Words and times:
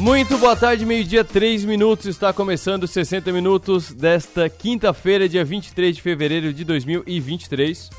Muito 0.00 0.36
boa 0.38 0.56
tarde, 0.56 0.86
meio-dia, 0.86 1.22
3 1.22 1.66
minutos. 1.66 2.06
Está 2.06 2.32
começando 2.32 2.86
60 2.86 3.30
minutos 3.32 3.92
desta 3.92 4.48
quinta-feira, 4.48 5.28
dia 5.28 5.44
23 5.44 5.94
de 5.94 6.00
fevereiro 6.00 6.54
de 6.54 6.64
2023. 6.64 7.90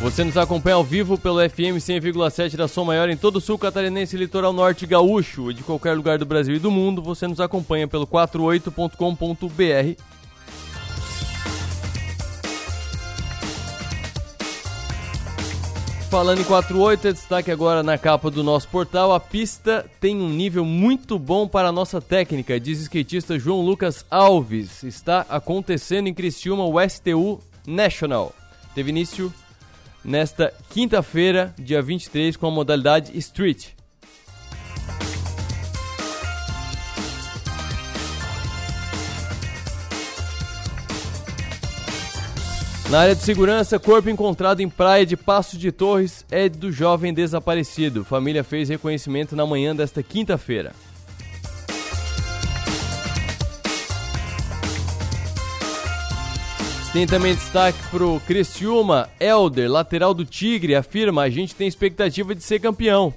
Você 0.00 0.24
nos 0.24 0.36
acompanha 0.36 0.74
ao 0.74 0.82
vivo 0.82 1.16
pelo 1.16 1.38
FM 1.38 1.78
100,7 1.78 2.56
da 2.56 2.66
Som 2.66 2.86
Maior 2.86 3.08
em 3.08 3.16
todo 3.16 3.36
o 3.36 3.40
sul 3.40 3.56
catarinense, 3.56 4.16
litoral 4.16 4.52
norte 4.52 4.86
gaúcho 4.86 5.52
e 5.52 5.54
de 5.54 5.62
qualquer 5.62 5.96
lugar 5.96 6.18
do 6.18 6.26
Brasil 6.26 6.56
e 6.56 6.58
do 6.58 6.72
mundo. 6.72 7.00
Você 7.00 7.28
nos 7.28 7.38
acompanha 7.38 7.86
pelo 7.86 8.08
48.com.br 8.08 10.17
Falando 16.10 16.40
em 16.40 16.44
48, 16.44 17.06
é 17.08 17.12
destaque 17.12 17.50
agora 17.50 17.82
na 17.82 17.98
capa 17.98 18.30
do 18.30 18.42
nosso 18.42 18.66
portal. 18.68 19.12
A 19.12 19.20
pista 19.20 19.84
tem 20.00 20.16
um 20.16 20.30
nível 20.30 20.64
muito 20.64 21.18
bom 21.18 21.46
para 21.46 21.68
a 21.68 21.72
nossa 21.72 22.00
técnica, 22.00 22.58
diz 22.58 22.80
skatista 22.80 23.38
João 23.38 23.60
Lucas 23.60 24.06
Alves. 24.10 24.82
Está 24.82 25.26
acontecendo 25.28 26.06
em 26.06 26.14
Criciúma 26.14 26.64
o 26.64 26.80
STU 26.88 27.40
National. 27.66 28.34
Teve 28.74 28.88
início 28.88 29.30
nesta 30.02 30.54
quinta-feira, 30.70 31.54
dia 31.58 31.82
23, 31.82 32.38
com 32.38 32.46
a 32.46 32.50
modalidade 32.50 33.16
Street. 33.18 33.77
Na 42.90 43.00
área 43.00 43.14
de 43.14 43.22
segurança, 43.22 43.78
corpo 43.78 44.08
encontrado 44.08 44.60
em 44.60 44.68
praia 44.68 45.04
de 45.04 45.14
Passo 45.14 45.58
de 45.58 45.70
Torres 45.70 46.24
é 46.30 46.48
do 46.48 46.72
jovem 46.72 47.12
desaparecido. 47.12 48.02
Família 48.02 48.42
fez 48.42 48.70
reconhecimento 48.70 49.36
na 49.36 49.44
manhã 49.44 49.76
desta 49.76 50.02
quinta-feira. 50.02 50.72
Tem 56.94 57.06
também 57.06 57.34
destaque 57.34 57.78
pro 57.90 58.18
Criciúma, 58.26 59.10
Elder, 59.20 59.70
lateral 59.70 60.14
do 60.14 60.24
Tigre, 60.24 60.74
afirma: 60.74 61.20
a 61.20 61.28
gente 61.28 61.54
tem 61.54 61.68
expectativa 61.68 62.34
de 62.34 62.42
ser 62.42 62.58
campeão. 62.58 63.12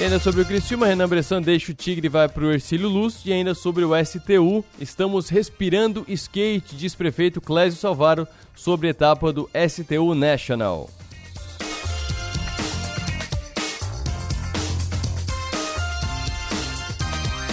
E 0.00 0.02
ainda 0.02 0.18
sobre 0.18 0.40
o 0.40 0.46
Criciúma, 0.46 0.86
Renan 0.86 1.06
Bressan 1.06 1.42
deixa 1.42 1.72
o 1.72 1.74
Tigre 1.74 2.06
e 2.06 2.08
vai 2.08 2.26
para 2.26 2.42
o 2.42 2.50
Ercílio 2.50 2.88
Luz. 2.88 3.20
E 3.26 3.34
ainda 3.34 3.54
sobre 3.54 3.84
o 3.84 3.90
STU, 4.02 4.64
estamos 4.80 5.28
respirando 5.28 6.06
skate, 6.08 6.74
diz 6.74 6.94
prefeito 6.94 7.38
Clésio 7.38 7.78
Salvaro 7.78 8.26
sobre 8.54 8.86
a 8.86 8.92
etapa 8.92 9.30
do 9.30 9.50
STU 9.68 10.14
National. 10.14 10.88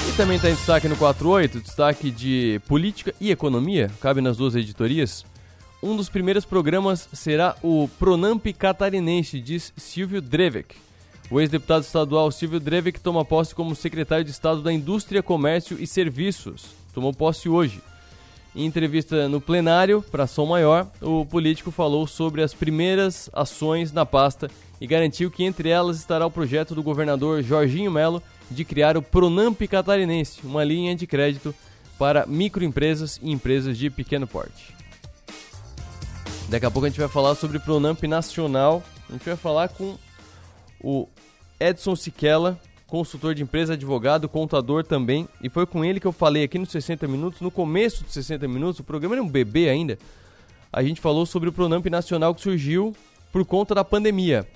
E 0.08 0.16
também 0.16 0.38
está 0.38 0.50
em 0.50 0.56
destaque 0.56 0.88
no 0.88 0.96
48, 0.96 1.60
destaque 1.60 2.10
de 2.10 2.62
política 2.66 3.14
e 3.20 3.30
economia, 3.30 3.92
cabe 4.00 4.22
nas 4.22 4.38
duas 4.38 4.56
editorias. 4.56 5.26
Um 5.84 5.98
dos 5.98 6.08
primeiros 6.08 6.46
programas 6.46 7.10
será 7.12 7.58
o 7.62 7.90
Pronamp 8.00 8.46
Catarinense, 8.58 9.42
diz 9.42 9.74
Silvio 9.76 10.22
Drevek. 10.22 10.87
O 11.30 11.42
ex-deputado 11.42 11.84
estadual 11.84 12.32
Silvio 12.32 12.60
Drevek 12.60 13.02
toma 13.02 13.26
posse 13.26 13.54
como 13.54 13.76
secretário 13.76 14.24
de 14.24 14.32
Estado 14.32 14.62
da 14.62 14.72
Indústria, 14.72 15.22
Comércio 15.22 15.78
e 15.78 15.86
Serviços. 15.86 16.68
Tomou 16.94 17.14
posse 17.14 17.50
hoje. 17.50 17.82
Em 18.56 18.66
entrevista 18.66 19.28
no 19.28 19.42
plenário 19.42 20.02
para 20.10 20.26
Som 20.26 20.46
Maior, 20.46 20.88
o 21.02 21.26
político 21.26 21.70
falou 21.70 22.08
sobre 22.08 22.42
as 22.42 22.54
primeiras 22.54 23.30
ações 23.34 23.92
na 23.92 24.06
pasta 24.06 24.50
e 24.80 24.88
garantiu 24.88 25.30
que 25.30 25.44
entre 25.44 25.68
elas 25.68 25.98
estará 25.98 26.26
o 26.26 26.32
projeto 26.32 26.74
do 26.74 26.82
governador 26.82 27.44
Jorginho 27.44 27.92
Melo 27.92 28.24
de 28.50 28.64
criar 28.64 28.96
o 28.96 29.02
Pronamp 29.02 29.62
Catarinense, 29.70 30.40
uma 30.44 30.64
linha 30.64 30.96
de 30.96 31.06
crédito 31.06 31.54
para 32.00 32.26
microempresas 32.26 33.20
e 33.22 33.32
empresas 33.32 33.78
de 33.78 33.90
pequeno 33.90 34.26
porte. 34.26 34.74
Daqui 36.48 36.66
a 36.66 36.72
pouco 36.72 36.86
a 36.86 36.90
gente 36.90 37.00
vai 37.00 37.10
falar 37.10 37.36
sobre 37.36 37.60
Pronamp 37.60 38.02
Nacional. 38.04 38.82
A 39.10 39.14
gente 39.14 39.26
vai 39.26 39.36
falar 39.36 39.68
com 39.68 39.98
o 40.82 41.08
Edson 41.60 41.96
Siquela, 41.96 42.60
consultor 42.88 43.36
de 43.36 43.44
empresa, 43.44 43.74
advogado, 43.74 44.30
contador 44.30 44.84
também. 44.84 45.28
E 45.42 45.50
foi 45.50 45.66
com 45.66 45.84
ele 45.84 46.00
que 46.00 46.08
eu 46.08 46.12
falei 46.12 46.44
aqui 46.44 46.58
nos 46.58 46.70
60 46.70 47.08
Minutos, 47.08 47.42
no 47.42 47.52
começo 47.52 48.04
dos 48.04 48.14
60 48.14 48.48
Minutos, 48.48 48.80
o 48.80 48.84
programa 48.84 49.16
era 49.16 49.24
um 49.24 49.30
bebê 49.30 49.70
ainda. 49.70 49.98
A 50.72 50.84
gente 50.84 51.02
falou 51.02 51.26
sobre 51.26 51.50
o 51.50 51.54
Pronamp 51.54 51.86
Nacional 51.88 52.34
que 52.34 52.42
surgiu 52.42 52.96
por 53.32 53.46
conta 53.46 53.76
da 53.76 53.84
pandemia. 53.84 54.48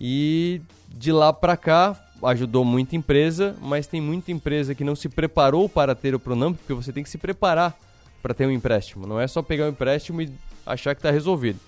E 0.00 0.60
de 0.88 1.12
lá 1.12 1.32
para 1.32 1.56
cá 1.56 2.00
ajudou 2.22 2.64
muita 2.64 2.96
empresa, 2.96 3.54
mas 3.60 3.86
tem 3.86 4.00
muita 4.00 4.32
empresa 4.32 4.74
que 4.74 4.84
não 4.84 4.96
se 4.96 5.08
preparou 5.08 5.68
para 5.68 5.94
ter 5.94 6.14
o 6.14 6.20
Pronamp, 6.20 6.56
porque 6.56 6.74
você 6.74 6.92
tem 6.92 7.02
que 7.02 7.10
se 7.10 7.18
preparar 7.18 7.76
para 8.22 8.34
ter 8.34 8.46
um 8.46 8.50
empréstimo. 8.50 9.06
Não 9.06 9.20
é 9.20 9.26
só 9.26 9.42
pegar 9.42 9.66
um 9.66 9.70
empréstimo 9.70 10.22
e 10.22 10.30
achar 10.66 10.94
que 10.94 11.00
está 11.00 11.10
resolvido. 11.10 11.60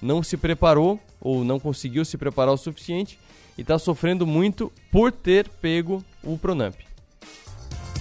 Não 0.00 0.22
se 0.22 0.36
preparou 0.36 1.00
ou 1.20 1.44
não 1.44 1.58
conseguiu 1.58 2.04
se 2.04 2.16
preparar 2.18 2.54
o 2.54 2.58
suficiente 2.58 3.18
e 3.56 3.62
está 3.62 3.78
sofrendo 3.78 4.26
muito 4.26 4.72
por 4.90 5.10
ter 5.10 5.48
pego 5.48 6.04
o 6.22 6.36
Pronamp. 6.36 6.74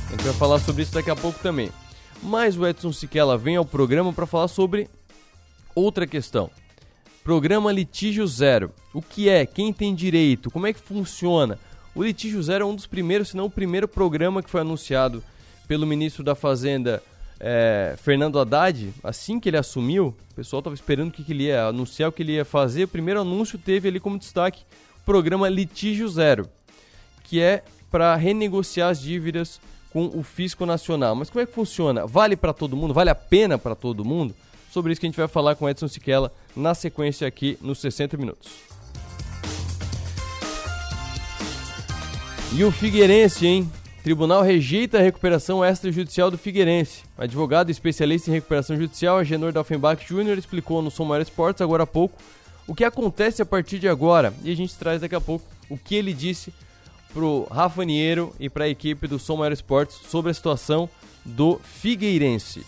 A 0.08 0.12
gente 0.12 0.24
vai 0.24 0.34
falar 0.34 0.60
sobre 0.60 0.84
isso 0.84 0.94
daqui 0.94 1.10
a 1.10 1.16
pouco 1.16 1.40
também. 1.40 1.72
Mas 2.22 2.58
o 2.58 2.66
Edson 2.66 2.92
Siquela 2.92 3.38
vem 3.38 3.56
ao 3.56 3.66
programa 3.66 4.14
para 4.14 4.26
falar 4.26 4.48
sobre 4.48 4.90
outra 5.74 6.08
questão. 6.08 6.50
Programa 7.24 7.72
Litígio 7.72 8.26
Zero. 8.28 8.72
O 8.94 9.02
que 9.02 9.28
é? 9.30 9.46
Quem 9.46 9.74
tem 9.74 9.96
direito? 9.96 10.52
Como 10.52 10.68
é 10.68 10.74
que 10.74 10.80
funciona? 10.80 11.58
O 11.94 12.04
Litígio 12.04 12.42
Zero 12.44 12.64
é 12.64 12.68
um 12.68 12.76
dos 12.76 12.86
primeiros, 12.86 13.30
se 13.30 13.38
não 13.38 13.46
o 13.46 13.50
primeiro 13.50 13.88
programa 13.88 14.44
que 14.44 14.50
foi 14.50 14.62
anunciado 14.62 15.24
pelo 15.68 15.88
ministro 15.88 16.24
da 16.24 16.36
Fazenda, 16.36 17.02
é, 17.40 17.96
Fernando 17.98 18.40
Haddad. 18.40 18.94
Assim 19.04 19.40
que 19.40 19.50
ele 19.50 19.58
assumiu, 19.58 20.16
o 20.32 20.36
pessoal 20.36 20.60
estava 20.60 20.76
esperando 20.76 21.10
o 21.10 21.12
que, 21.12 21.24
que 21.24 21.34
ele 21.34 21.46
ia 21.46 21.66
anunciar, 21.66 22.10
o 22.10 22.12
que 22.12 22.22
ele 22.22 22.34
ia 22.34 22.46
fazer. 22.46 22.84
O 22.84 22.88
primeiro 22.88 23.22
anúncio 23.22 23.58
teve 23.58 23.88
ali 23.88 24.00
como 24.00 24.20
destaque 24.20 24.64
programa 25.06 25.48
Litígio 25.48 26.10
Zero, 26.10 26.50
que 27.24 27.40
é 27.40 27.64
para 27.92 28.16
renegociar 28.16 28.90
as 28.90 29.00
dívidas 29.00 29.62
com 29.94 30.08
o 30.08 30.24
fisco 30.24 30.66
nacional. 30.66 31.16
Mas 31.16 31.30
como 31.30 31.42
é 31.42 31.46
que 31.46 31.54
funciona? 31.54 32.06
Vale 32.06 32.36
para 32.36 32.52
todo 32.52 32.76
mundo? 32.76 32.94
Vale 32.94 33.12
a 33.12 33.16
pena 33.16 33.58
para 33.58 33.76
todo 33.76 34.04
mundo? 34.04 34.36
Sobre 34.72 34.92
isso 34.92 35.00
que 35.00 35.08
a 35.08 35.10
gente 35.10 35.18
vai 35.18 35.28
falar 35.28 35.56
com 35.56 35.70
Edson 35.70 35.88
Siquela 35.88 36.34
na 36.56 36.74
sequência 36.74 37.26
aqui 37.26 37.58
nos 37.62 37.80
60 37.80 38.18
minutos. 38.18 38.52
E 42.54 42.64
o 42.64 42.72
Figueirense, 42.72 43.46
hein? 43.46 43.72
Tribunal 44.04 44.42
rejeita 44.42 44.98
a 44.98 45.02
recuperação 45.02 45.64
extrajudicial 45.64 46.30
do 46.30 46.38
Figueirense. 46.38 47.04
Advogado 47.18 47.70
especialista 47.70 48.30
em 48.30 48.34
recuperação 48.34 48.78
judicial, 48.78 49.18
Agenor 49.18 49.52
Dalfenbach 49.52 50.06
Jr., 50.06 50.38
explicou 50.38 50.82
no 50.82 50.92
Som 50.92 51.06
Maior 51.06 51.22
Esportes 51.22 51.62
agora 51.62 51.84
há 51.84 51.88
pouco 51.88 52.22
o 52.68 52.74
que 52.74 52.84
acontece 52.84 53.42
a 53.42 53.46
partir 53.46 53.80
de 53.80 53.88
agora. 53.88 54.34
E 54.44 54.52
a 54.52 54.56
gente 54.56 54.76
traz 54.76 55.02
daqui 55.02 55.16
a 55.16 55.22
pouco 55.22 55.46
o 55.70 55.78
que 55.78 55.96
ele 55.96 56.14
disse 56.14 56.54
pro 57.14 57.48
Rafa 57.52 57.84
Niero 57.84 58.34
e 58.40 58.50
para 58.50 58.66
a 58.66 58.70
equipe 58.70 59.08
do 59.08 59.18
Som 59.18 59.38
Maior 59.38 59.52
Esportes 59.52 59.98
sobre 60.10 60.32
a 60.32 60.34
situação 60.34 60.90
do 61.24 61.60
Figueirense. 61.64 62.66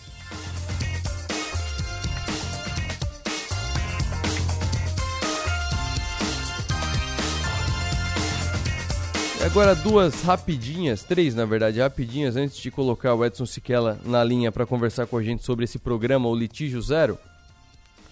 Agora 9.44 9.74
duas 9.74 10.22
rapidinhas, 10.22 11.04
três 11.04 11.34
na 11.34 11.44
verdade, 11.44 11.80
rapidinhas 11.80 12.36
antes 12.36 12.58
de 12.58 12.70
colocar 12.70 13.14
o 13.14 13.24
Edson 13.24 13.46
Siquela 13.46 13.98
na 14.04 14.22
linha 14.22 14.52
para 14.52 14.66
conversar 14.66 15.06
com 15.06 15.16
a 15.16 15.22
gente 15.22 15.44
sobre 15.44 15.64
esse 15.64 15.78
programa, 15.78 16.28
o 16.28 16.34
Litígio 16.34 16.82
Zero. 16.82 17.18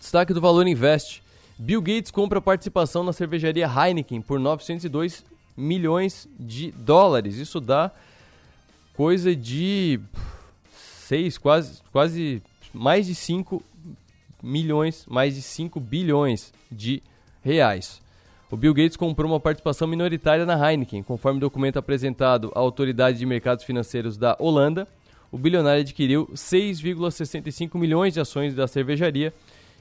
Destaque 0.01 0.33
do 0.33 0.41
Valor 0.41 0.67
Invest. 0.67 1.26
Bill 1.59 1.81
Gates 1.81 2.11
compra 2.11 2.41
participação 2.41 3.03
na 3.03 3.13
cervejaria 3.13 3.67
Heineken 3.67 4.21
por 4.21 4.39
902 4.39 5.25
milhões 5.57 6.29
de 6.39 6.71
dólares. 6.71 7.37
Isso 7.37 7.61
dá 7.61 7.91
coisa 8.95 9.35
de 9.35 9.99
seis, 10.71 11.39
quase, 11.39 11.81
quase 11.91 12.43
mais 12.75 13.07
de 13.07 13.15
5 13.15 13.63
milhões, 14.43 15.07
mais 15.09 15.35
de 15.35 15.43
5 15.43 15.81
bilhões 15.81 16.53
de 16.71 17.03
reais. 17.43 18.03
O 18.51 18.57
Bill 18.57 18.75
Gates 18.75 18.97
comprou 18.97 19.31
uma 19.31 19.41
participação 19.41 19.89
minoritária 19.89 20.45
na 20.45 20.71
Heineken, 20.71 21.03
conforme 21.03 21.41
documento 21.41 21.79
apresentado 21.79 22.53
à 22.55 22.61
Autoridade 22.61 23.19
de 23.19 23.27
Mercados 23.27 23.65
Financeiros 23.65 24.17
da 24.17 24.37
Holanda. 24.39 24.87
O 25.33 25.39
bilionário 25.39 25.81
adquiriu 25.81 26.29
6,65 26.35 27.79
milhões 27.79 28.15
de 28.15 28.21
ações 28.21 28.55
da 28.55 28.69
cervejaria 28.69 29.33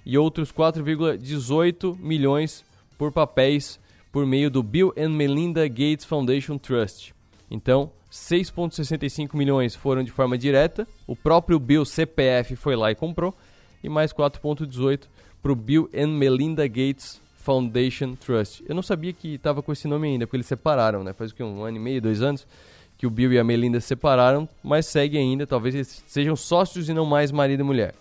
e 0.05 0.17
outros 0.17 0.51
4,18 0.51 1.97
milhões 1.97 2.63
por 2.97 3.11
papéis 3.11 3.79
por 4.11 4.25
meio 4.25 4.49
do 4.49 4.63
Bill 4.63 4.93
and 4.97 5.09
Melinda 5.09 5.67
Gates 5.67 6.05
Foundation 6.05 6.57
Trust. 6.57 7.13
Então, 7.49 7.91
6,65 8.11 9.35
milhões 9.35 9.75
foram 9.75 10.03
de 10.03 10.11
forma 10.11 10.37
direta, 10.37 10.87
o 11.05 11.15
próprio 11.15 11.59
Bill 11.59 11.83
CPF 11.83 12.55
foi 12.55 12.75
lá 12.75 12.91
e 12.91 12.95
comprou, 12.95 13.35
e 13.83 13.89
mais 13.89 14.13
4,18 14.13 15.01
para 15.41 15.51
o 15.51 15.55
Bill 15.55 15.89
and 15.93 16.07
Melinda 16.07 16.65
Gates 16.67 17.21
Foundation 17.37 18.15
Trust. 18.15 18.63
Eu 18.67 18.73
não 18.73 18.81
sabia 18.81 19.11
que 19.11 19.35
estava 19.35 19.61
com 19.61 19.71
esse 19.71 19.87
nome 19.87 20.07
ainda, 20.07 20.25
porque 20.25 20.37
eles 20.37 20.47
separaram, 20.47 21.03
né? 21.03 21.13
Faz 21.13 21.31
o 21.31 21.35
que, 21.35 21.43
um 21.43 21.63
ano 21.63 21.77
e 21.77 21.79
meio, 21.79 22.01
dois 22.01 22.21
anos 22.21 22.47
que 22.97 23.05
o 23.05 23.09
Bill 23.09 23.33
e 23.33 23.39
a 23.39 23.43
Melinda 23.43 23.81
se 23.81 23.87
separaram, 23.87 24.47
mas 24.63 24.85
segue 24.85 25.17
ainda, 25.17 25.45
talvez 25.45 25.75
eles 25.75 26.03
sejam 26.07 26.35
sócios 26.35 26.87
e 26.87 26.93
não 26.93 27.05
mais 27.05 27.31
marido 27.31 27.59
e 27.59 27.63
mulher. 27.63 27.93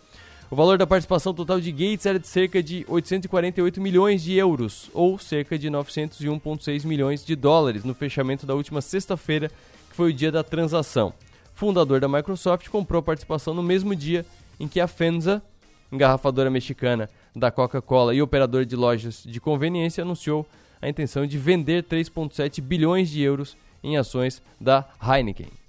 O 0.50 0.56
valor 0.56 0.76
da 0.76 0.86
participação 0.86 1.32
total 1.32 1.58
de 1.58 1.72
Gates 1.72 2.04
era 2.04 2.18
de 2.18 2.28
cerca 2.28 2.62
de 2.62 2.84
848 2.86 3.80
milhões 3.80 4.22
de 4.22 4.34
euros, 4.34 4.90
ou 4.92 5.18
cerca 5.18 5.58
de 5.58 5.68
901,6 5.68 6.84
milhões 6.84 7.24
de 7.24 7.34
dólares, 7.34 7.82
no 7.82 7.94
fechamento 7.94 8.44
da 8.44 8.54
última 8.54 8.82
sexta-feira, 8.82 9.48
que 9.88 9.96
foi 9.96 10.10
o 10.10 10.12
dia 10.12 10.30
da 10.30 10.44
transação. 10.44 11.14
Fundador 11.54 11.98
da 11.98 12.08
Microsoft 12.08 12.68
comprou 12.68 13.02
participação 13.02 13.54
no 13.54 13.62
mesmo 13.62 13.96
dia 13.96 14.24
em 14.60 14.68
que 14.68 14.80
a 14.80 14.86
FENSA, 14.86 15.42
engarrafadora 15.90 16.50
mexicana 16.50 17.08
da 17.34 17.50
Coca-Cola 17.50 18.14
e 18.14 18.20
operador 18.20 18.66
de 18.66 18.76
lojas 18.76 19.22
de 19.24 19.40
conveniência, 19.40 20.02
anunciou 20.02 20.46
a 20.80 20.88
intenção 20.88 21.26
de 21.26 21.38
vender 21.38 21.84
3,7 21.84 22.60
bilhões 22.60 23.08
de 23.08 23.22
euros 23.22 23.56
em 23.82 23.96
ações 23.96 24.42
da 24.60 24.84
Heineken. 25.02 25.63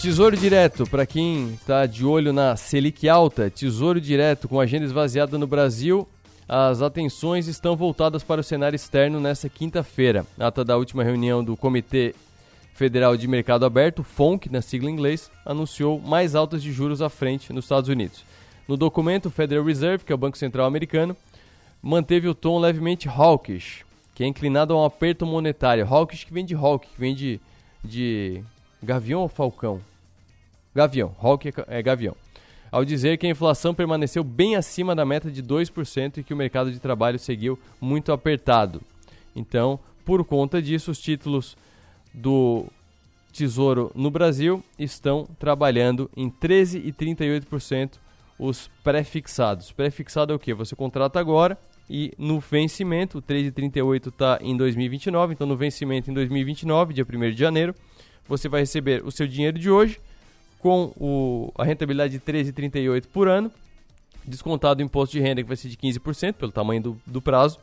Tesouro 0.00 0.34
Direto, 0.34 0.86
para 0.86 1.04
quem 1.04 1.52
está 1.52 1.84
de 1.84 2.06
olho 2.06 2.32
na 2.32 2.56
Selic 2.56 3.06
alta, 3.06 3.50
Tesouro 3.50 4.00
Direto 4.00 4.48
com 4.48 4.58
agenda 4.58 4.86
esvaziada 4.86 5.36
no 5.36 5.46
Brasil, 5.46 6.08
as 6.48 6.80
atenções 6.80 7.46
estão 7.48 7.76
voltadas 7.76 8.24
para 8.24 8.40
o 8.40 8.44
cenário 8.44 8.74
externo 8.74 9.20
nesta 9.20 9.46
quinta-feira. 9.50 10.24
Ata 10.38 10.64
da 10.64 10.78
última 10.78 11.04
reunião 11.04 11.44
do 11.44 11.54
Comitê 11.54 12.14
Federal 12.72 13.14
de 13.14 13.28
Mercado 13.28 13.66
Aberto, 13.66 14.02
FONC, 14.02 14.50
na 14.50 14.62
sigla 14.62 14.88
em 14.88 14.94
inglês, 14.94 15.30
anunciou 15.44 16.00
mais 16.00 16.34
altas 16.34 16.62
de 16.62 16.72
juros 16.72 17.02
à 17.02 17.10
frente 17.10 17.52
nos 17.52 17.66
Estados 17.66 17.90
Unidos. 17.90 18.24
No 18.66 18.78
documento, 18.78 19.26
o 19.26 19.30
Federal 19.30 19.66
Reserve, 19.66 20.02
que 20.02 20.12
é 20.12 20.14
o 20.14 20.18
Banco 20.18 20.38
Central 20.38 20.66
americano, 20.66 21.14
manteve 21.82 22.26
o 22.26 22.34
tom 22.34 22.58
levemente 22.58 23.06
hawkish, 23.06 23.84
que 24.14 24.24
é 24.24 24.26
inclinado 24.26 24.72
a 24.72 24.80
um 24.80 24.84
aperto 24.84 25.26
monetário. 25.26 25.86
Hawkish 25.86 26.24
que 26.24 26.32
vem 26.32 26.46
de 26.46 26.54
hawk, 26.54 26.86
que 26.86 26.98
vem 26.98 27.14
de, 27.14 27.38
de 27.84 28.42
gavião 28.82 29.20
ou 29.20 29.28
falcão? 29.28 29.89
Gavião, 30.74 31.14
hawk 31.20 31.48
é, 31.48 31.52
é 31.78 31.82
gavião. 31.82 32.16
Ao 32.70 32.84
dizer 32.84 33.18
que 33.18 33.26
a 33.26 33.30
inflação 33.30 33.74
permaneceu 33.74 34.22
bem 34.22 34.54
acima 34.54 34.94
da 34.94 35.04
meta 35.04 35.30
de 35.30 35.42
2% 35.42 36.18
e 36.18 36.22
que 36.22 36.32
o 36.32 36.36
mercado 36.36 36.70
de 36.70 36.78
trabalho 36.78 37.18
seguiu 37.18 37.58
muito 37.80 38.12
apertado. 38.12 38.80
Então, 39.34 39.80
por 40.04 40.24
conta 40.24 40.62
disso, 40.62 40.92
os 40.92 41.00
títulos 41.00 41.56
do 42.14 42.66
Tesouro 43.32 43.90
no 43.94 44.10
Brasil 44.10 44.62
estão 44.78 45.26
trabalhando 45.38 46.08
em 46.16 46.30
13,38% 46.30 47.98
os 48.38 48.70
pré-fixados. 48.82 49.72
Pré-fixado 49.72 50.32
é 50.32 50.36
o 50.36 50.38
que? 50.38 50.54
Você 50.54 50.74
contrata 50.76 51.18
agora 51.18 51.58
e 51.88 52.12
no 52.16 52.38
vencimento, 52.38 53.18
o 53.18 53.22
3,38 53.22 54.08
está 54.08 54.38
em 54.40 54.56
2029, 54.56 55.34
então 55.34 55.46
no 55.46 55.56
vencimento 55.56 56.08
em 56.08 56.14
2029, 56.14 56.94
dia 56.94 57.04
1 57.04 57.20
de 57.32 57.36
janeiro, 57.36 57.74
você 58.28 58.48
vai 58.48 58.60
receber 58.60 59.04
o 59.04 59.10
seu 59.10 59.26
dinheiro 59.26 59.58
de 59.58 59.68
hoje 59.68 60.00
com 60.60 60.92
o, 60.96 61.52
a 61.56 61.64
rentabilidade 61.64 62.12
de 62.12 62.20
13,38 62.20 63.06
por 63.12 63.28
ano, 63.28 63.50
descontado 64.24 64.82
o 64.82 64.84
imposto 64.84 65.12
de 65.16 65.20
renda 65.20 65.42
que 65.42 65.48
vai 65.48 65.56
ser 65.56 65.68
de 65.68 65.76
15% 65.76 66.34
pelo 66.34 66.52
tamanho 66.52 66.82
do, 66.82 67.00
do 67.06 67.20
prazo, 67.20 67.58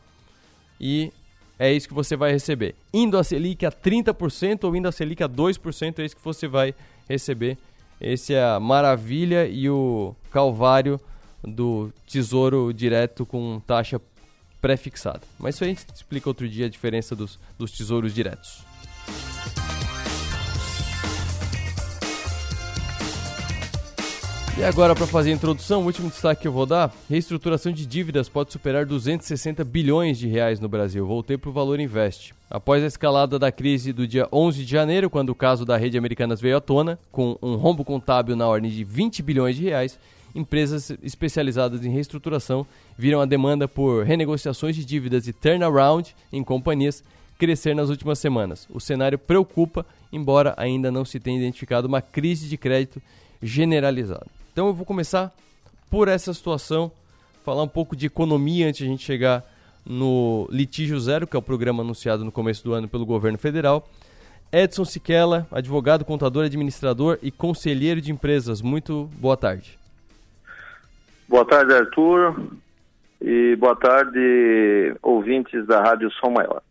e 0.79 1.11
é 1.59 1.71
isso 1.71 1.87
que 1.87 1.93
você 1.93 2.15
vai 2.15 2.31
receber. 2.31 2.75
Indo 2.93 3.17
a 3.17 3.23
Selic 3.23 3.65
a 3.65 3.71
30% 3.71 4.63
ou 4.63 4.75
indo 4.75 4.87
a 4.87 4.91
Selic 4.91 5.23
a 5.23 5.29
2%, 5.29 5.99
é 5.99 6.05
isso 6.05 6.15
que 6.15 6.23
você 6.23 6.47
vai 6.47 6.73
receber. 7.09 7.57
Esse 7.99 8.33
é 8.33 8.43
a 8.43 8.59
maravilha 8.59 9.47
e 9.47 9.69
o 9.69 10.15
calvário 10.31 10.99
do 11.43 11.91
tesouro 12.05 12.71
direto 12.73 13.25
com 13.25 13.59
taxa 13.65 13.99
pré-fixada. 14.61 15.21
Mas 15.39 15.55
isso 15.55 15.63
aí 15.63 15.71
a 15.71 15.73
gente 15.73 15.85
explica 15.95 16.29
outro 16.29 16.47
dia 16.47 16.67
a 16.67 16.69
diferença 16.69 17.15
dos, 17.15 17.39
dos 17.57 17.71
tesouros 17.71 18.13
diretos. 18.13 18.66
E 24.59 24.63
agora, 24.63 24.95
para 24.95 25.05
fazer 25.05 25.29
a 25.29 25.35
introdução, 25.35 25.83
o 25.83 25.85
último 25.85 26.09
destaque 26.09 26.41
que 26.41 26.47
eu 26.47 26.51
vou 26.51 26.65
dar: 26.65 26.91
reestruturação 27.07 27.71
de 27.71 27.85
dívidas 27.85 28.27
pode 28.27 28.51
superar 28.51 28.87
260 28.87 29.63
bilhões 29.63 30.17
de 30.17 30.27
reais 30.27 30.59
no 30.59 30.67
Brasil. 30.67 31.05
Voltei 31.05 31.37
para 31.37 31.51
o 31.51 31.53
Valor 31.53 31.79
Invest. 31.79 32.33
Após 32.49 32.83
a 32.83 32.87
escalada 32.87 33.37
da 33.37 33.51
crise 33.51 33.93
do 33.93 34.07
dia 34.07 34.27
11 34.33 34.65
de 34.65 34.71
janeiro, 34.71 35.11
quando 35.11 35.29
o 35.29 35.35
caso 35.35 35.63
da 35.63 35.77
rede 35.77 35.95
Americanas 35.95 36.41
veio 36.41 36.57
à 36.57 36.59
tona, 36.59 36.97
com 37.11 37.37
um 37.39 37.53
rombo 37.53 37.85
contábil 37.85 38.35
na 38.35 38.47
ordem 38.47 38.71
de 38.71 38.83
20 38.83 39.21
bilhões 39.21 39.55
de 39.55 39.65
reais, 39.65 39.99
empresas 40.33 40.91
especializadas 41.03 41.85
em 41.85 41.91
reestruturação 41.91 42.65
viram 42.97 43.21
a 43.21 43.25
demanda 43.25 43.67
por 43.67 44.05
renegociações 44.05 44.75
de 44.75 44.83
dívidas 44.83 45.27
e 45.27 45.33
turnaround 45.33 46.15
em 46.33 46.43
companhias 46.43 47.03
crescer 47.37 47.75
nas 47.75 47.91
últimas 47.91 48.17
semanas. 48.17 48.67
O 48.71 48.79
cenário 48.79 49.19
preocupa, 49.19 49.85
embora 50.11 50.55
ainda 50.57 50.89
não 50.89 51.05
se 51.05 51.19
tenha 51.19 51.37
identificado 51.37 51.87
uma 51.87 52.01
crise 52.01 52.49
de 52.49 52.57
crédito 52.57 52.99
generalizada. 53.39 54.36
Então 54.57 54.65
eu 54.65 54.73
vou 54.73 54.87
começar 54.87 55.31
por 55.87 56.07
essa 56.07 56.33
situação, 56.33 56.91
falar 57.45 57.61
um 57.61 57.67
pouco 57.67 57.95
de 57.95 58.07
economia 58.07 58.67
antes 58.67 58.79
de 58.79 58.85
a 58.85 58.87
gente 58.87 59.03
chegar 59.03 59.43
no 59.85 60.47
Litígio 60.49 60.99
Zero, 60.99 61.27
que 61.27 61.35
é 61.35 61.39
o 61.39 61.43
programa 61.43 61.83
anunciado 61.83 62.25
no 62.25 62.31
começo 62.31 62.63
do 62.63 62.73
ano 62.73 62.87
pelo 62.87 63.05
governo 63.05 63.37
federal. 63.37 63.87
Edson 64.51 64.83
Siquela, 64.83 65.45
advogado, 65.51 66.03
contador, 66.03 66.43
administrador 66.43 67.19
e 67.21 67.29
conselheiro 67.29 68.01
de 68.01 68.11
empresas. 68.11 68.59
Muito 68.59 69.07
boa 69.19 69.37
tarde. 69.37 69.77
Boa 71.29 71.45
tarde, 71.45 71.75
Arthur. 71.75 72.49
E 73.21 73.55
boa 73.57 73.75
tarde, 73.75 74.95
ouvintes 75.03 75.67
da 75.67 75.83
Rádio 75.83 76.09
Som 76.13 76.31
Maior. 76.31 76.63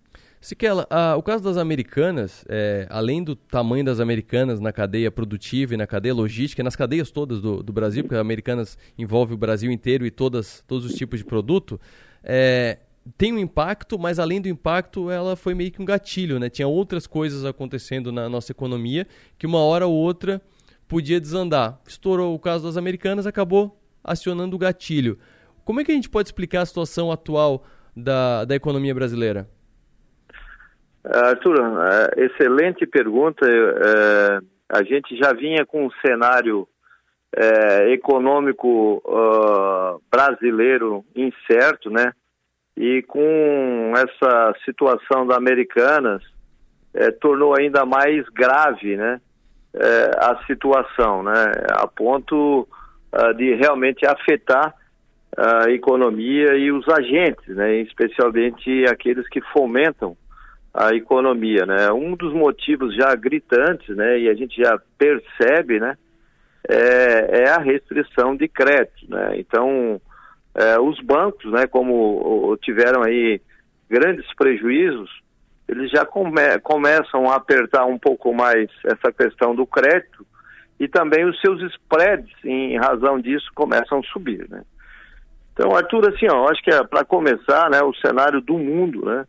Siquela, 0.46 0.87
o 1.19 1.22
caso 1.25 1.43
das 1.43 1.56
americanas, 1.56 2.44
é, 2.48 2.87
além 2.88 3.20
do 3.20 3.34
tamanho 3.34 3.84
das 3.84 3.98
americanas 3.98 4.60
na 4.60 4.72
cadeia 4.72 5.10
produtiva 5.10 5.75
e 5.75 5.76
na 5.76 5.88
cadeia 5.88 6.14
logística, 6.14 6.62
nas 6.62 6.76
cadeias 6.76 7.10
todas 7.10 7.40
do, 7.40 7.64
do 7.64 7.72
Brasil, 7.72 8.04
porque 8.04 8.14
as 8.14 8.20
americanas 8.20 8.78
envolve 8.96 9.34
o 9.34 9.37
Brasil 9.37 9.72
inteiro 9.72 10.06
e 10.06 10.10
todas, 10.12 10.62
todos 10.69 10.84
os 10.84 10.94
tipos 10.94 11.19
de 11.19 11.25
produto, 11.25 11.81
é, 12.22 12.78
tem 13.19 13.32
um 13.32 13.40
impacto, 13.40 13.98
mas 13.98 14.20
além 14.20 14.40
do 14.40 14.46
impacto, 14.46 15.10
ela 15.10 15.34
foi 15.34 15.52
meio 15.52 15.72
que 15.72 15.82
um 15.82 15.84
gatilho, 15.84 16.38
né? 16.38 16.49
Tinha 16.49 16.68
outras 16.68 17.09
coisas 17.09 17.44
acontecendo 17.44 18.12
na 18.12 18.28
nossa 18.28 18.52
economia 18.52 19.04
que 19.37 19.49
uma 19.49 19.59
hora 19.59 19.88
ou 19.88 19.94
outra 19.97 20.40
podia 20.87 21.21
desandar. 21.21 21.80
Estourou 21.88 22.32
o 22.32 22.38
caso 22.38 22.62
das 22.62 22.76
americanas, 22.76 23.26
acabou 23.26 23.76
acionando 24.04 24.54
o 24.54 24.59
gatilho. 24.61 25.18
Como 25.64 25.80
é 25.80 25.85
que 25.85 25.90
a 25.90 25.94
gente 25.97 26.09
pode 26.09 26.28
explicar 26.28 26.61
a 26.61 26.66
situação 26.66 27.11
atual 27.11 27.64
da, 27.97 28.44
da 28.44 28.54
economia 28.54 28.94
brasileira? 28.94 29.55
Arthur, 31.08 31.56
é, 31.58 32.25
excelente 32.25 32.86
pergunta. 32.86 33.46
É, 33.46 34.40
a 34.68 34.82
gente 34.82 35.16
já 35.16 35.32
vinha 35.32 35.64
com 35.64 35.86
um 35.86 35.90
cenário 36.04 36.66
é, 37.34 37.92
econômico 37.92 39.02
uh, 39.04 40.00
brasileiro 40.10 41.04
incerto, 41.14 41.90
né? 41.90 42.12
E 42.76 43.02
com 43.02 43.92
essa 43.96 44.54
situação 44.64 45.26
da 45.26 45.36
Americanas, 45.36 46.22
é, 46.94 47.10
tornou 47.10 47.54
ainda 47.56 47.84
mais 47.84 48.26
grave, 48.30 48.96
né? 48.96 49.20
A 50.18 50.42
situação, 50.46 51.22
né? 51.22 51.52
A 51.72 51.86
ponto 51.86 52.66
de 53.36 53.54
realmente 53.56 54.06
afetar 54.06 54.75
a 55.36 55.70
economia 55.70 56.56
e 56.56 56.72
os 56.72 56.88
agentes, 56.88 57.54
né? 57.54 57.76
Especialmente 57.82 58.86
aqueles 58.86 59.28
que 59.28 59.42
fomentam 59.52 60.16
a 60.76 60.95
economia, 60.95 61.64
né? 61.64 61.90
Um 61.90 62.14
dos 62.14 62.35
motivos 62.35 62.95
já 62.95 63.14
gritantes, 63.14 63.97
né, 63.97 64.21
e 64.21 64.28
a 64.28 64.35
gente 64.35 64.61
já 64.61 64.78
percebe, 64.99 65.80
né, 65.80 65.97
é, 66.68 67.45
é 67.45 67.49
a 67.49 67.59
restrição 67.59 68.37
de 68.37 68.47
crédito, 68.47 69.09
né? 69.09 69.38
Então, 69.38 69.99
é, 70.54 70.78
os 70.78 71.00
bancos, 71.00 71.50
né, 71.50 71.66
como 71.66 72.54
tiveram 72.61 73.02
aí 73.02 73.40
grandes 73.88 74.26
prejuízos, 74.35 75.11
eles 75.66 75.90
já 75.90 76.04
come, 76.04 76.59
começam 76.62 77.30
a 77.30 77.37
apertar 77.37 77.87
um 77.87 77.99
pouco 77.99 78.35
mais 78.35 78.68
essa 78.85 79.11
questão 79.11 79.54
do 79.54 79.66
crédito 79.66 80.26
e 80.78 80.87
também 80.87 81.25
os 81.25 81.40
seus 81.40 81.62
spreads, 81.73 82.33
em 82.45 82.76
razão 82.76 83.18
disso, 83.18 83.47
começam 83.54 84.00
a 84.00 84.12
subir, 84.12 84.47
né? 84.50 84.62
Então, 85.54 85.75
Arthur, 85.75 86.11
assim, 86.11 86.26
ó, 86.30 86.50
acho 86.50 86.62
que 86.62 86.71
é, 86.71 86.85
para 86.85 87.02
começar, 87.02 87.71
né, 87.71 87.80
o 87.80 87.95
cenário 87.95 88.42
do 88.42 88.59
mundo, 88.59 89.06
né, 89.06 89.25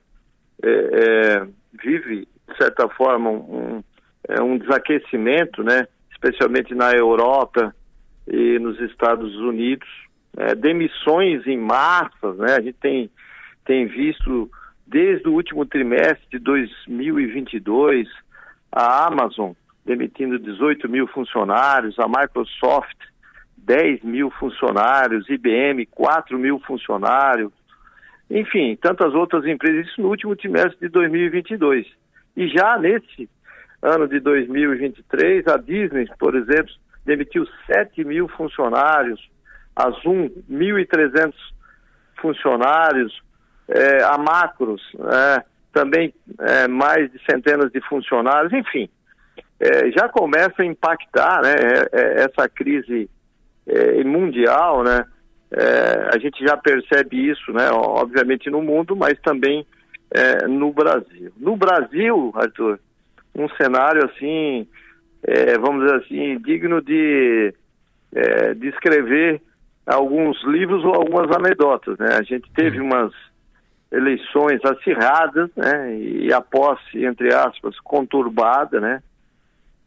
é, 0.63 0.69
é, 0.69 1.47
vive, 1.83 2.27
de 2.47 2.57
certa 2.57 2.87
forma, 2.89 3.29
um, 3.29 3.83
é, 4.27 4.41
um 4.41 4.57
desaquecimento, 4.57 5.63
né? 5.63 5.87
especialmente 6.11 6.73
na 6.73 6.91
Europa 6.93 7.75
e 8.27 8.59
nos 8.59 8.79
Estados 8.81 9.35
Unidos. 9.35 9.87
É, 10.35 10.53
demissões 10.55 11.45
em 11.47 11.57
massas, 11.57 12.37
né? 12.37 12.55
a 12.55 12.61
gente 12.61 12.77
tem, 12.79 13.09
tem 13.65 13.87
visto 13.87 14.49
desde 14.85 15.27
o 15.27 15.33
último 15.33 15.65
trimestre 15.65 16.27
de 16.31 16.39
2022 16.39 18.07
a 18.71 19.07
Amazon 19.07 19.53
demitindo 19.87 20.37
18 20.37 20.89
mil 20.89 21.07
funcionários, 21.07 21.97
a 21.97 22.07
Microsoft 22.07 22.97
10 23.57 24.03
mil 24.03 24.29
funcionários, 24.31 25.29
IBM 25.29 25.85
4 25.87 26.37
mil 26.37 26.59
funcionários, 26.59 27.51
enfim, 28.29 28.75
tantas 28.75 29.13
outras 29.13 29.45
empresas, 29.45 29.87
isso 29.87 30.01
no 30.01 30.09
último 30.09 30.35
trimestre 30.35 30.77
de 30.79 30.89
2022. 30.89 31.87
E 32.35 32.47
já 32.49 32.77
nesse 32.77 33.29
ano 33.81 34.07
de 34.07 34.19
2023, 34.19 35.47
a 35.47 35.57
Disney, 35.57 36.07
por 36.19 36.35
exemplo, 36.35 36.71
demitiu 37.05 37.47
7 37.65 38.03
mil 38.03 38.27
funcionários, 38.27 39.19
a 39.75 39.89
Zoom 39.91 40.29
1.300 40.49 41.33
funcionários, 42.19 43.21
é, 43.67 44.03
a 44.03 44.17
Macros 44.17 44.81
é, 44.99 45.43
também 45.71 46.13
é, 46.39 46.67
mais 46.67 47.11
de 47.11 47.19
centenas 47.29 47.71
de 47.71 47.79
funcionários, 47.81 48.51
enfim, 48.51 48.89
é, 49.59 49.91
já 49.91 50.09
começa 50.09 50.61
a 50.61 50.65
impactar 50.65 51.41
né, 51.41 51.53
é, 51.53 51.99
é, 51.99 52.23
essa 52.23 52.47
crise 52.49 53.09
mundial, 54.05 54.81
né? 54.81 55.03
A 56.11 56.17
gente 56.19 56.43
já 56.43 56.57
percebe 56.57 57.29
isso, 57.29 57.51
né? 57.53 57.69
Obviamente 57.71 58.49
no 58.49 58.61
mundo, 58.61 58.95
mas 58.95 59.19
também 59.21 59.65
no 60.47 60.71
Brasil. 60.71 61.31
No 61.37 61.55
Brasil, 61.55 62.31
Arthur, 62.35 62.79
um 63.35 63.47
cenário 63.49 64.05
assim, 64.05 64.67
vamos 65.61 65.85
dizer 65.85 65.95
assim, 66.03 66.37
digno 66.39 66.81
de, 66.81 67.53
de 68.57 68.67
escrever 68.67 69.41
alguns 69.87 70.43
livros 70.43 70.83
ou 70.83 70.93
algumas 70.93 71.33
anedotas, 71.35 71.97
né? 71.97 72.17
A 72.19 72.23
gente 72.23 72.51
teve 72.53 72.79
umas 72.81 73.13
eleições 73.91 74.59
acirradas, 74.65 75.49
né? 75.55 75.97
E 75.97 76.33
a 76.33 76.41
posse, 76.41 77.05
entre 77.05 77.33
aspas, 77.33 77.79
conturbada, 77.79 78.79
né? 78.81 79.01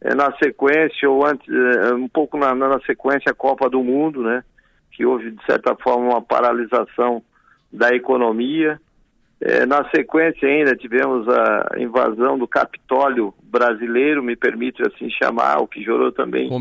É, 0.01 0.15
na 0.15 0.35
sequência, 0.37 1.07
ou 1.07 1.25
antes, 1.25 1.47
é, 1.47 1.93
um 1.93 2.07
pouco 2.07 2.35
na, 2.35 2.55
na 2.55 2.79
sequência, 2.81 3.31
a 3.31 3.35
Copa 3.35 3.69
do 3.69 3.83
Mundo, 3.83 4.23
né? 4.23 4.43
Que 5.01 5.05
houve, 5.07 5.31
de 5.31 5.43
certa 5.47 5.75
forma, 5.77 6.11
uma 6.11 6.21
paralisação 6.21 7.23
da 7.73 7.89
economia. 7.89 8.79
É, 9.41 9.65
na 9.65 9.89
sequência 9.89 10.47
ainda 10.47 10.75
tivemos 10.75 11.27
a 11.27 11.69
invasão 11.79 12.37
do 12.37 12.47
Capitólio 12.47 13.33
brasileiro, 13.41 14.21
me 14.21 14.35
permite 14.35 14.83
assim 14.83 15.09
chamar, 15.09 15.59
o 15.59 15.67
que 15.67 15.83
gerou 15.83 16.11
também 16.11 16.51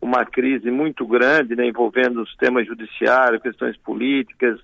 uma 0.00 0.24
crise 0.24 0.70
muito 0.70 1.06
grande, 1.06 1.54
né, 1.54 1.66
envolvendo 1.66 2.22
o 2.22 2.26
sistema 2.26 2.64
judiciário, 2.64 3.38
questões 3.38 3.76
políticas, 3.76 4.58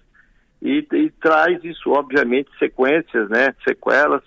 e, 0.62 0.86
e 0.90 1.10
traz 1.20 1.62
isso, 1.62 1.90
obviamente, 1.90 2.48
sequências, 2.58 3.28
né, 3.28 3.54
sequelas 3.62 4.22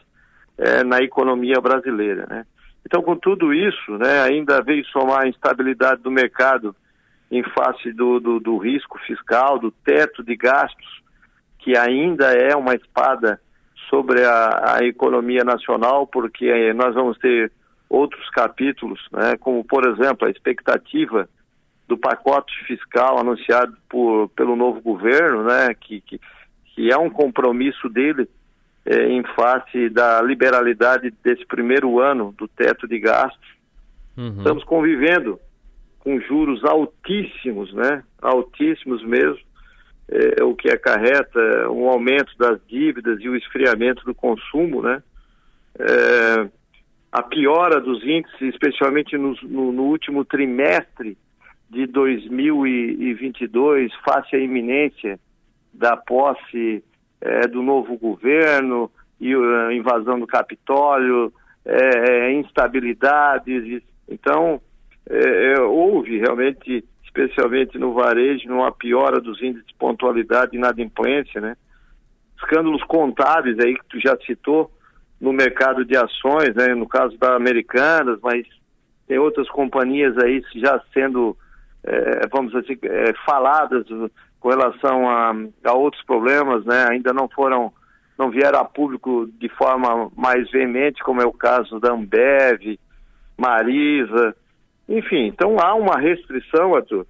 é, 0.60 0.84
na 0.84 1.00
economia 1.00 1.60
brasileira. 1.60 2.28
Né. 2.30 2.46
Então, 2.86 3.02
com 3.02 3.16
tudo 3.16 3.52
isso, 3.52 3.98
né, 3.98 4.22
ainda 4.22 4.62
veio 4.62 4.86
somar 4.86 5.24
a 5.24 5.28
instabilidade 5.28 6.04
do 6.04 6.12
mercado 6.12 6.76
em 7.32 7.44
face 7.44 7.94
do, 7.94 8.20
do, 8.20 8.40
do 8.40 8.58
risco 8.58 9.00
fiscal, 9.00 9.58
do 9.58 9.72
teto 9.72 10.22
de 10.22 10.36
gastos, 10.36 11.02
que 11.60 11.78
ainda 11.78 12.34
é 12.34 12.56
uma 12.56 12.76
espada 12.76 13.40
sobre 13.90 14.24
a, 14.24 14.78
a 14.78 14.86
economia 14.86 15.44
nacional, 15.44 16.06
porque 16.06 16.46
eh, 16.46 16.74
nós 16.74 16.94
vamos 16.94 17.18
ter 17.20 17.52
outros 17.90 18.30
capítulos, 18.30 19.00
né, 19.12 19.36
como, 19.40 19.64
por 19.64 19.88
exemplo, 19.88 20.28
a 20.28 20.32
expectativa 20.32 21.28
do 21.88 21.98
pacote 21.98 22.54
fiscal 22.66 23.20
anunciado 23.20 23.76
por, 23.90 24.30
pelo 24.30 24.56
novo 24.56 24.82
governo, 24.82 25.44
né, 25.44 25.74
que, 25.74 26.02
que, 26.02 26.20
que 26.74 26.92
é 26.92 26.98
um 26.98 27.10
compromisso 27.10 27.90
dele 27.90 28.28
é, 28.86 29.08
em 29.10 29.24
face 29.36 29.90
da 29.90 30.22
liberalidade 30.22 31.14
desse 31.24 31.46
primeiro 31.46 32.00
ano 32.00 32.34
do 32.38 32.48
teto 32.48 32.88
de 32.88 32.98
gastos. 33.00 33.50
Uhum. 34.18 34.38
Estamos 34.38 34.64
convivendo 34.64 35.40
com 36.04 36.20
juros 36.20 36.64
altíssimos, 36.66 37.74
né? 37.74 38.04
Altíssimos 38.22 39.04
mesmo, 39.04 39.40
é, 40.10 40.44
o 40.44 40.56
que 40.56 40.70
acarreta 40.70 41.70
um 41.70 41.88
aumento 41.88 42.36
das 42.38 42.60
dívidas 42.68 43.20
e 43.22 43.30
o 43.30 43.36
esfriamento 43.36 44.04
do 44.04 44.14
consumo, 44.14 44.82
né? 44.82 45.02
É, 45.80 46.50
a 47.12 47.22
piora 47.22 47.80
dos 47.80 48.04
índices, 48.04 48.42
especialmente 48.42 49.18
no, 49.18 49.36
no, 49.44 49.72
no 49.72 49.84
último 49.84 50.26
trimestre 50.26 51.18
de 51.70 51.86
2022, 51.86 53.94
face 54.04 54.36
à 54.36 54.40
iminência 54.40 55.20
da 55.74 55.96
posse 55.96 56.84
é, 57.22 57.48
do 57.48 57.62
novo 57.62 57.98
governo 57.98 58.92
e 59.20 59.34
a 59.34 59.74
invasão 59.74 60.20
do 60.20 60.26
Capitólio, 60.26 61.32
é, 61.64 62.28
é 62.28 62.34
instabilidades. 62.34 63.84
Então, 64.10 64.60
é, 65.10 65.54
é, 65.54 65.62
houve 65.62 66.18
realmente, 66.20 66.84
especialmente 67.04 67.78
no 67.78 67.94
varejo, 67.94 68.52
uma 68.52 68.72
piora 68.72 69.20
dos 69.20 69.42
índices 69.42 69.68
de 69.68 69.74
pontualidade 69.76 70.56
e 70.56 70.58
inadimplência, 70.58 71.42
né? 71.42 71.56
Escândalos 72.38 72.84
contábeis 72.84 73.60
aí 73.60 73.76
que 73.76 73.86
tu 73.90 74.00
já 74.00 74.18
citou 74.26 74.72
no 75.20 75.32
mercado 75.32 75.86
de 75.86 75.96
ações, 75.96 76.56
né? 76.56 76.74
No 76.74 76.88
caso 76.88 77.18
da 77.18 77.36
Americanas, 77.36 78.20
mas 78.22 78.46
tem 79.08 79.20
outras 79.20 79.50
companhias 79.50 80.18
aí 80.18 80.42
já 80.56 80.82
sendo, 80.94 81.36
é, 81.84 82.28
vamos 82.32 82.54
dizer 82.54 82.64
assim, 82.64 82.80
é, 82.84 83.14
faladas 83.26 83.86
com 84.40 84.50
relação 84.50 85.08
a, 85.08 85.34
a 85.66 85.74
outros 85.74 86.04
problemas, 86.04 86.66
né, 86.66 86.88
ainda 86.90 87.14
não 87.14 87.30
foram, 87.30 87.72
não 88.18 88.32
vieram 88.32 88.60
a 88.60 88.66
público 88.66 89.30
de 89.38 89.48
forma 89.50 90.10
mais 90.16 90.50
veemente, 90.50 91.04
como 91.04 91.22
é 91.22 91.26
o 91.26 91.32
caso 91.32 91.80
da 91.80 91.92
Ambev, 91.92 92.80
Marisa, 93.38 94.36
enfim, 94.98 95.28
então 95.28 95.58
há 95.60 95.74
uma 95.76 95.98
restrição, 96.00 96.76
Arthur, 96.76 97.06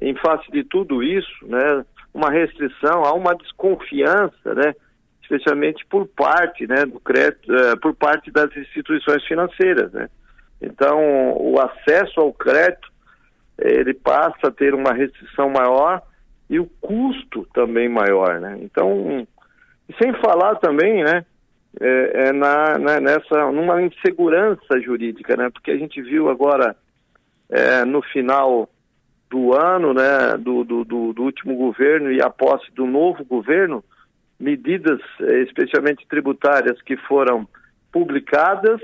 em 0.00 0.14
face 0.16 0.50
de 0.52 0.62
tudo 0.64 1.02
isso, 1.02 1.46
né, 1.46 1.84
uma 2.14 2.30
restrição, 2.30 3.04
há 3.04 3.12
uma 3.12 3.34
desconfiança, 3.34 4.54
né, 4.54 4.74
especialmente 5.22 5.84
por 5.86 6.06
parte, 6.06 6.66
né, 6.66 6.86
do 6.86 7.00
crédito, 7.00 7.52
uh, 7.52 7.78
por 7.80 7.94
parte 7.94 8.30
das 8.30 8.54
instituições 8.56 9.24
financeiras, 9.24 9.92
né. 9.92 10.08
Então, 10.60 11.36
o 11.36 11.60
acesso 11.60 12.20
ao 12.20 12.32
crédito, 12.32 12.90
ele 13.58 13.92
passa 13.92 14.48
a 14.48 14.50
ter 14.50 14.74
uma 14.74 14.92
restrição 14.92 15.50
maior 15.50 16.02
e 16.48 16.58
o 16.58 16.66
custo 16.80 17.46
também 17.52 17.88
maior, 17.88 18.40
né? 18.40 18.58
Então, 18.60 19.26
sem 20.00 20.12
falar 20.14 20.56
também, 20.56 21.02
né, 21.04 21.24
é, 21.80 22.28
é 22.28 22.32
na, 22.32 22.78
na, 22.78 23.00
nessa, 23.00 23.50
numa 23.50 23.82
insegurança 23.82 24.80
jurídica, 24.80 25.36
né? 25.36 25.50
Porque 25.50 25.70
a 25.70 25.76
gente 25.76 26.00
viu 26.00 26.30
agora 26.30 26.76
é, 27.48 27.84
no 27.84 28.02
final 28.02 28.68
do 29.30 29.54
ano, 29.54 29.92
né, 29.92 30.36
do, 30.38 30.64
do, 30.64 30.84
do, 30.84 31.12
do, 31.12 31.22
último 31.22 31.56
governo 31.56 32.12
e 32.12 32.22
a 32.22 32.30
posse 32.30 32.70
do 32.72 32.86
novo 32.86 33.24
governo, 33.24 33.84
medidas 34.38 35.00
é, 35.20 35.40
especialmente 35.42 36.06
tributárias 36.08 36.80
que 36.82 36.96
foram 36.96 37.48
publicadas 37.90 38.80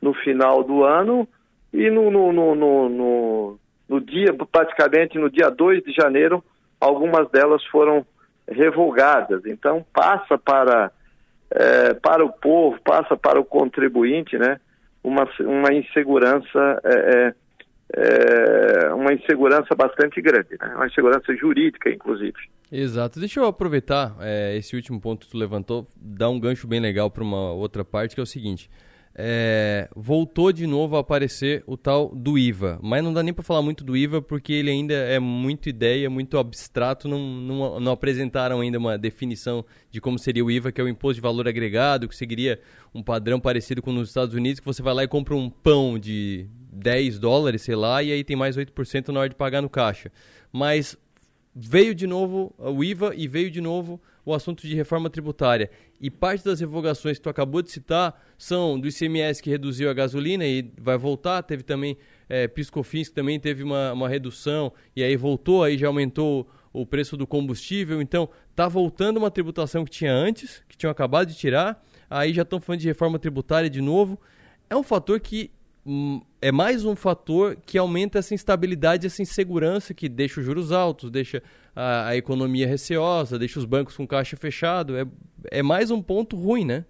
no 0.00 0.14
final 0.14 0.62
do 0.62 0.84
ano 0.84 1.26
e 1.72 1.90
no, 1.90 2.10
no, 2.10 2.32
no, 2.32 2.54
no, 2.54 3.58
no 3.88 4.00
dia, 4.00 4.34
praticamente 4.50 5.18
no 5.18 5.30
dia 5.30 5.50
2 5.50 5.82
de 5.82 5.92
janeiro, 5.92 6.42
algumas 6.80 7.28
delas 7.30 7.64
foram 7.66 8.06
revogadas. 8.48 9.44
Então 9.46 9.84
passa 9.92 10.38
para 10.38 10.90
é, 11.50 11.94
para 11.94 12.24
o 12.24 12.32
povo, 12.32 12.80
passa 12.82 13.16
para 13.16 13.40
o 13.40 13.44
contribuinte, 13.44 14.38
né? 14.38 14.60
Uma, 15.02 15.28
uma 15.40 15.72
insegurança 15.72 16.80
é, 16.84 16.94
é, 16.94 17.34
é, 17.96 18.92
uma 18.94 19.12
insegurança 19.12 19.74
bastante 19.74 20.20
grande, 20.20 20.56
né? 20.60 20.74
Uma 20.74 20.86
insegurança 20.86 21.34
jurídica, 21.36 21.90
inclusive. 21.90 22.36
Exato. 22.70 23.18
Deixa 23.18 23.40
eu 23.40 23.46
aproveitar 23.46 24.16
é, 24.20 24.56
esse 24.56 24.76
último 24.76 25.00
ponto 25.00 25.26
que 25.26 25.32
tu 25.32 25.38
levantou, 25.38 25.86
dar 25.96 26.30
um 26.30 26.38
gancho 26.38 26.68
bem 26.68 26.80
legal 26.80 27.10
para 27.10 27.22
uma 27.22 27.52
outra 27.52 27.84
parte 27.84 28.14
que 28.14 28.20
é 28.20 28.22
o 28.22 28.26
seguinte 28.26 28.70
é, 29.14 29.88
voltou 29.94 30.52
de 30.52 30.66
novo 30.66 30.96
a 30.96 31.00
aparecer 31.00 31.62
o 31.66 31.76
tal 31.76 32.08
do 32.14 32.38
IVA. 32.38 32.78
Mas 32.82 33.02
não 33.02 33.12
dá 33.12 33.22
nem 33.22 33.34
para 33.34 33.44
falar 33.44 33.62
muito 33.62 33.84
do 33.84 33.96
IVA 33.96 34.22
porque 34.22 34.52
ele 34.52 34.70
ainda 34.70 34.94
é 34.94 35.18
muito 35.18 35.68
ideia, 35.68 36.08
muito 36.08 36.38
abstrato, 36.38 37.08
não, 37.08 37.18
não, 37.18 37.80
não, 37.80 37.92
apresentaram 37.92 38.60
ainda 38.60 38.78
uma 38.78 38.96
definição 38.96 39.64
de 39.90 40.00
como 40.00 40.18
seria 40.18 40.44
o 40.44 40.50
IVA, 40.50 40.72
que 40.72 40.80
é 40.80 40.84
o 40.84 40.88
Imposto 40.88 41.16
de 41.16 41.20
Valor 41.20 41.48
Agregado, 41.48 42.08
que 42.08 42.16
seguiria 42.16 42.60
um 42.94 43.02
padrão 43.02 43.40
parecido 43.40 43.82
com 43.82 43.92
nos 43.92 44.08
Estados 44.08 44.34
Unidos, 44.34 44.60
que 44.60 44.66
você 44.66 44.82
vai 44.82 44.94
lá 44.94 45.04
e 45.04 45.08
compra 45.08 45.34
um 45.34 45.50
pão 45.50 45.98
de 45.98 46.48
10 46.72 47.18
dólares, 47.18 47.62
sei 47.62 47.74
lá, 47.74 48.02
e 48.02 48.12
aí 48.12 48.22
tem 48.22 48.36
mais 48.36 48.56
8% 48.56 49.08
na 49.08 49.20
hora 49.20 49.28
de 49.28 49.34
pagar 49.34 49.60
no 49.60 49.68
caixa. 49.68 50.10
Mas 50.52 50.96
veio 51.54 51.94
de 51.94 52.06
novo 52.06 52.54
o 52.58 52.84
IVA 52.84 53.12
e 53.16 53.26
veio 53.26 53.50
de 53.50 53.60
novo 53.60 54.00
o 54.24 54.34
assunto 54.34 54.66
de 54.66 54.74
reforma 54.74 55.10
tributária. 55.10 55.70
E 56.00 56.10
parte 56.10 56.44
das 56.44 56.60
revogações 56.60 57.18
que 57.18 57.22
tu 57.22 57.28
acabou 57.28 57.62
de 57.62 57.70
citar 57.70 58.22
são 58.38 58.78
do 58.78 58.86
ICMS 58.86 59.42
que 59.42 59.50
reduziu 59.50 59.90
a 59.90 59.94
gasolina 59.94 60.46
e 60.46 60.72
vai 60.78 60.96
voltar, 60.96 61.42
teve 61.42 61.62
também 61.62 61.96
é, 62.28 62.46
Piscofins 62.46 63.08
que 63.08 63.14
também 63.14 63.40
teve 63.40 63.62
uma, 63.62 63.92
uma 63.92 64.08
redução 64.08 64.72
e 64.94 65.02
aí 65.02 65.16
voltou, 65.16 65.64
aí 65.64 65.76
já 65.76 65.88
aumentou 65.88 66.48
o 66.72 66.86
preço 66.86 67.16
do 67.16 67.26
combustível. 67.26 68.00
Então, 68.00 68.28
tá 68.54 68.68
voltando 68.68 69.16
uma 69.16 69.30
tributação 69.30 69.84
que 69.84 69.90
tinha 69.90 70.12
antes, 70.12 70.62
que 70.68 70.76
tinham 70.76 70.90
acabado 70.90 71.28
de 71.28 71.34
tirar, 71.34 71.84
aí 72.08 72.32
já 72.32 72.42
estão 72.42 72.60
falando 72.60 72.80
de 72.80 72.88
reforma 72.88 73.18
tributária 73.18 73.68
de 73.68 73.80
novo. 73.80 74.20
É 74.68 74.76
um 74.76 74.82
fator 74.82 75.18
que 75.18 75.50
é 76.40 76.52
mais 76.52 76.84
um 76.84 76.94
fator 76.94 77.56
que 77.66 77.78
aumenta 77.78 78.18
essa 78.18 78.34
instabilidade, 78.34 79.06
essa 79.06 79.22
insegurança 79.22 79.94
que 79.94 80.08
deixa 80.08 80.40
os 80.40 80.46
juros 80.46 80.72
altos, 80.72 81.10
deixa 81.10 81.42
a, 81.74 82.08
a 82.08 82.16
economia 82.16 82.66
receosa, 82.66 83.38
deixa 83.38 83.58
os 83.58 83.64
bancos 83.64 83.96
com 83.96 84.06
caixa 84.06 84.36
fechado. 84.36 84.96
É, 84.96 85.04
é 85.50 85.62
mais 85.62 85.90
um 85.90 86.02
ponto 86.02 86.36
ruim, 86.36 86.64
né? 86.64 86.84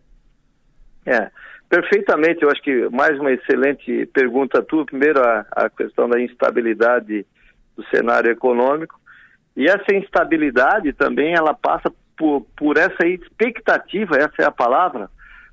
É, 1.07 1.31
perfeitamente. 1.69 2.43
Eu 2.43 2.51
acho 2.51 2.63
que 2.63 2.89
mais 2.91 3.19
uma 3.19 3.33
excelente 3.33 4.07
pergunta 4.07 4.63
tua. 4.63 4.85
Primeiro, 4.85 5.21
a, 5.21 5.47
a 5.53 5.71
questão 5.71 6.09
da 6.09 6.21
instabilidade 6.21 7.25
do 7.77 7.85
cenário 7.95 8.31
econômico. 8.31 8.99
E 9.57 9.67
essa 9.67 9.95
instabilidade 9.95 10.93
também 10.93 11.35
ela 11.35 11.55
passa 11.55 11.93
por, 12.17 12.47
por 12.57 12.77
essa 12.77 13.07
expectativa, 13.07 14.17
essa 14.17 14.43
é 14.43 14.45
a 14.45 14.51
palavra, 14.51 15.09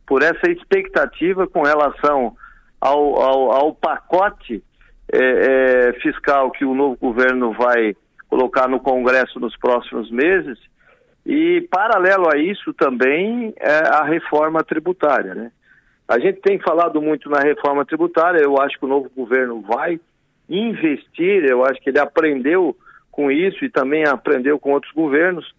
por 0.05 0.21
essa 0.21 0.51
expectativa 0.51 1.47
com 1.47 1.61
relação 1.61 2.35
ao, 2.79 3.21
ao, 3.21 3.51
ao 3.51 3.73
pacote 3.73 4.63
é, 5.11 5.19
é, 5.19 5.93
fiscal 6.01 6.51
que 6.51 6.65
o 6.65 6.75
novo 6.75 6.97
governo 6.97 7.53
vai 7.53 7.95
colocar 8.29 8.67
no 8.67 8.79
Congresso 8.79 9.39
nos 9.39 9.55
próximos 9.57 10.11
meses 10.11 10.59
e, 11.25 11.67
paralelo 11.69 12.29
a 12.33 12.37
isso, 12.37 12.73
também 12.73 13.53
é 13.59 13.87
a 13.87 14.03
reforma 14.03 14.63
tributária. 14.63 15.35
Né? 15.35 15.51
A 16.07 16.19
gente 16.19 16.39
tem 16.39 16.59
falado 16.59 17.01
muito 17.01 17.29
na 17.29 17.39
reforma 17.39 17.85
tributária, 17.85 18.39
eu 18.39 18.61
acho 18.61 18.77
que 18.79 18.85
o 18.85 18.89
novo 18.89 19.09
governo 19.15 19.61
vai 19.61 19.99
investir, 20.49 21.43
eu 21.43 21.65
acho 21.65 21.81
que 21.81 21.89
ele 21.89 21.99
aprendeu 21.99 22.75
com 23.11 23.29
isso 23.29 23.65
e 23.65 23.69
também 23.69 24.05
aprendeu 24.05 24.57
com 24.57 24.71
outros 24.71 24.93
governos, 24.93 25.53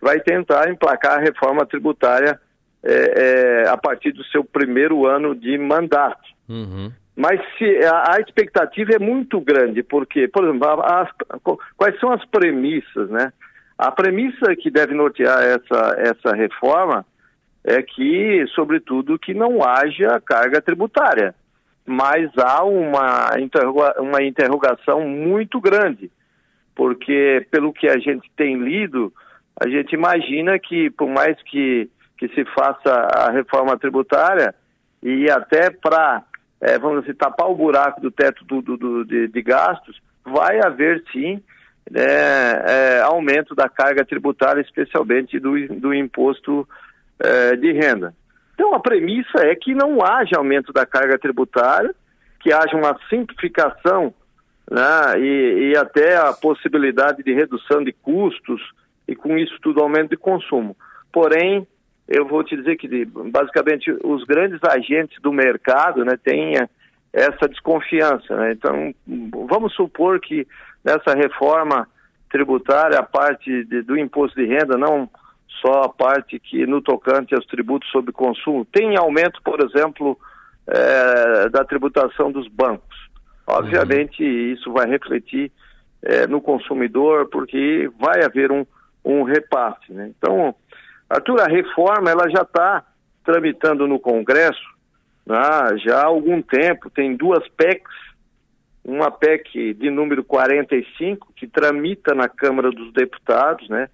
vai 0.00 0.18
tentar 0.18 0.68
emplacar 0.68 1.18
a 1.18 1.22
reforma 1.22 1.64
tributária 1.64 2.40
é, 2.82 2.92
é, 2.92 3.68
a 3.68 3.76
partir 3.76 4.10
do 4.10 4.24
seu 4.24 4.42
primeiro 4.42 5.06
ano 5.06 5.36
de 5.36 5.56
mandato. 5.56 6.31
Uhum. 6.52 6.92
Mas 7.16 7.40
se, 7.56 7.64
a, 7.84 8.14
a, 8.14 8.20
expectativa 8.20 8.92
é 8.92 8.98
muito 8.98 9.40
grande, 9.40 9.82
porque, 9.82 10.28
por 10.28 10.44
exemplo, 10.44 10.82
as, 10.82 11.08
quais 11.76 11.98
são 11.98 12.12
as 12.12 12.22
premissas, 12.26 13.08
né? 13.08 13.32
A 13.78 13.90
premissa 13.90 14.54
que 14.54 14.70
deve 14.70 14.94
nortear 14.94 15.42
essa, 15.42 15.96
essa 15.98 16.36
reforma 16.36 17.06
é 17.64 17.82
que, 17.82 18.44
sobretudo, 18.54 19.18
que 19.18 19.32
não 19.32 19.64
haja 19.64 20.20
carga 20.20 20.60
tributária. 20.60 21.34
Mas 21.86 22.30
há 22.36 22.62
uma, 22.64 23.30
interroga 23.38 24.00
uma 24.00 24.22
interrogação 24.22 25.00
muito 25.08 25.58
grande, 25.58 26.10
porque, 26.74 27.46
pelo 27.50 27.72
que 27.72 27.88
a 27.88 27.98
gente 27.98 28.30
tem 28.36 28.56
lido, 28.56 29.12
a 29.58 29.68
gente 29.68 29.94
imagina 29.94 30.58
que, 30.58 30.90
por 30.90 31.08
mais 31.08 31.40
que, 31.44 31.88
que 32.18 32.28
se 32.28 32.44
faça 32.54 32.92
a 33.16 33.30
reforma 33.30 33.76
tributária, 33.78 34.54
e 35.02 35.28
até 35.30 35.70
para, 35.70 36.22
é, 36.62 36.78
vamos 36.78 37.00
dizer, 37.00 37.16
tapar 37.16 37.50
o 37.50 37.56
buraco 37.56 38.00
do 38.00 38.10
teto 38.10 38.44
do, 38.44 38.62
do, 38.62 38.76
do 38.76 39.04
de, 39.04 39.26
de, 39.26 39.42
gastos, 39.42 40.00
vai 40.24 40.64
haver 40.64 41.02
sim 41.12 41.42
é, 41.92 42.62
é, 42.68 43.00
aumento 43.00 43.52
da 43.52 43.68
carga 43.68 44.04
tributária, 44.04 44.60
especialmente 44.60 45.40
do, 45.40 45.66
do 45.68 45.92
imposto 45.92 46.66
é, 47.18 47.56
de 47.56 47.72
renda. 47.72 48.14
Então 48.54 48.72
a 48.74 48.80
premissa 48.80 49.40
é 49.40 49.56
que 49.56 49.74
não 49.74 50.04
haja 50.04 50.36
aumento 50.36 50.72
da 50.72 50.86
carga 50.86 51.18
tributária, 51.18 51.92
que 52.38 52.52
haja 52.52 52.76
uma 52.76 52.96
simplificação 53.10 54.14
né, 54.70 55.18
e, 55.18 55.70
e 55.72 55.76
até 55.76 56.16
a 56.16 56.32
possibilidade 56.32 57.24
de 57.24 57.32
redução 57.34 57.82
de 57.82 57.92
custos 57.92 58.62
e 59.08 59.16
com 59.16 59.36
isso 59.36 59.58
tudo 59.60 59.80
aumento 59.80 60.10
de 60.10 60.16
consumo. 60.16 60.76
Porém, 61.12 61.66
eu 62.08 62.26
vou 62.26 62.42
te 62.44 62.56
dizer 62.56 62.76
que 62.76 63.04
basicamente 63.04 63.90
os 64.04 64.24
grandes 64.24 64.60
agentes 64.64 65.20
do 65.22 65.32
mercado 65.32 66.04
né, 66.04 66.16
têm 66.22 66.54
essa 67.12 67.48
desconfiança. 67.48 68.34
Né? 68.36 68.52
Então, 68.52 68.94
vamos 69.48 69.74
supor 69.74 70.20
que 70.20 70.46
nessa 70.84 71.14
reforma 71.14 71.88
tributária, 72.30 72.98
a 72.98 73.02
parte 73.02 73.64
de, 73.64 73.82
do 73.82 73.96
imposto 73.96 74.40
de 74.40 74.46
renda, 74.46 74.76
não 74.76 75.08
só 75.60 75.82
a 75.82 75.88
parte 75.88 76.40
que 76.40 76.66
no 76.66 76.80
tocante 76.80 77.34
aos 77.34 77.46
tributos 77.46 77.88
sobre 77.90 78.10
consumo, 78.10 78.64
tem 78.64 78.96
aumento, 78.96 79.40
por 79.44 79.60
exemplo, 79.62 80.18
é, 80.66 81.48
da 81.50 81.64
tributação 81.64 82.32
dos 82.32 82.48
bancos. 82.48 82.96
Obviamente, 83.46 84.22
uhum. 84.24 84.52
isso 84.52 84.72
vai 84.72 84.88
refletir 84.88 85.52
é, 86.02 86.26
no 86.26 86.40
consumidor, 86.40 87.28
porque 87.28 87.90
vai 88.00 88.24
haver 88.24 88.50
um, 88.50 88.66
um 89.04 89.22
repasse. 89.22 89.92
Né? 89.92 90.10
Então, 90.16 90.54
Arthur, 91.14 91.40
a 91.40 91.46
reforma 91.46 92.10
ela 92.10 92.28
já 92.30 92.42
está 92.42 92.84
tramitando 93.24 93.86
no 93.86 93.98
Congresso 93.98 94.72
né, 95.26 95.38
já 95.84 96.00
há 96.00 96.06
algum 96.06 96.42
tempo, 96.42 96.90
tem 96.90 97.16
duas 97.16 97.46
PECs, 97.50 97.94
uma 98.84 99.10
PEC 99.10 99.74
de 99.74 99.90
número 99.90 100.24
45, 100.24 101.32
que 101.36 101.46
tramita 101.46 102.14
na 102.14 102.28
Câmara 102.28 102.70
dos 102.70 102.92
Deputados, 102.92 103.68
né? 103.68 103.88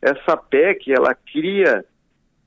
Essa 0.00 0.36
PEC, 0.36 0.92
ela 0.92 1.14
cria 1.14 1.84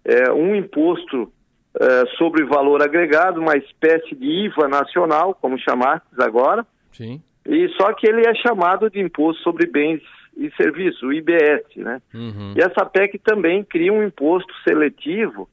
é, 0.04 0.32
um 0.34 0.54
imposto 0.54 1.32
é, 1.80 2.06
sobre 2.18 2.44
valor 2.44 2.84
agregado, 2.84 3.40
uma 3.40 3.56
espécie 3.56 4.14
de 4.14 4.26
IVA 4.26 4.68
nacional, 4.68 5.34
como 5.34 5.58
chamastes 5.58 6.20
agora. 6.20 6.66
Sim. 6.92 7.22
E 7.46 7.70
só 7.78 7.94
que 7.94 8.08
ele 8.08 8.28
é 8.28 8.36
chamado 8.36 8.90
de 8.90 9.00
imposto 9.00 9.42
sobre 9.42 9.66
bens 9.68 10.02
e 10.36 10.52
serviços, 10.56 11.02
o 11.04 11.14
IBS, 11.14 11.76
né? 11.78 12.02
Uhum. 12.14 12.54
E 12.56 12.60
essa 12.60 12.86
PEC 12.86 13.18
também 13.20 13.64
cria 13.64 13.92
um 13.92 14.04
imposto 14.04 14.54
seletivo 14.68 15.50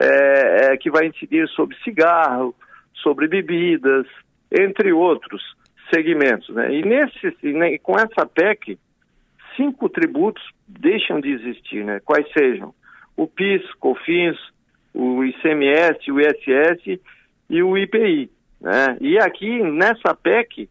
é, 0.00 0.72
é, 0.72 0.76
que 0.76 0.90
vai 0.90 1.06
incidir 1.06 1.48
sobre 1.48 1.76
cigarro, 1.82 2.54
sobre 2.94 3.28
bebidas, 3.28 4.06
entre 4.50 4.92
outros 4.92 5.42
segmentos, 5.92 6.48
né? 6.50 6.74
E 6.74 6.82
nesse, 6.82 7.34
né, 7.52 7.78
com 7.78 7.94
essa 7.96 8.26
PEC, 8.26 8.78
cinco 9.56 9.88
tributos 9.88 10.42
deixam 10.66 11.20
de 11.20 11.30
existir, 11.30 11.84
né? 11.84 12.00
Quais 12.04 12.26
sejam 12.32 12.74
o 13.16 13.26
PIS, 13.26 13.62
COFINS, 13.74 14.36
o 14.92 15.24
ICMS, 15.24 16.10
o 16.10 16.20
ISS 16.20 17.00
e 17.48 17.62
o 17.62 17.78
IPI, 17.78 18.30
né? 18.60 18.96
E 19.00 19.18
aqui 19.18 19.62
nessa 19.62 20.14
PEC 20.14 20.68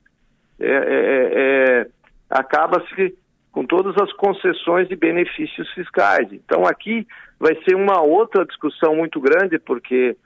é, 0.59 0.67
é, 0.67 0.71
é, 0.71 1.81
é 1.81 1.87
acaba-se 2.29 3.15
com 3.55 3.65
todas 3.65 3.95
as 4.03 4.11
concessões 4.11 4.91
e 4.91 4.97
benefícios 4.97 5.71
fiscais. 5.71 6.27
Então 6.33 6.65
aqui 6.65 7.07
vai 7.39 7.55
ser 7.63 7.73
uma 7.73 8.01
outra 8.01 8.45
discussão 8.45 8.97
muito 8.97 9.17
grande, 9.21 9.57
porque 9.57 10.17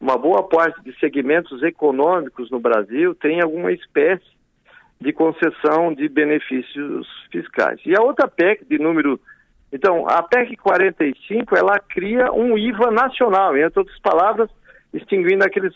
uma 0.00 0.18
boa 0.18 0.42
parte 0.48 0.82
de 0.82 0.92
segmentos 0.98 1.62
econômicos 1.62 2.50
no 2.50 2.58
Brasil 2.58 3.14
tem 3.14 3.40
alguma 3.40 3.70
espécie 3.70 4.26
de 5.00 5.12
concessão 5.12 5.94
de 5.94 6.08
benefícios 6.08 7.06
fiscais. 7.30 7.78
E 7.86 7.96
a 7.96 8.02
outra 8.02 8.26
PEC 8.26 8.64
de 8.68 8.76
número. 8.76 9.20
Então, 9.72 10.08
a 10.08 10.20
PEC 10.24 10.56
45, 10.56 11.56
ela 11.56 11.78
cria 11.78 12.32
um 12.32 12.58
IVA 12.58 12.90
nacional, 12.90 13.56
em 13.56 13.62
outras 13.62 14.00
palavras, 14.00 14.50
extinguindo 14.92 15.44
aqueles 15.44 15.74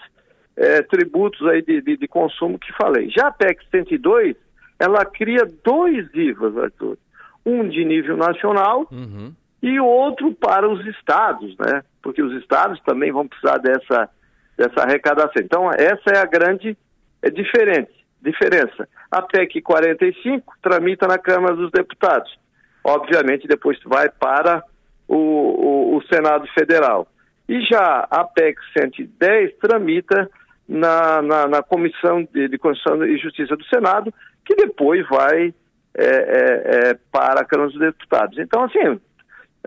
é, 0.57 0.83
tributos 0.83 1.47
aí 1.47 1.63
de, 1.63 1.81
de, 1.81 1.97
de 1.97 2.09
consumo 2.09 2.59
que 2.59 2.73
falei. 2.73 3.09
Já 3.09 3.29
a 3.29 3.33
PEC 3.33 3.65
102, 3.71 4.37
ela 4.79 5.05
cria 5.05 5.47
dois 5.65 6.09
IVAs, 6.15 6.57
Arthur. 6.57 6.97
Um 7.45 7.69
de 7.69 7.85
nível 7.85 8.17
nacional 8.17 8.87
uhum. 8.91 9.33
e 9.63 9.81
outro 9.81 10.33
para 10.35 10.69
os 10.69 10.87
estados, 10.87 11.57
né? 11.59 11.83
Porque 12.03 12.23
os 12.23 12.33
estados 12.41 12.81
também 12.83 13.11
vão 13.11 13.27
precisar 13.27 13.59
dessa, 13.59 14.09
dessa 14.57 14.83
arrecadação. 14.83 15.43
Então, 15.43 15.71
essa 15.73 16.11
é 16.15 16.19
a 16.19 16.27
grande 16.27 16.77
é 17.23 17.31
diferente, 17.31 17.93
diferença. 18.21 18.89
A 19.11 19.23
PEC 19.23 19.61
45 19.63 20.55
tramita 20.63 21.07
na 21.07 21.19
Câmara 21.19 21.57
dos 21.57 21.71
Deputados. 21.71 22.39
Obviamente, 22.85 23.49
depois 23.49 23.79
vai 23.85 24.09
para 24.09 24.63
o, 25.09 25.17
o, 25.17 25.97
o 25.97 26.03
Senado 26.03 26.47
Federal. 26.49 27.09
E 27.49 27.61
já 27.63 28.07
a 28.11 28.25
PEC 28.25 28.59
110 28.79 29.57
tramita 29.59 30.31
na, 30.69 31.23
na, 31.23 31.49
na 31.49 31.63
Comissão 31.63 32.29
de, 32.33 32.49
de 32.49 32.59
Constituição 32.59 33.05
e 33.05 33.17
Justiça 33.17 33.57
do 33.57 33.65
Senado, 33.65 34.13
que 34.49 34.55
depois 34.55 35.07
vai 35.09 35.53
é, 35.95 36.05
é, 36.05 36.91
é, 36.91 36.99
para 37.13 37.43
a 37.43 37.45
Câmara 37.45 37.71
dos 37.71 37.79
Deputados. 37.79 38.39
Então, 38.39 38.65
assim, 38.65 38.99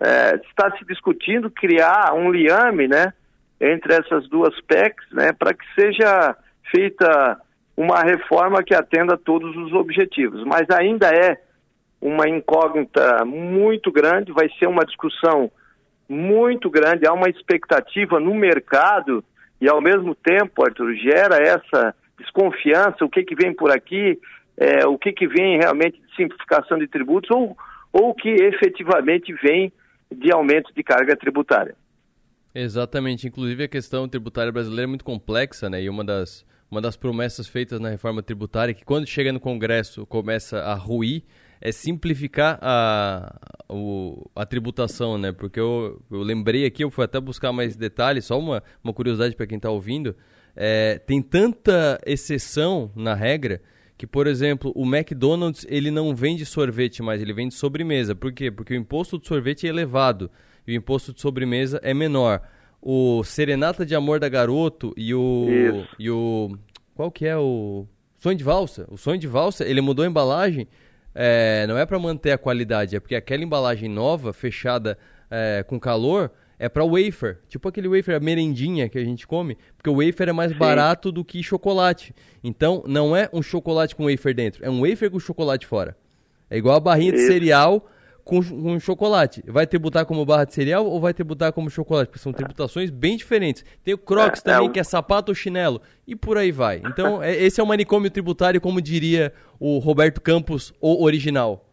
é, 0.01 0.35
está 0.47 0.75
se 0.75 0.83
discutindo 0.85 1.51
criar 1.51 2.15
um 2.15 2.31
liame, 2.31 2.87
né, 2.87 3.13
entre 3.59 3.93
essas 3.93 4.27
duas 4.27 4.59
PECs, 4.61 5.05
né, 5.11 5.31
para 5.33 5.53
que 5.53 5.63
seja 5.79 6.35
feita 6.71 7.39
uma 7.77 8.01
reforma 8.01 8.63
que 8.63 8.73
atenda 8.73 9.13
a 9.13 9.19
todos 9.19 9.55
os 9.55 9.71
objetivos. 9.73 10.43
Mas 10.45 10.67
ainda 10.71 11.09
é 11.09 11.39
uma 12.01 12.27
incógnita 12.27 13.23
muito 13.23 13.91
grande, 13.91 14.31
vai 14.31 14.49
ser 14.57 14.65
uma 14.65 14.83
discussão 14.83 15.51
muito 16.09 16.71
grande, 16.71 17.07
há 17.07 17.13
uma 17.13 17.29
expectativa 17.29 18.19
no 18.19 18.33
mercado 18.33 19.23
e 19.61 19.69
ao 19.69 19.79
mesmo 19.79 20.15
tempo, 20.15 20.65
Arthur, 20.65 20.95
gera 20.95 21.37
essa 21.37 21.93
desconfiança, 22.17 23.05
o 23.05 23.09
que 23.09 23.23
que 23.23 23.35
vem 23.35 23.53
por 23.53 23.69
aqui, 23.69 24.19
é, 24.57 24.85
o 24.85 24.97
que 24.97 25.11
que 25.11 25.27
vem 25.27 25.57
realmente 25.57 25.99
de 25.99 26.15
simplificação 26.15 26.77
de 26.77 26.87
tributos 26.87 27.29
ou 27.31 27.55
ou 27.93 28.15
que 28.15 28.29
efetivamente 28.29 29.33
vem 29.33 29.71
de 30.09 30.31
aumento 30.31 30.73
de 30.73 30.81
carga 30.83 31.15
tributária. 31.15 31.75
Exatamente, 32.53 33.27
inclusive 33.27 33.63
a 33.63 33.67
questão 33.67 34.07
tributária 34.07 34.51
brasileira 34.51 34.83
é 34.83 34.87
muito 34.87 35.05
complexa, 35.05 35.69
né? 35.69 35.81
E 35.81 35.89
uma 35.89 36.03
das 36.03 36.45
uma 36.69 36.79
das 36.79 36.95
promessas 36.95 37.49
feitas 37.49 37.81
na 37.81 37.89
reforma 37.89 38.23
tributária, 38.23 38.73
que 38.73 38.85
quando 38.85 39.05
chega 39.05 39.33
no 39.33 39.41
Congresso 39.41 40.05
começa 40.05 40.59
a 40.59 40.73
ruir, 40.73 41.23
é 41.59 41.69
simplificar 41.69 42.57
a, 42.61 43.37
o, 43.69 44.29
a 44.33 44.45
tributação, 44.45 45.17
né? 45.17 45.33
Porque 45.33 45.59
eu, 45.59 46.01
eu 46.09 46.21
lembrei 46.21 46.65
aqui, 46.65 46.85
eu 46.85 46.89
fui 46.89 47.03
até 47.03 47.19
buscar 47.19 47.51
mais 47.51 47.75
detalhes, 47.75 48.25
só 48.25 48.39
uma, 48.39 48.63
uma 48.81 48.93
curiosidade 48.93 49.35
para 49.35 49.45
quem 49.45 49.57
está 49.57 49.69
ouvindo. 49.69 50.15
É, 50.55 50.97
tem 50.99 51.21
tanta 51.21 51.99
exceção 52.05 52.89
na 52.95 53.13
regra 53.13 53.61
que, 54.01 54.07
por 54.07 54.25
exemplo, 54.25 54.71
o 54.75 54.83
McDonald's 54.83 55.63
ele 55.69 55.91
não 55.91 56.15
vende 56.15 56.43
sorvete 56.43 57.03
mais, 57.03 57.21
ele 57.21 57.33
vende 57.33 57.53
sobremesa. 57.53 58.15
Por 58.15 58.33
quê? 58.33 58.49
Porque 58.49 58.73
o 58.73 58.75
imposto 58.75 59.19
de 59.19 59.27
sorvete 59.27 59.67
é 59.67 59.69
elevado 59.69 60.31
e 60.65 60.71
o 60.71 60.75
imposto 60.75 61.13
de 61.13 61.21
sobremesa 61.21 61.79
é 61.83 61.93
menor. 61.93 62.41
O 62.81 63.23
Serenata 63.23 63.85
de 63.85 63.93
Amor 63.93 64.19
da 64.19 64.27
Garoto 64.27 64.91
e 64.97 65.13
o 65.13 65.85
e 65.99 66.09
o 66.09 66.57
qual 66.95 67.11
que 67.11 67.27
é 67.27 67.37
o 67.37 67.85
Sonho 68.17 68.35
de 68.35 68.43
Valsa? 68.43 68.87
O 68.89 68.97
Sonho 68.97 69.19
de 69.19 69.27
Valsa, 69.27 69.69
ele 69.69 69.81
mudou 69.81 70.03
a 70.03 70.07
embalagem 70.07 70.67
é, 71.13 71.67
não 71.67 71.77
é 71.77 71.85
para 71.85 71.99
manter 71.99 72.31
a 72.31 72.39
qualidade, 72.39 72.95
é 72.95 72.99
porque 72.99 73.13
aquela 73.13 73.43
embalagem 73.43 73.87
nova, 73.87 74.33
fechada 74.33 74.97
é, 75.29 75.61
com 75.61 75.79
calor, 75.79 76.31
é 76.61 76.69
para 76.69 76.85
wafer. 76.85 77.39
Tipo 77.49 77.67
aquele 77.67 77.87
wafer, 77.87 78.15
a 78.15 78.19
merendinha 78.19 78.87
que 78.87 78.99
a 78.99 79.03
gente 79.03 79.25
come, 79.25 79.57
porque 79.75 79.89
o 79.89 79.95
wafer 79.95 80.29
é 80.29 80.31
mais 80.31 80.51
Sim. 80.51 80.59
barato 80.59 81.11
do 81.11 81.25
que 81.25 81.41
chocolate. 81.41 82.13
Então, 82.43 82.83
não 82.85 83.17
é 83.17 83.27
um 83.33 83.41
chocolate 83.41 83.95
com 83.95 84.05
wafer 84.05 84.35
dentro, 84.35 84.63
é 84.63 84.69
um 84.69 84.87
wafer 84.87 85.09
com 85.09 85.19
chocolate 85.19 85.65
fora. 85.65 85.97
É 86.51 86.57
igual 86.57 86.75
a 86.75 86.79
barrinha 86.79 87.15
Isso. 87.15 87.25
de 87.25 87.27
cereal 87.33 87.89
com, 88.23 88.43
com 88.43 88.79
chocolate. 88.79 89.43
Vai 89.47 89.65
tributar 89.65 90.05
como 90.05 90.23
barra 90.23 90.45
de 90.45 90.53
cereal 90.53 90.85
ou 90.85 91.01
vai 91.01 91.15
tributar 91.15 91.51
como 91.51 91.67
chocolate? 91.67 92.09
Porque 92.09 92.21
são 92.21 92.31
tributações 92.31 92.91
bem 92.91 93.17
diferentes. 93.17 93.65
Tem 93.83 93.95
o 93.95 93.97
Crocs 93.97 94.41
é, 94.41 94.43
também, 94.43 94.67
é 94.67 94.69
um... 94.69 94.71
que 94.71 94.79
é 94.79 94.83
sapato 94.83 95.31
ou 95.31 95.35
chinelo, 95.35 95.81
e 96.05 96.15
por 96.15 96.37
aí 96.37 96.51
vai. 96.51 96.79
Então, 96.85 97.23
é, 97.23 97.35
esse 97.35 97.59
é 97.59 97.63
o 97.63 97.67
manicômio 97.67 98.11
tributário, 98.11 98.61
como 98.61 98.79
diria 98.79 99.33
o 99.59 99.79
Roberto 99.79 100.21
Campos, 100.21 100.71
o 100.79 101.03
original. 101.03 101.70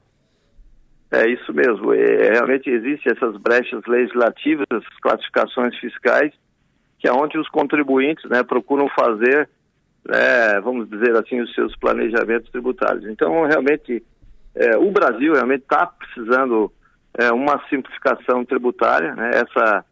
É 1.11 1.27
isso 1.29 1.53
mesmo. 1.55 1.93
É, 1.95 2.33
realmente 2.33 2.69
existem 2.69 3.13
essas 3.13 3.37
brechas 3.39 3.83
legislativas, 3.87 4.67
essas 4.71 5.01
classificações 5.01 5.77
fiscais, 5.79 6.33
que 6.99 7.09
é 7.09 7.13
onde 7.13 7.39
os 7.39 7.49
contribuintes 7.49 8.29
né, 8.29 8.43
procuram 8.43 8.89
fazer, 8.89 9.49
né, 10.07 10.61
vamos 10.63 10.89
dizer 10.91 11.17
assim, 11.17 11.41
os 11.41 11.53
seus 11.55 11.75
planejamentos 11.77 12.51
tributários. 12.51 13.07
Então, 13.07 13.45
realmente, 13.45 14.03
é, 14.55 14.77
o 14.77 14.91
Brasil 14.91 15.33
realmente 15.33 15.63
está 15.63 15.87
precisando 15.87 16.71
é, 17.15 17.33
uma 17.33 17.63
simplificação 17.69 18.45
tributária. 18.45 19.15
Né? 19.15 19.31
Essa, 19.31 19.85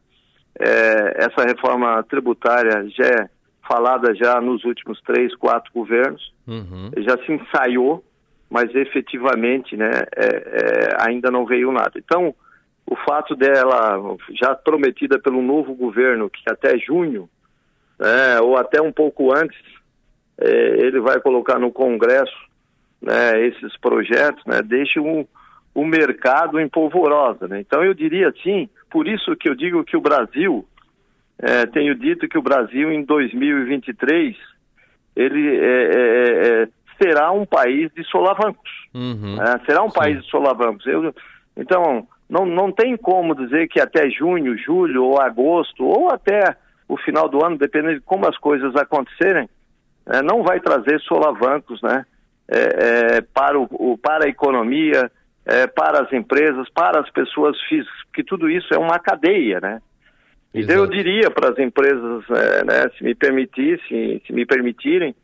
é, 0.58 1.24
essa 1.24 1.42
reforma 1.46 2.02
tributária 2.04 2.86
já 2.90 3.06
é 3.06 3.28
falada 3.66 4.14
já 4.14 4.40
nos 4.40 4.64
últimos 4.64 5.00
três, 5.02 5.34
quatro 5.36 5.72
governos. 5.72 6.32
Uhum. 6.46 6.90
Já 6.98 7.16
se 7.24 7.32
ensaiou, 7.32 8.04
mas 8.56 8.74
efetivamente 8.74 9.76
né, 9.76 9.90
é, 10.16 10.26
é, 10.26 10.96
ainda 11.06 11.30
não 11.30 11.44
veio 11.44 11.70
nada. 11.70 11.92
Então, 11.96 12.34
o 12.86 12.96
fato 12.96 13.36
dela, 13.36 14.16
já 14.30 14.54
prometida 14.54 15.18
pelo 15.18 15.42
novo 15.42 15.74
governo, 15.74 16.30
que 16.30 16.40
até 16.50 16.78
junho, 16.78 17.28
né, 18.00 18.40
ou 18.40 18.56
até 18.56 18.80
um 18.80 18.90
pouco 18.90 19.36
antes, 19.36 19.60
é, 20.40 20.48
ele 20.48 21.00
vai 21.00 21.20
colocar 21.20 21.58
no 21.58 21.70
Congresso 21.70 22.34
né, 23.02 23.46
esses 23.46 23.76
projetos, 23.76 24.42
né, 24.46 24.62
deixam 24.62 25.04
o, 25.04 25.28
o 25.74 25.84
mercado 25.84 26.58
em 26.58 26.66
polvorosa. 26.66 27.46
Né? 27.46 27.60
Então 27.60 27.84
eu 27.84 27.92
diria 27.92 28.30
assim, 28.30 28.70
por 28.90 29.06
isso 29.06 29.36
que 29.36 29.50
eu 29.50 29.54
digo 29.54 29.84
que 29.84 29.98
o 29.98 30.00
Brasil, 30.00 30.66
é, 31.38 31.66
tenho 31.66 31.94
dito 31.94 32.26
que 32.26 32.38
o 32.38 32.42
Brasil 32.42 32.90
em 32.90 33.04
2023 33.04 34.34
ele 35.14 35.56
é, 35.58 35.90
é, 35.92 36.62
é, 36.62 36.68
será 37.00 37.30
um 37.32 37.46
país 37.46 37.90
de 37.94 38.04
solavancos. 38.04 38.70
Uhum. 38.94 39.36
Né? 39.36 39.60
será 39.66 39.82
um 39.82 39.90
Sim. 39.90 39.98
país 39.98 40.22
de 40.22 40.30
solavancos. 40.30 40.86
Eu, 40.86 41.14
então 41.56 42.06
não, 42.28 42.44
não 42.44 42.72
tem 42.72 42.96
como 42.96 43.34
dizer 43.34 43.68
que 43.68 43.80
até 43.80 44.10
junho, 44.10 44.56
julho 44.58 45.04
ou 45.04 45.20
agosto 45.20 45.84
ou 45.84 46.10
até 46.12 46.56
o 46.88 46.96
final 46.96 47.28
do 47.28 47.44
ano, 47.44 47.58
dependendo 47.58 47.94
de 47.94 48.00
como 48.00 48.28
as 48.28 48.36
coisas 48.38 48.74
acontecerem, 48.76 49.48
é, 50.06 50.22
não 50.22 50.42
vai 50.42 50.60
trazer 50.60 51.00
solavancos, 51.00 51.82
né? 51.82 52.04
é, 52.48 53.16
é, 53.16 53.20
para, 53.20 53.58
o, 53.58 53.66
o, 53.70 53.98
para 53.98 54.26
a 54.26 54.28
economia, 54.28 55.10
é, 55.44 55.66
para 55.66 56.02
as 56.02 56.12
empresas, 56.12 56.68
para 56.70 57.00
as 57.00 57.10
pessoas 57.10 57.60
físicas, 57.62 58.04
porque 58.06 58.22
tudo 58.22 58.48
isso 58.48 58.72
é 58.72 58.78
uma 58.78 58.98
cadeia, 58.98 59.60
né? 59.60 59.80
Então 60.54 60.76
eu 60.76 60.86
diria 60.86 61.30
para 61.30 61.50
as 61.50 61.58
empresas, 61.58 62.24
é, 62.30 62.64
né, 62.64 62.90
se 62.96 63.04
me 63.04 63.14
permitissem, 63.14 64.22
se 64.26 64.32
me 64.32 64.46
permitirem, 64.46 65.14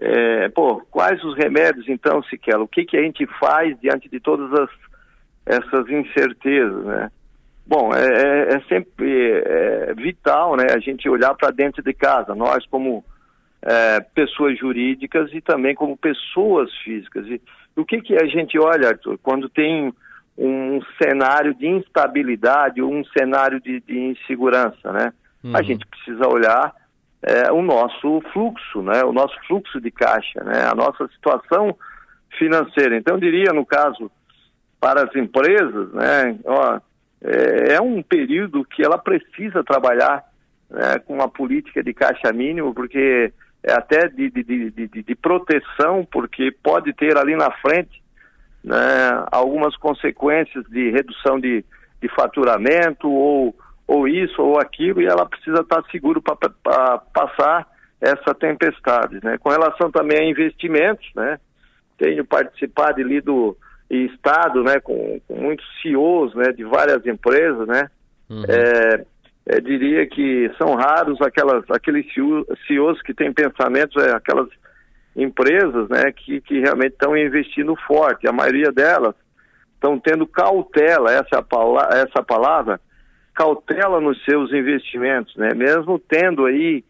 é, 0.00 0.48
pô, 0.48 0.80
quais 0.90 1.22
os 1.22 1.36
remédios 1.36 1.88
então, 1.88 2.22
Siquela? 2.24 2.64
O 2.64 2.68
que, 2.68 2.84
que 2.84 2.96
a 2.96 3.02
gente 3.02 3.26
faz 3.38 3.78
diante 3.80 4.08
de 4.08 4.18
todas 4.20 4.52
as, 4.52 4.70
essas 5.46 5.88
incertezas, 5.88 6.84
né? 6.84 7.10
Bom, 7.66 7.94
é, 7.94 8.04
é, 8.04 8.54
é 8.54 8.60
sempre 8.62 9.30
é, 9.44 9.94
vital, 9.94 10.56
né, 10.56 10.66
a 10.74 10.78
gente 10.78 11.08
olhar 11.08 11.34
para 11.34 11.50
dentro 11.50 11.82
de 11.82 11.92
casa. 11.92 12.34
Nós, 12.34 12.66
como 12.66 13.04
é, 13.62 14.00
pessoas 14.00 14.58
jurídicas 14.58 15.32
e 15.32 15.40
também 15.40 15.74
como 15.74 15.96
pessoas 15.96 16.74
físicas. 16.78 17.26
E 17.28 17.40
o 17.76 17.84
que, 17.84 18.00
que 18.00 18.16
a 18.16 18.26
gente 18.26 18.58
olha, 18.58 18.88
Arthur, 18.88 19.18
quando 19.22 19.48
tem 19.48 19.92
um 20.36 20.80
cenário 21.00 21.54
de 21.54 21.68
instabilidade, 21.68 22.82
um 22.82 23.04
cenário 23.16 23.60
de, 23.60 23.80
de 23.80 23.98
insegurança, 23.98 24.90
né? 24.92 25.12
Uhum. 25.44 25.56
A 25.56 25.62
gente 25.62 25.86
precisa 25.86 26.26
olhar 26.26 26.74
é, 27.22 27.52
o 27.52 27.62
nosso 27.62 28.20
fluxo, 28.32 28.82
né? 28.82 29.04
O 29.04 29.12
nosso 29.12 29.34
fluxo 29.46 29.80
de 29.80 29.90
caixa, 29.90 30.42
né? 30.42 30.64
A 30.64 30.74
nossa 30.74 31.06
situação 31.08 31.76
financeira. 32.38 32.96
Então, 32.96 33.14
eu 33.14 33.20
diria, 33.20 33.52
no 33.52 33.64
caso, 33.64 34.10
para 34.80 35.04
as 35.04 35.14
empresas, 35.14 35.92
né? 35.92 36.36
Ó, 36.44 36.80
é, 37.22 37.74
é 37.74 37.80
um 37.80 38.02
período 38.02 38.64
que 38.64 38.84
ela 38.84 38.98
precisa 38.98 39.62
trabalhar 39.62 40.24
né, 40.68 40.98
com 41.06 41.14
uma 41.14 41.28
política 41.28 41.82
de 41.82 41.94
caixa 41.94 42.32
mínimo, 42.32 42.74
porque 42.74 43.32
é 43.62 43.72
até 43.72 44.08
de, 44.08 44.28
de, 44.28 44.70
de, 44.70 44.88
de, 44.88 45.14
proteção, 45.14 46.04
porque 46.10 46.50
pode 46.62 46.92
ter 46.94 47.16
ali 47.16 47.36
na 47.36 47.50
frente 47.58 48.02
né, 48.64 49.24
algumas 49.30 49.76
consequências 49.76 50.64
de 50.68 50.90
redução 50.90 51.38
de, 51.38 51.64
de 52.00 52.08
faturamento 52.08 53.08
ou, 53.08 53.54
ou 53.92 54.08
isso 54.08 54.40
ou 54.40 54.58
aquilo, 54.58 55.02
e 55.02 55.06
ela 55.06 55.26
precisa 55.26 55.60
estar 55.60 55.82
seguro 55.90 56.22
para 56.22 56.98
passar 57.12 57.66
essa 58.00 58.34
tempestade. 58.34 59.20
Né? 59.22 59.36
Com 59.38 59.50
relação 59.50 59.90
também 59.90 60.18
a 60.18 60.30
investimentos, 60.30 61.06
né? 61.14 61.38
tenho 61.98 62.24
participado 62.24 63.00
ali 63.00 63.20
do 63.20 63.56
Estado 63.90 64.64
né, 64.64 64.80
com, 64.80 65.20
com 65.28 65.36
muitos 65.36 65.66
CEOs 65.82 66.34
né, 66.34 66.52
de 66.52 66.64
várias 66.64 67.04
empresas, 67.06 67.68
né? 67.68 67.90
Uhum. 68.30 68.44
É, 68.48 69.04
é, 69.44 69.60
diria 69.60 70.06
que 70.06 70.50
são 70.56 70.74
raros 70.74 71.20
aquelas, 71.20 71.62
aqueles 71.70 72.06
CEOs 72.66 73.02
que 73.02 73.12
têm 73.12 73.32
pensamentos, 73.32 74.02
é, 74.02 74.12
aquelas 74.12 74.48
empresas 75.14 75.88
né, 75.90 76.10
que, 76.12 76.40
que 76.40 76.60
realmente 76.60 76.92
estão 76.92 77.14
investindo 77.16 77.76
forte. 77.86 78.26
A 78.26 78.32
maioria 78.32 78.72
delas 78.72 79.14
estão 79.74 79.98
tendo 79.98 80.26
cautela, 80.26 81.12
essa, 81.12 81.44
é 81.92 82.02
essa 82.02 82.22
palavra, 82.22 82.80
cautela 83.34 84.00
nos 84.00 84.22
seus 84.24 84.52
investimentos, 84.52 85.34
né? 85.36 85.50
mesmo 85.54 85.98
tendo 85.98 86.44
aí 86.46 86.84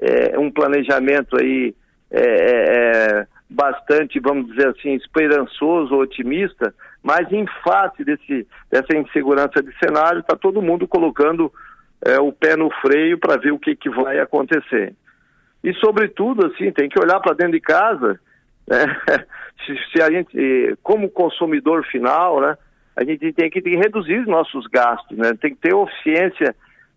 é, 0.00 0.38
um 0.38 0.50
planejamento 0.50 1.36
aí 1.36 1.74
é, 2.10 2.22
é, 2.22 3.26
bastante, 3.50 4.20
vamos 4.20 4.48
dizer 4.48 4.68
assim, 4.68 4.94
esperançoso, 4.94 5.96
otimista, 5.96 6.74
mas 7.02 7.30
em 7.32 7.46
face 7.64 8.04
desse, 8.04 8.46
dessa 8.70 8.96
insegurança 8.96 9.62
de 9.62 9.72
cenário, 9.78 10.20
está 10.20 10.36
todo 10.36 10.62
mundo 10.62 10.86
colocando 10.86 11.52
é, 12.04 12.18
o 12.20 12.32
pé 12.32 12.56
no 12.56 12.70
freio 12.80 13.18
para 13.18 13.36
ver 13.36 13.52
o 13.52 13.58
que, 13.58 13.74
que 13.74 13.90
vai 13.90 14.18
acontecer. 14.18 14.94
E, 15.62 15.72
sobretudo, 15.74 16.46
assim, 16.46 16.70
tem 16.70 16.88
que 16.88 17.00
olhar 17.00 17.18
para 17.20 17.34
dentro 17.34 17.52
de 17.52 17.60
casa, 17.60 18.20
né? 18.66 18.86
se, 19.66 19.76
se, 19.90 20.02
a 20.02 20.10
gente, 20.10 20.76
como 20.82 21.10
consumidor 21.10 21.84
final, 21.86 22.40
né, 22.40 22.56
a 22.98 23.04
gente 23.04 23.32
tem 23.32 23.48
que, 23.48 23.60
reduzir 23.60 24.18
os 24.18 24.26
nossos 24.26 24.66
gastos, 24.66 25.16
né? 25.16 25.32
tem 25.40 25.54
que 25.54 25.60
ter 25.60 25.72
eficiência 25.72 26.54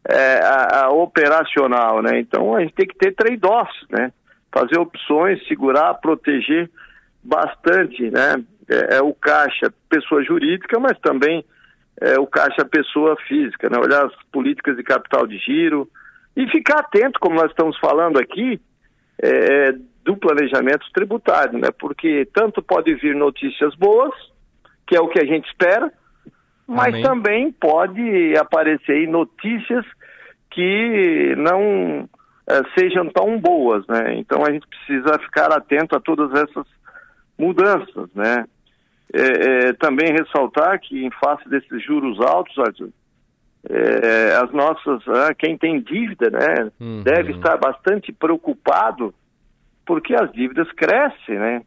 é, 0.09 0.39
a, 0.43 0.85
a 0.85 0.89
operacional, 0.89 2.01
né? 2.01 2.19
Então, 2.19 2.55
a 2.55 2.61
gente 2.61 2.73
tem 2.73 2.87
que 2.87 2.97
ter 2.97 3.13
trade-offs, 3.13 3.85
né? 3.87 4.11
Fazer 4.51 4.79
opções, 4.79 5.45
segurar, 5.47 5.93
proteger 5.95 6.67
bastante, 7.23 8.09
né? 8.09 8.43
É, 8.67 8.95
é 8.95 9.01
o 9.01 9.13
caixa, 9.13 9.71
pessoa 9.87 10.23
jurídica, 10.23 10.79
mas 10.79 10.97
também 10.99 11.45
é, 12.01 12.19
o 12.19 12.25
caixa 12.25 12.65
pessoa 12.65 13.15
física, 13.27 13.69
né? 13.69 13.77
olhar 13.77 14.07
as 14.07 14.13
políticas 14.31 14.75
de 14.75 14.81
capital 14.81 15.27
de 15.27 15.37
giro 15.37 15.87
e 16.35 16.47
ficar 16.47 16.79
atento, 16.79 17.19
como 17.19 17.35
nós 17.35 17.51
estamos 17.51 17.77
falando 17.77 18.17
aqui, 18.17 18.59
é, 19.21 19.73
do 20.03 20.17
planejamento 20.17 20.83
tributário, 20.93 21.59
né? 21.59 21.69
porque 21.79 22.27
tanto 22.33 22.63
pode 22.63 22.95
vir 22.95 23.15
notícias 23.15 23.75
boas, 23.75 24.13
que 24.91 24.97
é 24.97 24.99
o 24.99 25.08
que 25.08 25.21
a 25.21 25.25
gente 25.25 25.47
espera, 25.47 25.89
mas 26.67 26.89
Amém. 26.89 27.01
também 27.01 27.51
pode 27.54 28.36
aparecer 28.38 29.08
notícias 29.08 29.86
que 30.49 31.34
não 31.38 32.10
é, 32.45 32.62
sejam 32.77 33.08
tão 33.08 33.39
boas, 33.39 33.88
né? 33.88 34.15
Então 34.15 34.43
a 34.45 34.51
gente 34.51 34.67
precisa 34.67 35.17
ficar 35.19 35.49
atento 35.54 35.95
a 35.95 36.01
todas 36.01 36.30
essas 36.34 36.67
mudanças, 37.39 38.10
né? 38.13 38.43
É, 39.13 39.67
é, 39.69 39.73
também 39.73 40.12
ressaltar 40.12 40.77
que 40.82 41.06
em 41.06 41.10
face 41.23 41.47
desses 41.47 41.82
juros 41.86 42.19
altos, 42.19 42.58
Arthur, 42.60 42.89
é, 43.69 44.36
as 44.43 44.51
nossas, 44.51 45.08
ah, 45.08 45.34
quem 45.34 45.58
tem 45.58 45.80
dívida, 45.80 46.30
né, 46.30 46.69
uhum. 46.82 47.01
deve 47.04 47.32
estar 47.32 47.56
bastante 47.58 48.12
preocupado 48.12 49.13
porque 49.86 50.13
as 50.15 50.30
dívidas 50.34 50.69
crescem, 50.73 51.39
né? 51.39 51.62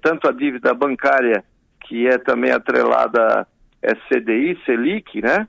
Tanto 0.00 0.28
a 0.28 0.32
dívida 0.32 0.72
bancária, 0.74 1.44
que 1.84 2.06
é 2.06 2.18
também 2.18 2.50
atrelada 2.50 3.46
é 3.82 3.94
CDI, 4.08 4.58
Selic, 4.64 5.20
né? 5.20 5.46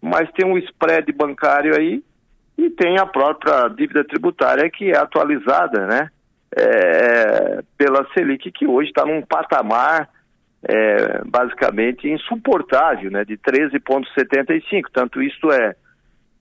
Mas 0.00 0.30
tem 0.32 0.46
um 0.46 0.58
spread 0.58 1.10
bancário 1.12 1.76
aí 1.76 2.02
e 2.58 2.70
tem 2.70 2.98
a 2.98 3.06
própria 3.06 3.68
dívida 3.68 4.04
tributária 4.04 4.68
que 4.70 4.90
é 4.90 4.96
atualizada, 4.96 5.86
né? 5.86 6.10
É, 6.56 7.62
pela 7.76 8.06
Selic, 8.12 8.50
que 8.50 8.66
hoje 8.66 8.88
está 8.88 9.04
num 9.04 9.22
patamar 9.22 10.08
é, 10.62 11.22
basicamente 11.24 12.08
insuportável, 12.08 13.10
né, 13.10 13.24
de 13.24 13.36
13,75. 13.36 14.84
Tanto 14.92 15.22
isto 15.22 15.50
é, 15.52 15.74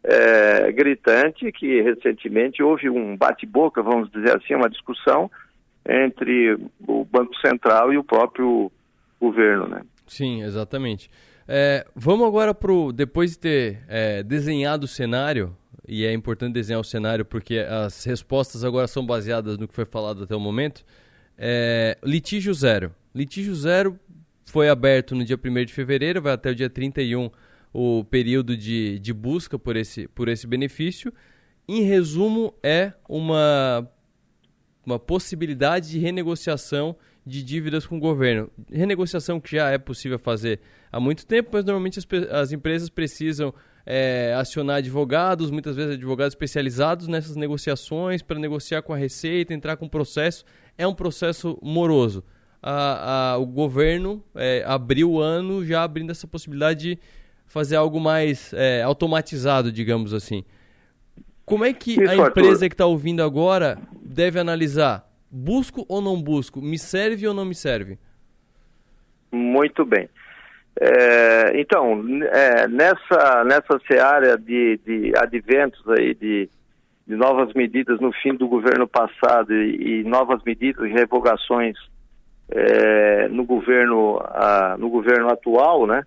é, 0.03 0.71
gritante 0.71 1.51
que 1.51 1.81
recentemente 1.81 2.63
houve 2.63 2.89
um 2.89 3.15
bate-boca, 3.15 3.81
vamos 3.83 4.09
dizer 4.11 4.37
assim, 4.37 4.55
uma 4.55 4.69
discussão 4.69 5.29
entre 5.87 6.57
o 6.87 7.05
Banco 7.05 7.35
Central 7.37 7.93
e 7.93 7.97
o 7.97 8.03
próprio 8.03 8.71
governo, 9.29 9.67
né? 9.67 9.81
Sim, 10.07 10.43
exatamente. 10.43 11.09
É, 11.47 11.85
vamos 11.95 12.27
agora 12.27 12.53
para 12.53 12.71
depois 12.93 13.31
de 13.31 13.39
ter 13.39 13.83
é, 13.87 14.23
desenhado 14.23 14.85
o 14.85 14.87
cenário, 14.87 15.55
e 15.87 16.05
é 16.05 16.13
importante 16.13 16.53
desenhar 16.53 16.81
o 16.81 16.83
cenário 16.83 17.23
porque 17.23 17.59
as 17.59 18.03
respostas 18.03 18.63
agora 18.63 18.87
são 18.87 19.05
baseadas 19.05 19.57
no 19.57 19.67
que 19.67 19.73
foi 19.73 19.85
falado 19.85 20.23
até 20.23 20.35
o 20.35 20.39
momento. 20.39 20.83
É, 21.37 21.97
litígio 22.03 22.53
zero. 22.53 22.91
Litígio 23.13 23.53
zero 23.53 23.99
foi 24.45 24.69
aberto 24.69 25.13
no 25.15 25.23
dia 25.23 25.39
1 25.43 25.65
de 25.65 25.73
fevereiro, 25.73 26.21
vai 26.21 26.33
até 26.33 26.49
o 26.49 26.55
dia 26.55 26.69
31 26.69 27.29
o 27.73 28.05
período 28.05 28.55
de, 28.55 28.99
de 28.99 29.13
busca 29.13 29.59
por 29.59 29.75
esse, 29.75 30.07
por 30.07 30.29
esse 30.29 30.47
benefício. 30.47 31.13
Em 31.67 31.81
resumo, 31.81 32.53
é 32.63 32.93
uma, 33.07 33.85
uma 34.85 34.97
possibilidade 34.97 35.91
de 35.91 35.99
renegociação 35.99 36.95
de 37.25 37.43
dívidas 37.43 37.85
com 37.85 37.97
o 37.97 37.99
governo. 37.99 38.49
Renegociação 38.71 39.39
que 39.39 39.55
já 39.55 39.69
é 39.71 39.77
possível 39.77 40.19
fazer 40.19 40.59
há 40.91 40.99
muito 40.99 41.25
tempo, 41.25 41.49
mas 41.53 41.65
normalmente 41.65 41.99
as, 41.99 42.07
as 42.31 42.51
empresas 42.51 42.89
precisam 42.89 43.53
é, 43.85 44.33
acionar 44.37 44.77
advogados, 44.77 45.49
muitas 45.49 45.75
vezes 45.75 45.95
advogados 45.95 46.33
especializados 46.33 47.07
nessas 47.07 47.35
negociações 47.35 48.21
para 48.21 48.37
negociar 48.37 48.81
com 48.81 48.93
a 48.93 48.97
Receita, 48.97 49.53
entrar 49.53 49.77
com 49.77 49.85
o 49.85 49.89
processo. 49.89 50.45
É 50.77 50.85
um 50.85 50.93
processo 50.93 51.57
moroso 51.61 52.23
a, 52.67 53.33
a, 53.33 53.37
o 53.37 53.45
governo 53.45 54.23
é, 54.33 54.63
abriu 54.65 55.11
o 55.11 55.21
ano 55.21 55.63
já 55.63 55.83
abrindo 55.83 56.09
essa 56.09 56.25
possibilidade 56.25 56.95
de 56.95 56.99
fazer 57.45 57.75
algo 57.75 57.99
mais 57.99 58.51
é, 58.53 58.81
automatizado, 58.81 59.71
digamos 59.71 60.15
assim. 60.15 60.43
Como 61.45 61.63
é 61.63 61.71
que 61.71 61.91
Isso, 61.91 62.01
a 62.01 62.15
empresa 62.15 62.53
Arthur. 62.53 62.69
que 62.69 62.73
está 62.73 62.87
ouvindo 62.87 63.21
agora 63.21 63.77
deve 64.03 64.39
analisar? 64.39 65.07
Busco 65.37 65.85
ou 65.89 66.01
não 66.01 66.21
busco? 66.21 66.61
Me 66.61 66.79
serve 66.79 67.27
ou 67.27 67.33
não 67.33 67.43
me 67.43 67.53
serve? 67.53 67.99
Muito 69.29 69.83
bem. 69.83 70.07
É, 70.79 71.59
então, 71.59 72.01
é, 72.31 72.69
nessa, 72.69 73.43
nessa 73.43 73.77
seara 73.85 74.37
de, 74.37 74.79
de 74.85 75.11
adventos 75.17 75.85
aí, 75.89 76.13
de, 76.13 76.49
de 77.05 77.15
novas 77.17 77.53
medidas 77.53 77.99
no 77.99 78.13
fim 78.13 78.33
do 78.33 78.47
governo 78.47 78.87
passado 78.87 79.53
e, 79.53 79.99
e 79.99 80.03
novas 80.05 80.41
medidas 80.45 80.85
e 80.85 80.93
revogações 80.93 81.75
é, 82.49 83.27
no 83.27 83.43
governo 83.43 84.17
a, 84.23 84.77
no 84.79 84.87
governo 84.89 85.27
atual, 85.27 85.85
né? 85.85 86.03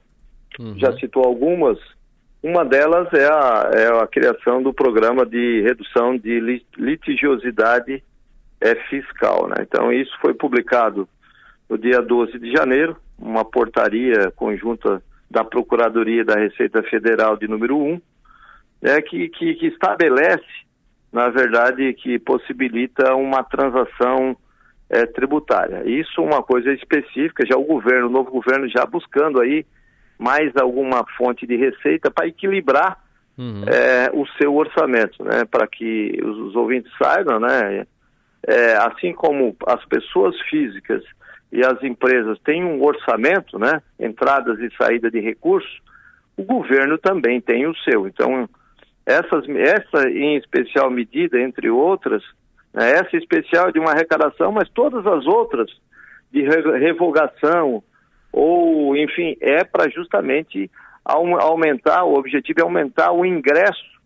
Uhum. 0.59 0.79
Já 0.79 0.91
citou 0.95 1.23
algumas. 1.23 1.79
Uma 2.43 2.65
delas 2.65 3.13
é 3.13 3.27
a, 3.27 3.71
é 3.75 4.03
a 4.03 4.07
criação 4.07 4.63
do 4.63 4.73
programa 4.73 5.27
de 5.27 5.61
redução 5.61 6.17
de 6.17 6.65
litigiosidade 6.79 8.03
é, 8.61 8.75
fiscal, 8.89 9.49
né? 9.49 9.57
Então 9.61 9.93
isso 9.93 10.13
foi 10.21 10.35
publicado 10.35 11.09
no 11.69 11.77
dia 11.77 12.01
12 12.01 12.39
de 12.39 12.51
janeiro, 12.53 12.97
uma 13.19 13.45
portaria 13.45 14.31
conjunta 14.35 15.03
da 15.31 15.45
Procuradoria 15.45 16.25
da 16.25 16.35
Receita 16.35 16.83
Federal 16.85 17.37
de 17.37 17.47
número 17.47 17.77
1, 17.77 18.01
é, 18.83 19.03
que, 19.03 19.29
que, 19.29 19.55
que 19.55 19.67
estabelece, 19.67 20.47
na 21.13 21.29
verdade, 21.29 21.93
que 21.95 22.19
possibilita 22.19 23.15
uma 23.15 23.43
transação 23.43 24.37
é, 24.89 25.05
tributária. 25.05 25.83
Isso 25.85 26.23
uma 26.23 26.43
coisa 26.43 26.73
específica, 26.73 27.45
já 27.47 27.57
o 27.57 27.65
governo, 27.65 28.07
o 28.07 28.11
novo 28.11 28.31
governo 28.31 28.69
já 28.69 28.87
buscando 28.87 29.41
aí 29.41 29.67
mais 30.19 30.51
alguma 30.57 31.05
fonte 31.17 31.47
de 31.47 31.57
receita 31.57 32.11
para 32.11 32.27
equilibrar 32.27 32.99
uhum. 33.37 33.63
é, 33.67 34.11
o 34.13 34.27
seu 34.41 34.55
orçamento, 34.55 35.23
né? 35.23 35.45
Para 35.45 35.67
que 35.67 36.19
os, 36.23 36.39
os, 36.39 36.57
ouvintes 36.57 36.91
saibam, 37.01 37.39
né? 37.39 37.87
É, 38.51 38.77
assim 38.79 39.13
como 39.13 39.55
as 39.67 39.85
pessoas 39.85 40.35
físicas 40.49 41.05
e 41.53 41.61
as 41.61 41.83
empresas 41.83 42.39
têm 42.41 42.65
um 42.65 42.83
orçamento, 42.83 43.59
né? 43.59 43.83
Entradas 44.01 44.59
e 44.59 44.75
saída 44.75 45.11
de 45.11 45.21
recursos, 45.21 45.81
o 46.35 46.43
governo 46.43 46.97
também 46.97 47.41
tem 47.43 47.67
o 47.67 47.77
seu. 47.77 48.07
Então, 48.07 48.49
essas, 49.05 49.47
essa 49.49 50.09
em 50.09 50.37
especial 50.37 50.91
medida, 50.91 51.39
entre 51.39 51.69
outras, 51.69 52.23
né? 52.73 52.93
Essa 52.93 53.17
especial 53.17 53.69
é 53.69 53.73
de 53.73 53.79
uma 53.79 53.91
arrecadação, 53.91 54.53
mas 54.53 54.69
todas 54.71 55.07
as 55.07 55.27
outras 55.27 55.71
de 56.31 56.43
revogação 56.43 57.83
ou, 58.33 58.97
enfim, 58.97 59.37
é 59.41 59.65
para 59.65 59.91
justamente 59.91 60.71
aumentar, 61.05 62.05
o 62.05 62.15
objetivo 62.15 62.61
é 62.61 62.63
aumentar 62.63 63.13
o 63.13 63.25
ingresso 63.25 63.99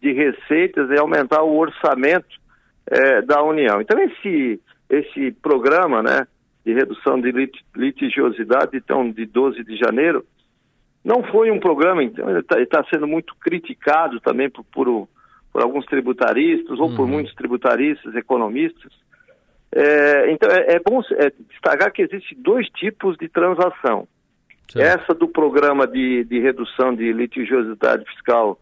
de 0.00 0.12
receitas 0.12 0.90
e 0.90 0.98
aumentar 0.98 1.42
o 1.42 1.56
orçamento 1.56 2.38
é, 2.90 3.22
da 3.22 3.42
União. 3.42 3.80
Então, 3.80 3.98
esse, 3.98 4.60
esse 4.88 5.32
programa 5.42 6.02
né, 6.02 6.26
de 6.64 6.72
redução 6.72 7.20
de 7.20 7.30
lit 7.30 7.64
litigiosidade, 7.74 8.76
então, 8.76 9.10
de 9.10 9.26
12 9.26 9.62
de 9.64 9.76
janeiro, 9.76 10.24
não 11.04 11.22
foi 11.22 11.50
um 11.50 11.60
programa, 11.60 12.02
então, 12.02 12.28
ele 12.28 12.40
está 12.40 12.56
tá 12.66 12.84
sendo 12.92 13.06
muito 13.06 13.34
criticado 13.36 14.20
também 14.20 14.50
por, 14.50 14.64
por, 14.64 15.08
por 15.52 15.62
alguns 15.62 15.86
tributaristas 15.86 16.78
ou 16.78 16.88
uhum. 16.88 16.96
por 16.96 17.06
muitos 17.06 17.34
tributaristas, 17.34 18.14
economistas. 18.14 18.92
É, 19.70 20.30
então 20.30 20.50
é, 20.50 20.76
é 20.76 20.80
bom 20.80 21.00
é, 21.12 21.30
destacar 21.50 21.92
que 21.92 22.02
existem 22.02 22.38
dois 22.40 22.66
tipos 22.70 23.16
de 23.18 23.28
transação. 23.28 24.08
Essa 24.76 25.14
do 25.14 25.26
programa 25.28 25.86
de, 25.86 26.24
de 26.24 26.40
redução 26.40 26.94
de 26.94 27.10
litigiosidade 27.10 28.04
fiscal, 28.04 28.60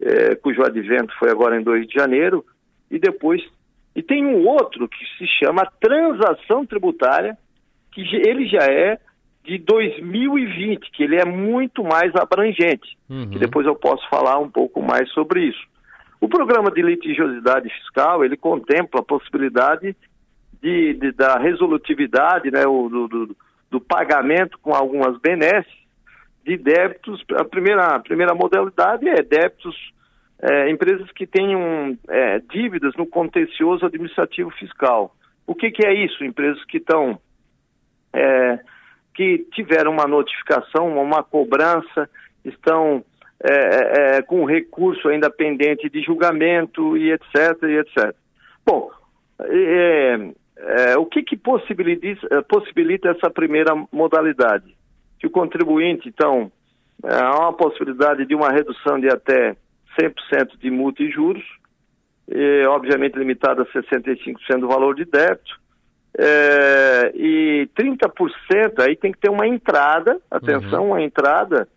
é, 0.00 0.36
cujo 0.36 0.62
advento 0.62 1.12
foi 1.18 1.28
agora 1.28 1.58
em 1.58 1.64
2 1.64 1.88
de 1.88 1.94
janeiro, 1.94 2.44
e 2.90 2.98
depois. 2.98 3.42
E 4.00 4.02
tem 4.02 4.24
um 4.24 4.48
outro 4.48 4.88
que 4.88 5.04
se 5.18 5.26
chama 5.26 5.70
transação 5.78 6.64
tributária, 6.64 7.36
que 7.92 8.00
ele 8.00 8.48
já 8.48 8.64
é 8.64 8.98
de 9.44 9.58
2020, 9.58 10.90
que 10.90 11.02
ele 11.02 11.16
é 11.16 11.24
muito 11.26 11.84
mais 11.84 12.10
abrangente, 12.16 12.96
uhum. 13.10 13.28
que 13.28 13.38
depois 13.38 13.66
eu 13.66 13.74
posso 13.74 14.08
falar 14.08 14.38
um 14.38 14.48
pouco 14.50 14.80
mais 14.80 15.06
sobre 15.10 15.44
isso. 15.44 15.60
O 16.18 16.30
programa 16.30 16.70
de 16.70 16.80
litigiosidade 16.80 17.68
fiscal, 17.68 18.24
ele 18.24 18.38
contempla 18.38 19.00
a 19.00 19.04
possibilidade 19.04 19.94
de, 20.62 20.94
de 20.94 21.12
da 21.12 21.38
resolutividade, 21.38 22.50
né, 22.50 22.66
o, 22.66 22.88
do, 22.88 23.06
do, 23.06 23.36
do, 23.70 23.80
pagamento 23.82 24.58
com 24.62 24.74
algumas 24.74 25.18
benesses 25.20 25.74
de 26.42 26.56
débitos. 26.56 27.22
A 27.36 27.44
primeira, 27.44 27.96
a 27.96 28.00
primeira 28.00 28.34
modalidade 28.34 29.06
é 29.06 29.22
débitos, 29.22 29.76
é, 30.42 30.70
empresas 30.70 31.10
que 31.12 31.26
tenham 31.26 31.96
é, 32.08 32.38
dívidas 32.50 32.94
no 32.96 33.06
contencioso 33.06 33.84
administrativo 33.84 34.50
fiscal. 34.50 35.14
O 35.46 35.54
que, 35.54 35.70
que 35.70 35.86
é 35.86 35.92
isso? 35.92 36.24
Empresas 36.24 36.64
que 36.64 36.78
estão 36.78 37.18
é, 38.12 38.58
que 39.14 39.46
tiveram 39.52 39.92
uma 39.92 40.06
notificação, 40.06 40.96
uma 40.96 41.22
cobrança, 41.22 42.08
estão 42.44 43.04
é, 43.42 43.52
é, 43.52 44.16
é, 44.16 44.22
com 44.22 44.44
recurso 44.44 45.08
ainda 45.08 45.30
pendente 45.30 45.88
de 45.88 46.02
julgamento 46.02 46.96
e 46.96 47.12
etc, 47.12 47.62
e 47.64 47.78
etc. 47.78 48.14
Bom, 48.64 48.90
o 50.98 51.06
que, 51.06 51.22
que 51.22 51.36
possibilita, 51.36 52.42
possibilita, 52.42 53.08
essa 53.08 53.30
primeira 53.30 53.74
modalidade? 53.90 54.76
Que 55.18 55.26
o 55.26 55.30
contribuinte, 55.30 56.08
então, 56.08 56.52
há 57.02 57.40
uma 57.40 57.52
possibilidade 57.54 58.26
de 58.26 58.34
uma 58.34 58.50
redução 58.50 59.00
de 59.00 59.08
até 59.08 59.56
100% 60.00 60.58
de 60.58 60.70
multa 60.70 61.02
e 61.02 61.10
juros, 61.10 61.44
e, 62.28 62.64
obviamente 62.66 63.18
limitada 63.18 63.62
a 63.62 63.66
65% 63.66 64.60
do 64.60 64.68
valor 64.68 64.94
de 64.94 65.04
débito, 65.04 65.60
é, 66.18 67.12
e 67.14 67.68
30% 67.78 68.80
aí 68.80 68.96
tem 68.96 69.12
que 69.12 69.18
ter 69.18 69.30
uma 69.30 69.46
entrada, 69.46 70.20
atenção, 70.30 70.82
uhum. 70.82 70.90
uma 70.90 71.02
entrada 71.02 71.68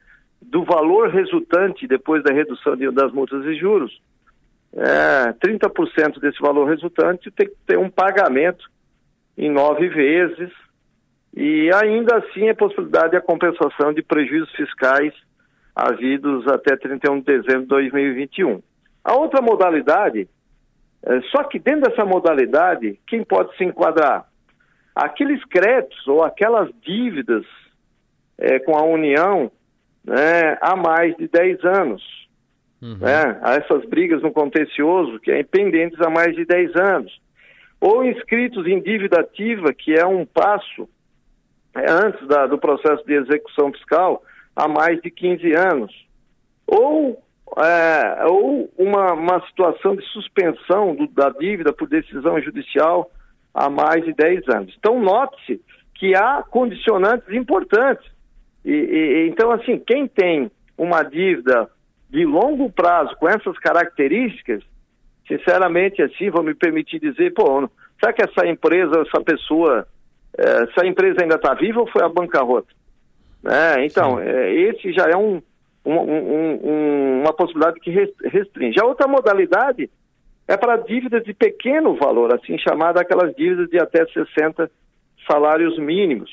do 0.41 0.63
valor 0.63 1.09
resultante 1.09 1.87
depois 1.87 2.23
da 2.23 2.33
redução 2.33 2.75
de, 2.75 2.89
das 2.91 3.11
multas 3.11 3.45
e 3.45 3.55
juros 3.55 4.01
é, 4.75 5.33
30% 5.33 6.19
desse 6.19 6.41
valor 6.41 6.65
resultante 6.65 7.29
tem 7.31 7.47
que 7.47 7.55
ter 7.65 7.77
um 7.77 7.89
pagamento 7.89 8.65
em 9.37 9.49
nove 9.49 9.87
vezes 9.87 10.49
e 11.35 11.71
ainda 11.73 12.17
assim 12.17 12.49
a 12.49 12.55
possibilidade 12.55 13.11
de 13.11 13.17
a 13.17 13.21
compensação 13.21 13.93
de 13.93 14.01
prejuízos 14.01 14.51
fiscais 14.55 15.13
havidos 15.75 16.47
até 16.47 16.75
31 16.75 17.19
de 17.19 17.25
dezembro 17.25 17.61
de 17.61 17.67
2021. 17.67 18.61
A 19.03 19.15
outra 19.15 19.41
modalidade, 19.41 20.27
é, 21.03 21.21
só 21.31 21.43
que 21.43 21.59
dentro 21.59 21.89
dessa 21.89 22.05
modalidade, 22.05 22.99
quem 23.07 23.23
pode 23.23 23.55
se 23.57 23.63
enquadrar? 23.63 24.25
Aqueles 24.95 25.43
créditos 25.45 26.07
ou 26.07 26.23
aquelas 26.23 26.69
dívidas 26.81 27.43
é, 28.37 28.59
com 28.59 28.77
a 28.77 28.83
União 28.83 29.51
né, 30.03 30.57
há 30.61 30.75
mais 30.75 31.15
de 31.17 31.27
10 31.27 31.63
anos. 31.65 32.23
Uhum. 32.81 32.97
Né, 32.97 33.39
essas 33.43 33.85
brigas 33.85 34.21
no 34.21 34.31
contencioso 34.31 35.19
que 35.19 35.31
é 35.31 35.41
pendentes 35.43 35.99
há 36.01 36.09
mais 36.09 36.35
de 36.35 36.45
10 36.45 36.75
anos. 36.75 37.21
Ou 37.81 38.05
inscritos 38.05 38.65
em 38.67 38.81
dívida 38.81 39.21
ativa, 39.21 39.73
que 39.73 39.93
é 39.93 40.05
um 40.05 40.25
passo 40.25 40.87
é, 41.75 41.89
antes 41.89 42.25
da, 42.27 42.45
do 42.45 42.57
processo 42.57 43.03
de 43.05 43.13
execução 43.13 43.71
fiscal, 43.73 44.23
há 44.55 44.67
mais 44.67 45.01
de 45.01 45.09
15 45.09 45.53
anos. 45.53 46.05
Ou, 46.67 47.21
é, 47.57 48.25
ou 48.25 48.71
uma, 48.77 49.13
uma 49.13 49.45
situação 49.47 49.95
de 49.95 50.05
suspensão 50.07 50.95
do, 50.95 51.07
da 51.07 51.29
dívida 51.29 51.73
por 51.73 51.87
decisão 51.87 52.39
judicial 52.41 53.11
há 53.53 53.69
mais 53.69 54.03
de 54.03 54.13
10 54.13 54.47
anos. 54.49 54.75
Então, 54.77 54.99
note-se 54.99 55.61
que 55.95 56.15
há 56.15 56.43
condicionantes 56.43 57.29
importantes. 57.33 58.05
E, 58.65 58.71
e, 58.71 59.27
então, 59.29 59.51
assim, 59.51 59.77
quem 59.79 60.07
tem 60.07 60.49
uma 60.77 61.03
dívida 61.03 61.69
de 62.09 62.25
longo 62.25 62.71
prazo 62.71 63.15
com 63.17 63.27
essas 63.27 63.57
características, 63.59 64.63
sinceramente, 65.27 66.01
assim, 66.01 66.29
vou 66.29 66.43
me 66.43 66.53
permitir 66.53 66.99
dizer, 66.99 67.33
pô, 67.33 67.69
será 67.99 68.13
que 68.13 68.23
essa 68.23 68.47
empresa, 68.47 69.01
essa 69.01 69.23
pessoa, 69.23 69.87
é, 70.37 70.63
essa 70.63 70.85
empresa 70.85 71.21
ainda 71.21 71.35
está 71.35 71.53
viva 71.53 71.81
ou 71.81 71.87
foi 71.87 72.03
a 72.03 72.09
bancarrota? 72.09 72.67
Né? 73.43 73.85
Então, 73.85 74.19
é, 74.19 74.53
esse 74.53 74.93
já 74.93 75.03
é 75.03 75.17
um, 75.17 75.41
um, 75.85 75.99
um, 75.99 77.21
uma 77.21 77.33
possibilidade 77.33 77.79
que 77.81 77.91
restringe. 77.91 78.79
A 78.79 78.85
outra 78.85 79.07
modalidade 79.07 79.89
é 80.47 80.55
para 80.55 80.77
dívidas 80.77 81.23
de 81.23 81.33
pequeno 81.33 81.95
valor, 81.95 82.33
assim 82.33 82.57
chamada 82.57 83.01
aquelas 83.01 83.35
dívidas 83.35 83.69
de 83.69 83.77
até 83.77 84.05
60 84.05 84.71
salários 85.29 85.77
mínimos, 85.77 86.31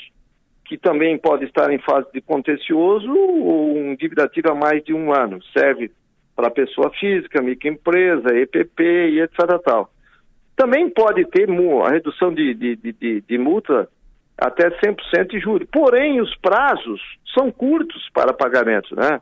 que 0.65 0.79
também 0.79 1.19
pode 1.19 1.45
estar 1.45 1.73
em 1.73 1.79
fase 1.79 2.07
de 2.13 2.21
contencioso 2.21 3.13
ou 3.13 3.77
um 3.77 3.97
dívida 3.97 4.25
ativa 4.25 4.55
mais 4.55 4.83
de 4.85 4.95
um 4.95 5.13
ano. 5.13 5.41
Serve 5.53 5.91
para 6.37 6.51
pessoa 6.51 6.91
física, 6.91 7.43
microempresa, 7.43 8.37
EPP 8.37 8.83
e 8.83 9.21
etc. 9.21 9.37
Tal. 9.65 9.91
Também 10.57 10.89
pode 10.89 11.25
ter 11.27 11.49
a 11.51 11.91
redução 11.91 12.33
de, 12.33 12.55
de, 12.55 12.77
de, 12.77 13.21
de 13.21 13.39
multa 13.39 13.89
até 14.41 14.71
100% 14.71 15.29
de 15.29 15.39
juros. 15.39 15.69
Porém, 15.71 16.21
os 16.21 16.35
prazos 16.37 17.01
são 17.35 17.53
curtos 17.53 18.09
para 18.15 18.33
pagamento, 18.33 18.97
né? 18.97 19.21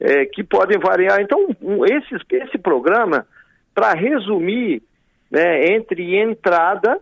É, 0.00 0.26
que 0.26 0.42
podem 0.42 0.78
variar. 0.78 1.20
Então, 1.20 1.54
um, 1.62 1.84
esse, 1.84 2.16
esse 2.32 2.58
programa, 2.58 3.26
para 3.74 3.92
resumir, 3.92 4.82
né, 5.30 5.74
entre 5.74 6.16
entrada 6.16 6.98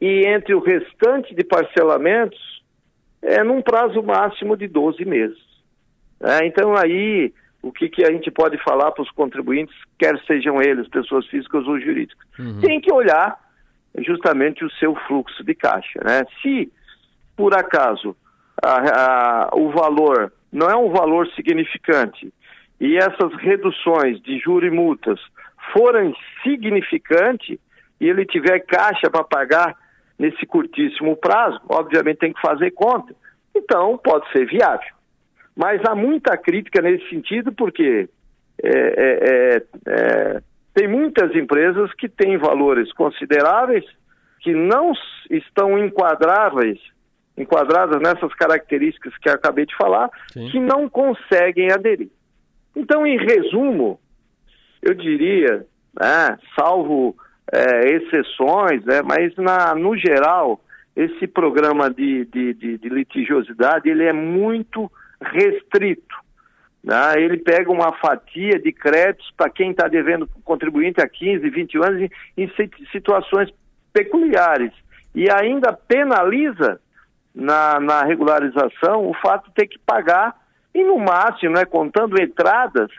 e 0.00 0.26
entre 0.26 0.54
o 0.54 0.60
restante 0.60 1.34
de 1.34 1.44
parcelamentos, 1.44 2.62
é 3.20 3.42
num 3.42 3.60
prazo 3.60 4.02
máximo 4.02 4.56
de 4.56 4.68
12 4.68 5.04
meses. 5.04 5.42
É, 6.22 6.46
então, 6.46 6.76
aí, 6.76 7.32
o 7.60 7.72
que, 7.72 7.88
que 7.88 8.04
a 8.04 8.12
gente 8.12 8.30
pode 8.30 8.56
falar 8.62 8.92
para 8.92 9.02
os 9.02 9.10
contribuintes, 9.10 9.74
quer 9.98 10.18
sejam 10.26 10.62
eles 10.62 10.88
pessoas 10.88 11.26
físicas 11.26 11.66
ou 11.66 11.80
jurídicas? 11.80 12.26
Uhum. 12.38 12.60
Tem 12.60 12.80
que 12.80 12.92
olhar 12.92 13.43
justamente 13.98 14.64
o 14.64 14.70
seu 14.72 14.94
fluxo 15.06 15.44
de 15.44 15.54
caixa. 15.54 16.00
Né? 16.04 16.24
Se, 16.42 16.72
por 17.36 17.54
acaso, 17.54 18.16
a, 18.62 19.48
a, 19.48 19.50
o 19.54 19.70
valor 19.70 20.32
não 20.52 20.68
é 20.68 20.76
um 20.76 20.90
valor 20.90 21.28
significante 21.32 22.32
e 22.80 22.96
essas 22.96 23.34
reduções 23.40 24.20
de 24.22 24.38
juros 24.38 24.68
e 24.68 24.74
multas 24.74 25.20
forem 25.72 26.14
significantes 26.42 27.58
e 28.00 28.08
ele 28.08 28.24
tiver 28.26 28.60
caixa 28.60 29.10
para 29.10 29.24
pagar 29.24 29.76
nesse 30.18 30.44
curtíssimo 30.46 31.16
prazo, 31.16 31.60
obviamente 31.68 32.18
tem 32.18 32.32
que 32.32 32.40
fazer 32.40 32.70
conta. 32.72 33.14
Então, 33.54 33.98
pode 33.98 34.30
ser 34.30 34.46
viável. 34.46 34.94
Mas 35.56 35.80
há 35.86 35.94
muita 35.94 36.36
crítica 36.36 36.82
nesse 36.82 37.08
sentido, 37.08 37.52
porque 37.52 38.08
é, 38.62 38.68
é, 38.68 39.56
é, 39.56 39.62
é 39.86 40.42
tem 40.74 40.88
muitas 40.88 41.34
empresas 41.34 41.92
que 41.94 42.08
têm 42.08 42.36
valores 42.36 42.92
consideráveis 42.92 43.84
que 44.40 44.52
não 44.52 44.92
estão 45.30 45.78
enquadráveis, 45.78 46.78
enquadradas 47.38 48.00
nessas 48.02 48.34
características 48.34 49.16
que 49.18 49.30
acabei 49.30 49.64
de 49.64 49.76
falar, 49.76 50.10
Sim. 50.32 50.50
que 50.50 50.60
não 50.60 50.88
conseguem 50.88 51.72
aderir. 51.72 52.10
Então, 52.76 53.06
em 53.06 53.16
resumo, 53.16 54.00
eu 54.82 54.94
diria, 54.94 55.64
né, 55.98 56.36
salvo 56.58 57.16
é, 57.50 57.94
exceções, 57.94 58.84
né, 58.84 59.00
mas 59.02 59.34
na, 59.36 59.74
no 59.74 59.96
geral, 59.96 60.60
esse 60.96 61.26
programa 61.26 61.88
de, 61.88 62.24
de, 62.26 62.52
de, 62.54 62.78
de 62.78 62.88
litigiosidade 62.88 63.88
ele 63.88 64.04
é 64.04 64.12
muito 64.12 64.90
restrito. 65.20 66.23
Né? 66.84 67.14
Ele 67.16 67.38
pega 67.38 67.72
uma 67.72 67.92
fatia 67.94 68.58
de 68.58 68.70
créditos 68.70 69.32
para 69.34 69.48
quem 69.48 69.70
está 69.70 69.88
devendo 69.88 70.28
contribuinte 70.44 71.00
há 71.00 71.08
15, 71.08 71.48
20 71.48 71.78
anos 71.78 72.10
em, 72.36 72.52
situações 72.92 73.50
peculiares 73.90 74.72
e 75.14 75.30
ainda 75.30 75.72
penaliza 75.72 76.78
na, 77.34 77.80
na 77.80 78.04
regularização 78.04 79.08
o 79.08 79.14
fato 79.14 79.48
de 79.48 79.54
ter 79.54 79.66
que 79.66 79.78
pagar 79.78 80.36
e 80.74 80.84
no 80.84 80.98
máximo, 80.98 81.54
né, 81.54 81.64
contando 81.64 82.20
entradas 82.20 82.90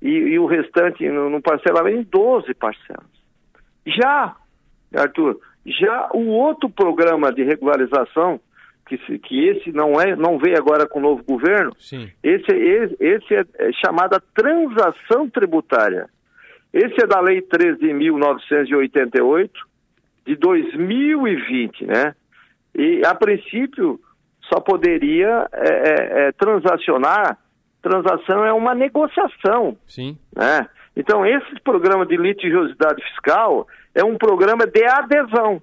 e, 0.00 0.08
e 0.08 0.38
o 0.38 0.46
restante 0.46 1.06
no, 1.06 1.28
no 1.28 1.42
parcelamento 1.42 1.98
em 1.98 2.02
12 2.04 2.54
parcelas. 2.54 3.04
Já, 3.84 4.34
Arthur, 4.94 5.38
já 5.66 6.08
o 6.14 6.28
outro 6.28 6.70
programa 6.70 7.32
de 7.32 7.42
regularização 7.42 8.40
que, 8.86 8.96
que 9.18 9.48
esse 9.48 9.72
não 9.72 10.00
é, 10.00 10.14
não 10.14 10.38
veio 10.38 10.56
agora 10.56 10.86
com 10.86 11.00
o 11.00 11.02
novo 11.02 11.24
governo, 11.24 11.72
Sim. 11.78 12.08
Esse, 12.22 12.54
esse, 12.54 12.96
esse 13.00 13.34
é, 13.34 13.44
é 13.58 13.72
chamada 13.72 14.22
transação 14.34 15.28
tributária. 15.28 16.08
Esse 16.72 17.02
é 17.02 17.06
da 17.06 17.20
Lei 17.20 17.42
13.988 17.42 19.50
de 20.26 20.36
2020, 20.36 21.86
né? 21.86 22.14
E 22.74 23.02
a 23.06 23.14
princípio 23.14 24.00
só 24.42 24.60
poderia 24.60 25.48
é, 25.52 25.68
é, 25.68 26.28
é, 26.28 26.32
transacionar. 26.32 27.38
Transação 27.80 28.44
é 28.44 28.52
uma 28.52 28.74
negociação. 28.74 29.78
Sim. 29.86 30.18
Né? 30.34 30.68
Então, 30.96 31.24
esse 31.24 31.60
programa 31.62 32.04
de 32.04 32.16
litigiosidade 32.16 33.00
fiscal 33.04 33.68
é 33.94 34.02
um 34.04 34.18
programa 34.18 34.66
de 34.66 34.84
adesão. 34.84 35.62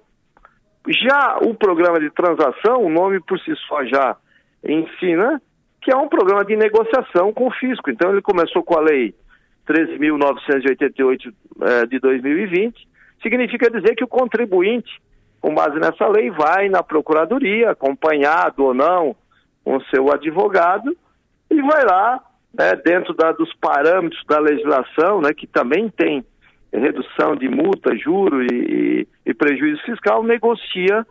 Já 0.88 1.38
o 1.42 1.54
programa 1.54 1.98
de 1.98 2.10
transação, 2.10 2.84
o 2.84 2.90
nome 2.90 3.20
por 3.20 3.38
si 3.40 3.54
só 3.68 3.84
já 3.84 4.16
ensina 4.62 5.40
que 5.80 5.92
é 5.92 5.96
um 5.96 6.08
programa 6.08 6.44
de 6.44 6.56
negociação 6.56 7.32
com 7.32 7.46
o 7.46 7.52
fisco. 7.52 7.90
Então 7.90 8.10
ele 8.10 8.22
começou 8.22 8.64
com 8.64 8.78
a 8.78 8.80
lei 8.80 9.14
13.988 9.68 11.32
eh, 11.60 11.86
de 11.86 11.98
2020, 11.98 12.88
significa 13.22 13.70
dizer 13.70 13.94
que 13.94 14.04
o 14.04 14.08
contribuinte, 14.08 14.90
com 15.40 15.54
base 15.54 15.78
nessa 15.78 16.08
lei, 16.08 16.30
vai 16.30 16.70
na 16.70 16.82
procuradoria, 16.82 17.70
acompanhado 17.70 18.64
ou 18.64 18.74
não 18.74 19.14
com 19.62 19.80
seu 19.84 20.10
advogado, 20.12 20.96
e 21.50 21.60
vai 21.62 21.84
lá, 21.84 22.22
né, 22.52 22.76
dentro 22.76 23.14
da, 23.14 23.32
dos 23.32 23.52
parâmetros 23.54 24.22
da 24.26 24.38
legislação, 24.38 25.20
né, 25.20 25.32
que 25.34 25.46
também 25.46 25.88
tem 25.88 26.24
redução 26.78 27.36
de 27.36 27.48
multa, 27.48 27.96
juro 27.96 28.42
e, 28.42 28.46
e, 28.46 29.08
e 29.26 29.34
prejuízo 29.34 29.82
fiscal, 29.82 30.22
negocia 30.22 31.06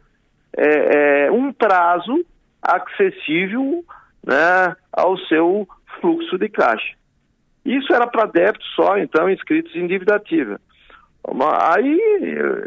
é, 0.55 1.25
é, 1.25 1.31
um 1.31 1.51
prazo 1.51 2.23
acessível 2.61 3.83
né, 4.25 4.75
ao 4.91 5.17
seu 5.17 5.67
fluxo 5.99 6.37
de 6.37 6.47
caixa. 6.49 6.93
Isso 7.65 7.91
era 7.93 8.07
para 8.07 8.25
débitos 8.25 8.67
só, 8.75 8.97
então, 8.97 9.29
inscritos 9.29 9.73
em 9.75 9.87
dívida 9.87 10.15
ativa. 10.15 10.59
Aí 11.71 11.97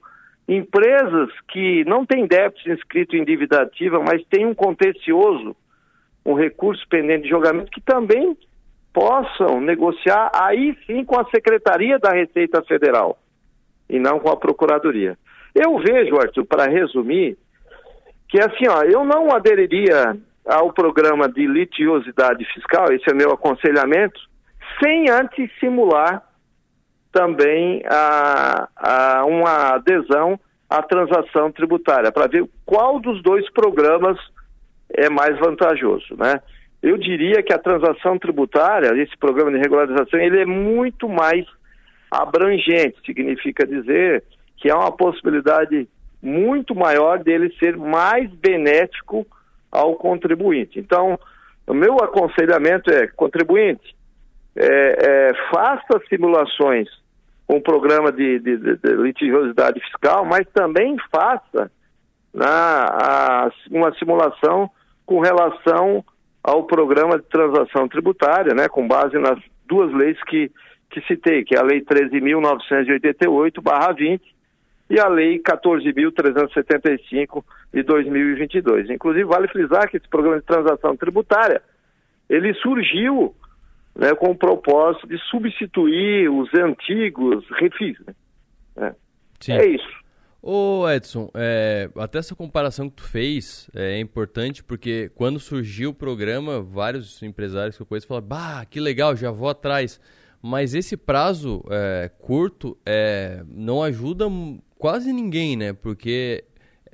empresas 0.48 1.30
que 1.50 1.84
não 1.86 2.06
têm 2.06 2.26
débitos 2.26 2.66
inscritos 2.66 3.20
em 3.20 3.26
dívida 3.26 3.62
ativa, 3.62 4.00
mas 4.00 4.24
têm 4.28 4.46
um 4.46 4.54
contencioso, 4.54 5.56
um 6.26 6.34
recurso 6.34 6.88
pendente 6.88 7.24
de 7.24 7.30
julgamento, 7.30 7.72
que 7.72 7.82
também 7.82 8.38
possam 8.94 9.60
negociar 9.60 10.32
aí 10.34 10.78
sim 10.86 11.04
com 11.04 11.20
a 11.20 11.30
Secretaria 11.30 12.00
da 12.00 12.12
Receita 12.12 12.64
Federal 12.64 13.18
e 13.90 14.00
não 14.00 14.20
com 14.20 14.30
a 14.30 14.38
Procuradoria. 14.38 15.18
Eu 15.54 15.78
vejo, 15.80 16.18
Arthur, 16.18 16.46
para 16.46 16.70
resumir, 16.70 17.38
que 18.30 18.40
assim, 18.40 18.68
ó, 18.70 18.84
eu 18.84 19.04
não 19.04 19.32
aderiria 19.32 20.18
ao 20.46 20.72
programa 20.72 21.28
de 21.28 21.46
litigiosidade 21.46 22.46
fiscal, 22.54 22.92
esse 22.92 23.10
é 23.10 23.14
meu 23.14 23.32
aconselhamento, 23.32 24.20
sem 24.82 25.10
antes 25.10 25.50
simular 25.60 26.27
também 27.18 27.82
a, 27.88 28.70
a 28.76 29.26
uma 29.26 29.74
adesão 29.74 30.40
à 30.70 30.84
transação 30.84 31.52
tributária, 31.52 32.12
para 32.12 32.28
ver 32.28 32.46
qual 32.64 33.00
dos 33.00 33.24
dois 33.24 33.50
programas 33.52 34.20
é 34.94 35.10
mais 35.10 35.36
vantajoso, 35.40 36.16
né? 36.16 36.40
Eu 36.80 36.96
diria 36.96 37.42
que 37.42 37.52
a 37.52 37.58
transação 37.58 38.20
tributária, 38.20 38.96
esse 39.02 39.18
programa 39.18 39.52
de 39.52 39.58
regularização, 39.58 40.20
ele 40.20 40.42
é 40.42 40.46
muito 40.46 41.10
mais 41.10 41.44
abrangente, 42.12 43.02
significa 43.04 43.66
dizer 43.66 44.24
que 44.58 44.70
há 44.70 44.78
uma 44.78 44.92
possibilidade 44.92 45.90
muito 46.22 46.76
maior 46.76 47.18
dele 47.18 47.52
ser 47.58 47.76
mais 47.76 48.30
benéfico 48.30 49.26
ao 49.72 49.96
contribuinte. 49.96 50.78
Então, 50.78 51.20
o 51.66 51.74
meu 51.74 51.96
aconselhamento 51.96 52.92
é, 52.92 53.08
contribuinte, 53.08 53.96
é, 54.56 54.68
é, 54.68 55.32
faça 55.52 56.00
simulações 56.10 56.88
o 57.48 57.62
programa 57.62 58.12
de, 58.12 58.40
de, 58.40 58.58
de, 58.58 58.76
de, 58.76 58.96
litigiosidade 58.96 59.80
fiscal, 59.80 60.26
mas 60.26 60.46
também 60.54 60.98
faça 61.10 61.72
na, 62.34 62.86
a, 62.86 63.50
uma 63.72 63.94
simulação 63.96 64.70
com 65.06 65.22
relação 65.22 66.04
ao 66.44 66.66
programa 66.66 67.18
de 67.18 67.24
transação 67.26 67.88
tributária, 67.88 68.54
né, 68.54 68.68
com 68.68 68.86
base 68.88 69.18
nas 69.18 69.40
duas 69.66 69.94
leis 69.94 70.22
que, 70.24 70.52
que 70.90 71.00
citei, 71.02 71.44
que 71.44 71.56
é 71.56 71.60
a 71.60 71.64
Lei 71.64 71.82
13.988-20 71.82 74.22
e 74.90 75.00
a 75.00 75.08
Lei 75.08 75.40
14.375 75.40 77.44
de 77.74 77.84
2022. 77.84 78.90
Inclusive, 78.90 79.26
vale 79.26 79.48
frisar 79.48 79.90
que 79.90 79.96
esse 79.98 80.08
programa 80.08 80.40
de 80.40 80.46
transação 80.46 80.96
tributária, 80.96 81.62
ele 82.30 82.54
surgiu 82.56 83.36
né, 83.98 84.14
com 84.16 84.32
o 84.32 84.36
propósito 84.36 85.08
de 85.08 85.18
substituir 85.30 86.30
os 86.30 86.50
antigos 86.54 87.44
refis. 87.60 87.98
Né? 88.76 88.96
É. 89.48 89.52
é 89.52 89.68
isso. 89.68 89.98
Ô 90.42 90.88
Edson, 90.88 91.30
é, 91.34 91.90
até 91.98 92.20
essa 92.20 92.36
comparação 92.36 92.90
que 92.90 92.98
tu 92.98 93.04
fez 93.04 93.70
é 93.76 94.00
importante 94.00 94.64
porque 94.64 95.12
quando 95.16 95.40
surgiu 95.40 95.90
o 95.90 95.94
programa, 95.94 96.62
vários 96.62 97.22
empresários 97.24 97.76
que 97.76 97.82
eu 97.82 97.88
conheço 97.88 98.08
falaram, 98.08 98.28
bah, 98.28 98.66
que 98.66 98.80
legal, 98.80 99.16
já 99.16 99.32
vou 99.32 99.50
atrás. 99.50 100.00
Mas 100.42 100.76
esse 100.76 100.96
prazo 100.96 101.64
é, 101.70 102.12
curto 102.20 102.78
é, 102.86 103.44
não 103.50 103.82
ajuda 103.82 104.26
quase 104.78 105.12
ninguém, 105.12 105.58
né? 105.58 105.74
Porque 105.74 106.46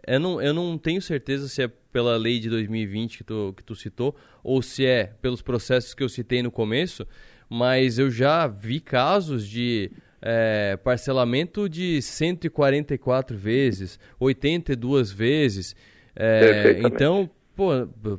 eu 0.07 0.19
não, 0.19 0.41
eu 0.41 0.53
não 0.53 0.77
tenho 0.77 1.01
certeza 1.01 1.49
se 1.49 1.61
é 1.61 1.67
pela 1.67 2.17
lei 2.17 2.39
de 2.39 2.49
2020 2.49 3.17
que 3.17 3.23
tu, 3.23 3.53
que 3.55 3.63
tu 3.63 3.75
citou 3.75 4.15
ou 4.43 4.61
se 4.61 4.85
é 4.85 5.11
pelos 5.21 5.41
processos 5.41 5.93
que 5.93 6.03
eu 6.03 6.09
citei 6.09 6.43
no 6.43 6.51
começo, 6.51 7.07
mas 7.49 7.97
eu 7.97 8.09
já 8.11 8.47
vi 8.47 8.79
casos 8.79 9.47
de 9.47 9.91
é, 10.21 10.77
parcelamento 10.77 11.69
de 11.69 12.01
144 12.01 13.37
vezes, 13.37 13.99
82 14.19 15.11
vezes. 15.11 15.75
É, 16.15 16.79
então, 16.83 17.29
pô, 17.55 17.69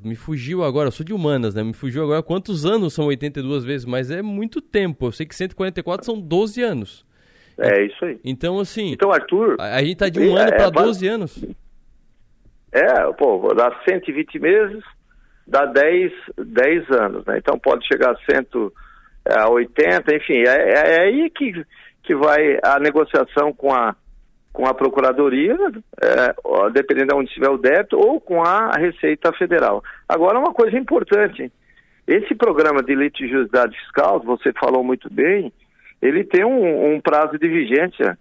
me 0.03 0.15
fugiu 0.15 0.63
agora, 0.63 0.89
eu 0.89 0.93
sou 0.93 1.05
de 1.05 1.13
humanas, 1.13 1.55
né? 1.55 1.63
Me 1.63 1.73
fugiu 1.73 2.05
agora 2.05 2.23
quantos 2.23 2.65
anos 2.65 2.95
são 2.95 3.07
82 3.07 3.65
vezes, 3.65 3.85
mas 3.87 4.11
é 4.11 4.23
muito 4.23 4.61
tempo. 4.61 5.07
Eu 5.07 5.13
sei 5.13 5.27
que 5.27 5.35
144 5.35 6.05
são 6.05 6.21
12 6.21 6.63
anos. 6.63 7.07
É 7.59 7.87
isso 7.87 8.05
aí. 8.05 8.19
Então, 8.25 8.59
assim. 8.59 8.93
Então, 8.93 9.13
Arthur. 9.13 9.57
A, 9.59 9.77
a 9.77 9.83
gente 9.83 9.97
tá 9.97 10.09
de 10.09 10.21
um 10.21 10.37
é, 10.37 10.43
ano 10.43 10.51
para 10.51 10.67
é, 10.67 10.71
12 10.71 11.07
anos. 11.07 11.45
É, 12.73 13.13
pô, 13.13 13.55
dá 13.55 13.81
120 13.89 14.39
meses, 14.41 14.85
dá 15.47 15.67
10, 15.67 16.13
10 16.39 16.91
anos, 16.91 17.25
né? 17.27 17.39
Então 17.39 17.59
pode 17.59 17.87
chegar 17.87 18.13
a 18.13 18.33
180, 18.33 20.13
é, 20.13 20.17
enfim, 20.17 20.43
é, 20.47 20.49
é, 20.49 20.97
é 20.97 21.01
aí 21.03 21.31
que, 21.31 21.65
que 22.03 22.15
vai 22.15 22.59
a 22.63 22.79
negociação 22.79 23.53
com 23.53 23.73
a, 23.73 23.95
com 24.53 24.67
a 24.67 24.75
Procuradoria, 24.75 25.57
é, 26.03 26.71
dependendo 26.73 27.09
de 27.09 27.15
onde 27.15 27.29
estiver 27.29 27.51
o 27.51 27.59
débito, 27.59 27.99
ou 27.99 28.21
com 28.21 28.43
a 28.43 28.71
Receita 28.73 29.33
Federal. 29.33 29.83
Agora, 30.09 30.39
uma 30.39 30.55
coisa 30.55 30.79
importante, 30.79 31.53
esse 32.07 32.35
programa 32.35 32.83
de 32.83 32.95
litigiosidade 32.95 33.77
fiscal, 33.79 34.21
você 34.21 34.53
falou 34.53 34.85
muito 34.85 35.13
bem, 35.13 35.53
ele 36.01 36.25
tem 36.25 36.45
um, 36.45 36.95
um 36.95 37.01
prazo 37.01 37.39
de 37.39 37.49
vigência 37.49 38.19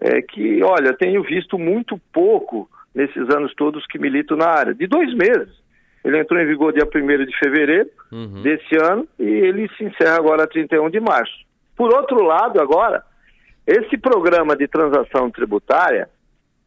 é, 0.00 0.22
que, 0.22 0.62
olha, 0.62 0.96
tenho 0.96 1.22
visto 1.22 1.58
muito 1.58 2.00
pouco 2.12 2.68
nesses 2.94 3.28
anos 3.28 3.54
todos 3.54 3.86
que 3.86 3.98
milito 3.98 4.34
na 4.36 4.48
área, 4.48 4.74
de 4.74 4.86
dois 4.86 5.12
meses. 5.14 5.65
Ele 6.06 6.20
entrou 6.20 6.40
em 6.40 6.46
vigor 6.46 6.72
dia 6.72 6.84
1 6.84 7.24
de 7.26 7.36
fevereiro 7.36 7.90
uhum. 8.12 8.40
desse 8.40 8.76
ano 8.80 9.08
e 9.18 9.24
ele 9.24 9.68
se 9.76 9.82
encerra 9.82 10.16
agora 10.18 10.46
31 10.46 10.88
de 10.88 11.00
março. 11.00 11.34
Por 11.76 11.92
outro 11.92 12.22
lado, 12.22 12.60
agora, 12.60 13.02
esse 13.66 13.98
programa 13.98 14.54
de 14.54 14.68
transação 14.68 15.28
tributária, 15.32 16.08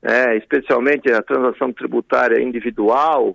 é, 0.03 0.35
especialmente 0.35 1.09
a 1.09 1.21
transação 1.21 1.71
tributária 1.71 2.43
individual 2.43 3.33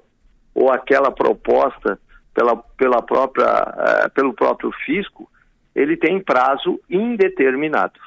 ou 0.55 0.71
aquela 0.71 1.11
proposta 1.11 1.99
pela, 2.35 2.55
pela 2.77 3.01
própria, 3.01 3.47
uh, 3.47 4.11
pelo 4.11 4.35
próprio 4.35 4.71
fisco, 4.85 5.27
ele 5.75 5.97
tem 5.97 6.21
prazo 6.21 6.79
indeterminado. 6.91 7.99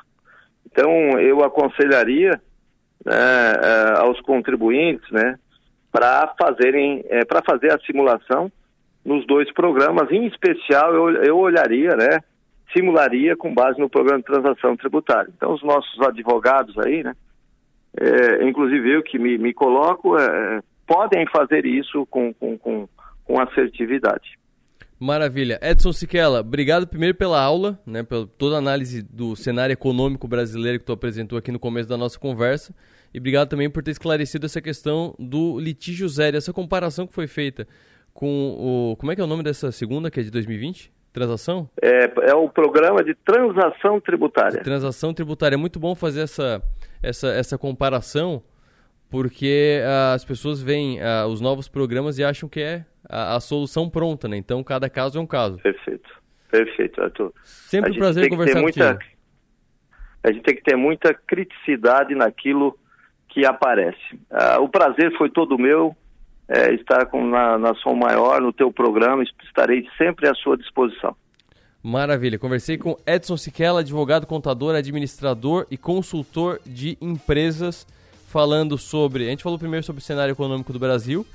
Então, 0.68 1.20
eu 1.20 1.44
aconselharia 1.44 2.40
né, 3.04 3.14
é, 3.16 4.00
aos 4.02 4.22
contribuintes 4.22 5.10
né, 5.10 5.40
para 5.92 6.34
fazerem, 6.40 7.04
é, 7.10 7.26
para 7.26 7.42
fazer 7.42 7.72
a 7.72 7.80
simulação 7.80 8.52
nos 9.06 9.26
dois 9.26 9.52
programas, 9.54 10.12
em 10.12 10.28
especial 10.28 10.94
eu, 10.94 11.24
eu 11.24 11.38
olharia, 11.38 11.96
né, 11.96 12.20
simularia 12.76 13.36
com 13.38 13.54
base 13.54 13.80
no 13.80 13.90
programa 13.90 14.20
de 14.20 14.26
transação 14.26 14.76
tributária. 14.76 15.32
Então, 15.36 15.54
os 15.54 15.64
nossos 15.64 16.00
advogados 16.02 16.78
aí, 16.80 17.04
né, 17.04 17.16
é, 18.00 18.48
inclusive 18.48 18.96
eu 18.96 19.02
que 19.02 19.18
me, 19.18 19.38
me 19.38 19.54
coloco, 19.54 20.18
é, 20.18 20.62
podem 20.86 21.26
fazer 21.28 21.66
isso 21.66 22.06
com, 22.08 22.34
com, 22.34 22.58
com, 22.58 22.88
com 23.24 23.40
assertividade. 23.40 24.38
Maravilha. 25.00 25.60
Edson 25.62 25.94
Siquela, 25.94 26.40
obrigado 26.40 26.88
primeiro 26.88 27.16
pela 27.16 27.40
aula, 27.40 27.80
né, 27.86 28.04
pela 28.04 28.26
toda 28.26 28.56
a 28.56 28.60
análise 28.60 29.04
do 29.04 29.36
cenário 29.36 29.74
econômico 29.74 30.28
brasileiro 30.28 30.80
que 30.80 30.86
tu 30.86 30.92
apresentou 30.92 31.38
aqui 31.38 31.52
no 31.52 31.60
começo 31.60 31.88
da 31.88 31.98
nossa 31.98 32.20
conversa. 32.20 32.74
E 33.14 33.20
obrigado 33.20 33.50
também 33.50 33.70
por 33.70 33.84
ter 33.84 33.92
esclarecido 33.92 34.46
essa 34.46 34.62
questão 34.62 35.16
do 35.18 35.60
litígio 35.60 36.08
zero, 36.08 36.38
essa 36.38 36.54
comparação 36.54 37.08
que 37.08 37.14
foi 37.14 37.28
feita 37.28 37.68
com 38.14 38.56
o. 38.58 38.96
Como 38.98 39.12
é 39.12 39.16
que 39.16 39.22
é 39.22 39.24
o 39.24 39.28
nome 39.28 39.44
dessa 39.44 39.72
segunda, 39.72 40.10
que 40.10 40.20
é 40.20 40.24
de 40.24 40.32
2020? 40.32 40.92
Transação? 41.14 41.70
É, 41.82 42.32
é 42.32 42.36
o 42.36 42.50
programa 42.50 43.04
de 43.04 43.14
transação 43.14 44.00
tributária. 44.02 44.62
Transação 44.62 45.14
tributária. 45.14 45.56
É 45.56 45.58
muito 45.58 45.80
bom 45.80 45.96
fazer 45.96 46.22
essa, 46.22 46.62
essa, 47.02 47.30
essa 47.30 47.58
comparação, 47.58 48.44
porque 49.10 49.82
uh, 49.82 50.14
as 50.16 50.26
pessoas 50.26 50.62
veem 50.62 51.00
uh, 51.00 51.28
os 51.28 51.42
novos 51.42 51.68
programas 51.68 52.18
e 52.18 52.24
acham 52.24 52.50
que 52.50 52.60
é 52.60 52.86
a, 53.08 53.36
a, 53.36 53.40
solução 53.40 53.90
pronta, 53.90 54.28
né? 54.28 54.38
Então 54.38 54.64
cada 54.64 54.90
caso 54.90 55.18
é 55.18 55.22
um 55.22 55.28
caso. 55.28 55.58
Perfeito, 55.60 56.10
perfeito, 56.52 57.02
Arthur. 57.02 57.34
Sempre 57.44 57.92
um 57.92 57.96
prazer 57.96 58.30
conversar 58.30 58.62
muita, 58.62 58.94
contigo. 58.94 59.12
A 60.24 60.32
gente 60.32 60.44
tem 60.44 60.56
que 60.56 60.64
ter 60.64 60.76
muita 60.76 61.14
criticidade 61.14 62.14
naquilo 62.14 62.78
que 63.30 63.46
aparece. 63.46 64.16
Uh, 64.32 64.62
o 64.62 64.70
prazer 64.70 65.16
foi 65.18 65.30
todo 65.30 65.58
meu 65.58 65.96
é, 66.48 66.74
estar 66.74 67.06
com, 67.08 67.26
na, 67.26 67.58
na 67.58 67.76
Som 67.76 67.96
Maior, 67.96 68.42
no 68.42 68.54
teu 68.54 68.72
programa, 68.72 69.24
estarei 69.44 69.88
sempre 69.98 70.28
à 70.28 70.34
sua 70.34 70.58
disposição. 70.58 71.16
Maravilha. 71.84 72.40
Conversei 72.40 72.78
com 72.78 72.98
Edson 73.06 73.38
Siquela, 73.38 73.82
advogado, 73.82 74.26
contador, 74.26 74.76
administrador 74.76 75.68
e 75.70 75.78
consultor 75.78 76.60
de 76.66 76.98
empresas, 77.00 77.86
falando 78.28 78.78
sobre. 78.78 79.28
A 79.28 79.30
gente 79.30 79.44
falou 79.44 79.60
primeiro 79.60 79.86
sobre 79.86 80.02
o 80.02 80.04
cenário 80.04 80.32
econômico 80.32 80.74
do 80.74 80.80
Brasil, 80.80 81.26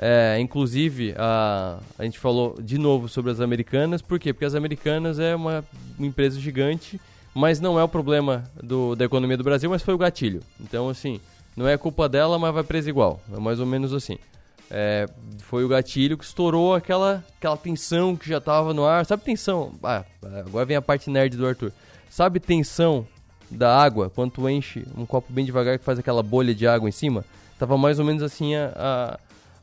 é, 0.00 0.38
inclusive, 0.38 1.12
a, 1.18 1.80
a 1.98 2.04
gente 2.04 2.20
falou 2.20 2.54
de 2.60 2.78
novo 2.78 3.08
sobre 3.08 3.32
as 3.32 3.40
americanas. 3.40 4.00
Por 4.00 4.18
quê? 4.20 4.32
Porque 4.32 4.44
as 4.44 4.54
americanas 4.54 5.18
é 5.18 5.34
uma, 5.34 5.64
uma 5.98 6.06
empresa 6.06 6.38
gigante, 6.38 7.00
mas 7.38 7.60
não 7.60 7.78
é 7.78 7.84
o 7.84 7.88
problema 7.88 8.42
do, 8.60 8.96
da 8.96 9.04
economia 9.04 9.36
do 9.36 9.44
Brasil, 9.44 9.70
mas 9.70 9.80
foi 9.80 9.94
o 9.94 9.98
gatilho. 9.98 10.42
Então, 10.60 10.88
assim, 10.88 11.20
não 11.56 11.68
é 11.68 11.78
culpa 11.78 12.08
dela, 12.08 12.36
mas 12.36 12.52
vai 12.52 12.64
presa 12.64 12.90
igual. 12.90 13.20
É 13.32 13.38
mais 13.38 13.60
ou 13.60 13.66
menos 13.66 13.94
assim. 13.94 14.18
É, 14.68 15.06
foi 15.38 15.64
o 15.64 15.68
gatilho 15.68 16.18
que 16.18 16.24
estourou 16.24 16.74
aquela, 16.74 17.24
aquela 17.36 17.56
tensão 17.56 18.16
que 18.16 18.28
já 18.28 18.38
estava 18.38 18.74
no 18.74 18.84
ar. 18.84 19.06
Sabe 19.06 19.22
tensão? 19.22 19.72
Ah, 19.84 20.04
agora 20.44 20.64
vem 20.64 20.76
a 20.76 20.82
parte 20.82 21.08
nerd 21.08 21.36
do 21.36 21.46
Arthur. 21.46 21.72
Sabe 22.10 22.40
tensão 22.40 23.06
da 23.48 23.80
água? 23.80 24.10
Quando 24.10 24.32
tu 24.32 24.48
enche 24.48 24.84
um 24.96 25.06
copo 25.06 25.32
bem 25.32 25.44
devagar 25.44 25.78
que 25.78 25.84
faz 25.84 25.96
aquela 25.96 26.24
bolha 26.24 26.52
de 26.52 26.66
água 26.66 26.88
em 26.88 26.92
cima? 26.92 27.24
Tava 27.56 27.78
mais 27.78 28.00
ou 28.00 28.04
menos 28.04 28.22
assim 28.22 28.56
a, 28.56 28.72
a 28.74 29.18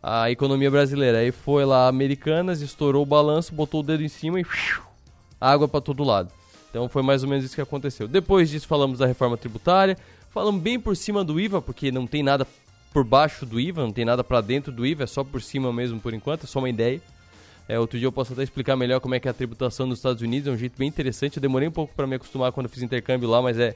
a 0.07 0.29
economia 0.29 0.69
brasileira. 0.69 1.17
Aí 1.17 1.31
foi 1.31 1.65
lá 1.65 1.87
Americanas, 1.87 2.61
estourou 2.61 3.01
o 3.01 3.07
balanço, 3.07 3.55
botou 3.55 3.79
o 3.79 3.83
dedo 3.83 4.03
em 4.03 4.07
cima 4.07 4.39
e 4.39 4.45
água 5.41 5.67
para 5.67 5.81
todo 5.81 6.03
lado. 6.03 6.31
Então 6.75 6.89
foi 6.89 7.01
mais 7.01 7.23
ou 7.23 7.29
menos 7.29 7.45
isso 7.45 7.55
que 7.55 7.61
aconteceu. 7.61 8.05
Depois 8.05 8.49
disso 8.49 8.67
falamos 8.67 8.99
da 8.99 9.05
reforma 9.05 9.37
tributária, 9.37 9.97
falamos 10.29 10.61
bem 10.61 10.77
por 10.77 10.93
cima 10.97 11.23
do 11.23 11.39
IVA, 11.39 11.61
porque 11.61 11.89
não 11.89 12.05
tem 12.05 12.21
nada 12.21 12.45
por 12.91 13.05
baixo 13.05 13.45
do 13.45 13.57
IVA, 13.57 13.81
não 13.81 13.93
tem 13.93 14.03
nada 14.03 14.25
para 14.25 14.41
dentro 14.41 14.73
do 14.73 14.85
IVA, 14.85 15.05
é 15.05 15.07
só 15.07 15.23
por 15.23 15.41
cima 15.41 15.71
mesmo 15.71 16.01
por 16.01 16.13
enquanto, 16.13 16.43
é 16.43 16.47
só 16.47 16.59
uma 16.59 16.69
ideia. 16.69 17.01
É, 17.69 17.79
outro 17.79 17.97
dia 17.97 18.05
eu 18.05 18.11
posso 18.11 18.33
até 18.33 18.43
explicar 18.43 18.75
melhor 18.75 18.99
como 18.99 19.15
é 19.15 19.21
que 19.21 19.27
é 19.29 19.31
a 19.31 19.33
tributação 19.33 19.85
nos 19.85 19.99
Estados 19.99 20.21
Unidos, 20.21 20.49
é 20.49 20.51
um 20.51 20.57
jeito 20.57 20.77
bem 20.77 20.89
interessante. 20.89 21.37
Eu 21.37 21.41
demorei 21.41 21.69
um 21.69 21.71
pouco 21.71 21.93
para 21.95 22.05
me 22.05 22.17
acostumar 22.17 22.51
quando 22.51 22.65
eu 22.65 22.69
fiz 22.69 22.83
intercâmbio 22.83 23.29
lá, 23.29 23.41
mas 23.41 23.57
é, 23.57 23.73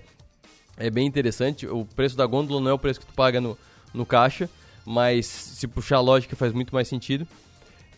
é 0.76 0.90
bem 0.90 1.08
interessante. 1.08 1.68
O 1.68 1.86
preço 1.86 2.18
da 2.18 2.26
gôndola 2.26 2.60
não 2.60 2.70
é 2.70 2.74
o 2.74 2.78
preço 2.78 3.00
que 3.00 3.06
tu 3.06 3.14
paga 3.14 3.40
no, 3.40 3.58
no 3.94 4.06
caixa, 4.06 4.50
mas 4.86 5.26
se 5.26 5.70
puxar 5.70 5.96
a 5.96 6.02
lógica 6.02 6.36
faz 6.36 6.52
muito 6.52 6.76
mais 6.76 6.90
sentido. 6.90 7.26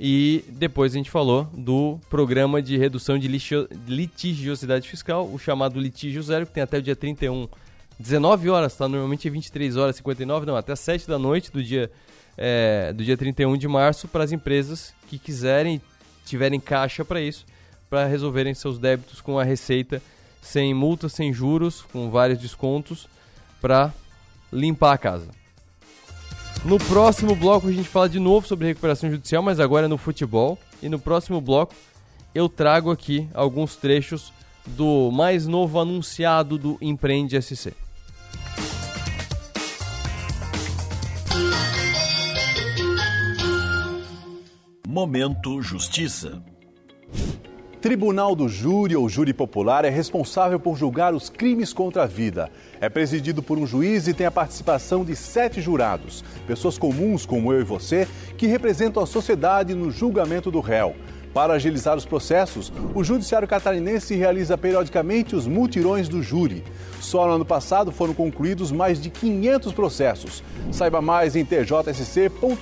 E 0.03 0.43
depois 0.49 0.93
a 0.93 0.97
gente 0.97 1.11
falou 1.11 1.43
do 1.53 1.99
programa 2.09 2.59
de 2.59 2.75
redução 2.75 3.19
de 3.19 3.27
litigiosidade 3.27 4.89
fiscal, 4.89 5.29
o 5.31 5.37
chamado 5.37 5.79
litígio 5.79 6.23
zero, 6.23 6.47
que 6.47 6.53
tem 6.53 6.63
até 6.63 6.79
o 6.79 6.81
dia 6.81 6.95
31, 6.95 7.47
19 7.99 8.49
horas, 8.49 8.75
tá? 8.75 8.87
Normalmente 8.87 9.27
é 9.27 9.31
23 9.31 9.77
horas 9.77 9.97
59, 9.97 10.47
não, 10.47 10.55
até 10.55 10.75
7 10.75 11.07
da 11.07 11.19
noite 11.19 11.51
do 11.51 11.63
dia, 11.63 11.91
é, 12.35 12.91
do 12.93 13.03
dia 13.03 13.15
31 13.15 13.55
de 13.55 13.67
março 13.67 14.07
para 14.07 14.23
as 14.23 14.31
empresas 14.31 14.91
que 15.07 15.19
quiserem, 15.19 15.79
tiverem 16.25 16.59
caixa 16.59 17.05
para 17.05 17.21
isso, 17.21 17.45
para 17.87 18.07
resolverem 18.07 18.55
seus 18.55 18.79
débitos 18.79 19.21
com 19.21 19.37
a 19.37 19.43
Receita, 19.43 20.01
sem 20.41 20.73
multas, 20.73 21.13
sem 21.13 21.31
juros, 21.31 21.83
com 21.93 22.09
vários 22.09 22.39
descontos, 22.39 23.07
para 23.61 23.93
limpar 24.51 24.93
a 24.93 24.97
casa. 24.97 25.40
No 26.63 26.77
próximo 26.77 27.35
bloco 27.35 27.67
a 27.67 27.71
gente 27.71 27.89
fala 27.89 28.07
de 28.07 28.19
novo 28.19 28.47
sobre 28.47 28.67
recuperação 28.67 29.09
judicial, 29.09 29.41
mas 29.41 29.59
agora 29.59 29.87
é 29.87 29.89
no 29.89 29.97
futebol. 29.97 30.59
E 30.81 30.87
no 30.87 30.99
próximo 30.99 31.41
bloco 31.41 31.73
eu 32.35 32.47
trago 32.47 32.91
aqui 32.91 33.27
alguns 33.33 33.75
trechos 33.75 34.31
do 34.65 35.09
mais 35.11 35.47
novo 35.47 35.79
anunciado 35.79 36.59
do 36.59 36.77
Empreende 36.79 37.41
SC. 37.41 37.73
Momento 44.87 45.61
Justiça. 45.63 46.43
Tribunal 47.81 48.35
do 48.35 48.47
Júri 48.47 48.95
ou 48.95 49.09
Júri 49.09 49.33
Popular 49.33 49.83
é 49.85 49.89
responsável 49.89 50.59
por 50.59 50.77
julgar 50.77 51.15
os 51.15 51.31
crimes 51.31 51.73
contra 51.73 52.03
a 52.03 52.05
vida. 52.05 52.47
É 52.79 52.87
presidido 52.89 53.41
por 53.41 53.57
um 53.57 53.65
juiz 53.65 54.07
e 54.07 54.13
tem 54.13 54.27
a 54.27 54.31
participação 54.31 55.03
de 55.03 55.15
sete 55.15 55.59
jurados, 55.59 56.23
pessoas 56.45 56.77
comuns 56.77 57.25
como 57.25 57.51
eu 57.51 57.59
e 57.59 57.63
você, 57.63 58.07
que 58.37 58.45
representam 58.45 59.01
a 59.01 59.07
sociedade 59.07 59.73
no 59.73 59.89
julgamento 59.89 60.51
do 60.51 60.59
réu. 60.59 60.95
Para 61.33 61.53
agilizar 61.53 61.97
os 61.97 62.05
processos, 62.05 62.71
o 62.93 63.03
Judiciário 63.03 63.47
Catarinense 63.47 64.13
realiza 64.13 64.55
periodicamente 64.55 65.35
os 65.35 65.47
mutirões 65.47 66.07
do 66.07 66.21
júri. 66.21 66.63
Só 66.99 67.25
no 67.25 67.33
ano 67.33 67.45
passado 67.45 67.91
foram 67.91 68.13
concluídos 68.13 68.71
mais 68.71 69.01
de 69.01 69.09
500 69.09 69.73
processos. 69.73 70.43
Saiba 70.71 71.01
mais 71.01 71.35
em 71.35 71.43
tjsc.jus.br 71.43 72.61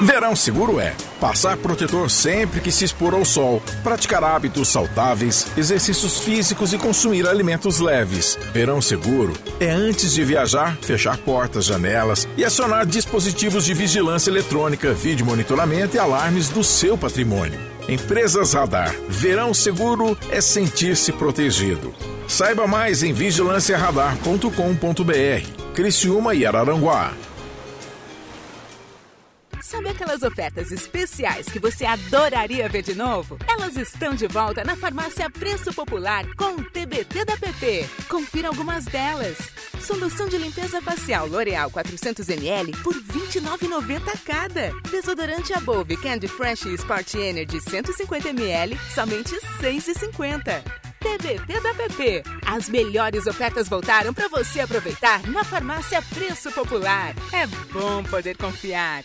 Verão 0.00 0.36
seguro 0.36 0.78
é 0.78 0.94
passar 1.20 1.56
protetor 1.56 2.08
sempre 2.08 2.60
que 2.60 2.70
se 2.70 2.84
expor 2.84 3.14
ao 3.14 3.24
sol, 3.24 3.60
praticar 3.82 4.22
hábitos 4.22 4.68
saudáveis, 4.68 5.48
exercícios 5.56 6.20
físicos 6.20 6.72
e 6.72 6.78
consumir 6.78 7.26
alimentos 7.26 7.80
leves. 7.80 8.38
Verão 8.52 8.80
seguro 8.80 9.32
é 9.58 9.68
antes 9.68 10.14
de 10.14 10.22
viajar, 10.22 10.78
fechar 10.80 11.18
portas, 11.18 11.64
janelas 11.64 12.28
e 12.36 12.44
acionar 12.44 12.86
dispositivos 12.86 13.64
de 13.64 13.74
vigilância 13.74 14.30
eletrônica, 14.30 14.92
vídeo 14.92 15.26
monitoramento 15.26 15.96
e 15.96 15.98
alarmes 15.98 16.48
do 16.48 16.62
seu 16.62 16.96
patrimônio. 16.96 17.58
Empresas 17.88 18.52
Radar. 18.52 18.94
Verão 19.08 19.52
seguro 19.52 20.16
é 20.30 20.40
sentir-se 20.40 21.10
protegido. 21.10 21.92
Saiba 22.28 22.68
mais 22.68 23.02
em 23.02 23.12
vigilanciaradar.com.br. 23.12 25.74
Criciúma 25.74 26.36
e 26.36 26.46
Araranguá. 26.46 27.14
Sabe 29.68 29.90
aquelas 29.90 30.22
ofertas 30.22 30.72
especiais 30.72 31.46
que 31.46 31.58
você 31.58 31.84
adoraria 31.84 32.66
ver 32.70 32.80
de 32.80 32.94
novo? 32.94 33.36
Elas 33.46 33.76
estão 33.76 34.14
de 34.14 34.26
volta 34.26 34.64
na 34.64 34.74
Farmácia 34.74 35.28
Preço 35.28 35.74
Popular 35.74 36.24
com 36.36 36.54
o 36.54 36.64
TBT 36.64 37.26
da 37.26 37.36
PP. 37.36 37.86
Confira 38.08 38.48
algumas 38.48 38.86
delas. 38.86 39.36
Solução 39.78 40.26
de 40.26 40.38
limpeza 40.38 40.80
facial 40.80 41.26
L'Oreal 41.26 41.70
400ml 41.70 42.82
por 42.82 42.94
R$ 42.94 43.02
29,90 43.02 44.18
cada. 44.24 44.72
Desodorante 44.90 45.52
Above 45.52 45.98
Candy 45.98 46.28
Fresh 46.28 46.64
Sport 46.64 47.16
Energy 47.16 47.58
150ml, 47.58 48.74
somente 48.94 49.34
R$ 49.34 49.72
6,50. 49.74 50.62
TBT 50.98 51.60
da 51.60 51.74
PP. 51.74 52.22
As 52.46 52.70
melhores 52.70 53.26
ofertas 53.26 53.68
voltaram 53.68 54.14
para 54.14 54.28
você 54.28 54.60
aproveitar 54.60 55.22
na 55.28 55.44
Farmácia 55.44 56.00
Preço 56.00 56.50
Popular. 56.52 57.14
É 57.34 57.46
bom 57.70 58.02
poder 58.04 58.34
confiar. 58.38 59.04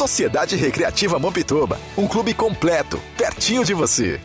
Sociedade 0.00 0.56
Recreativa 0.56 1.18
Mampituba, 1.18 1.78
um 1.94 2.08
clube 2.08 2.32
completo, 2.32 2.98
pertinho 3.18 3.62
de 3.66 3.74
você. 3.74 4.18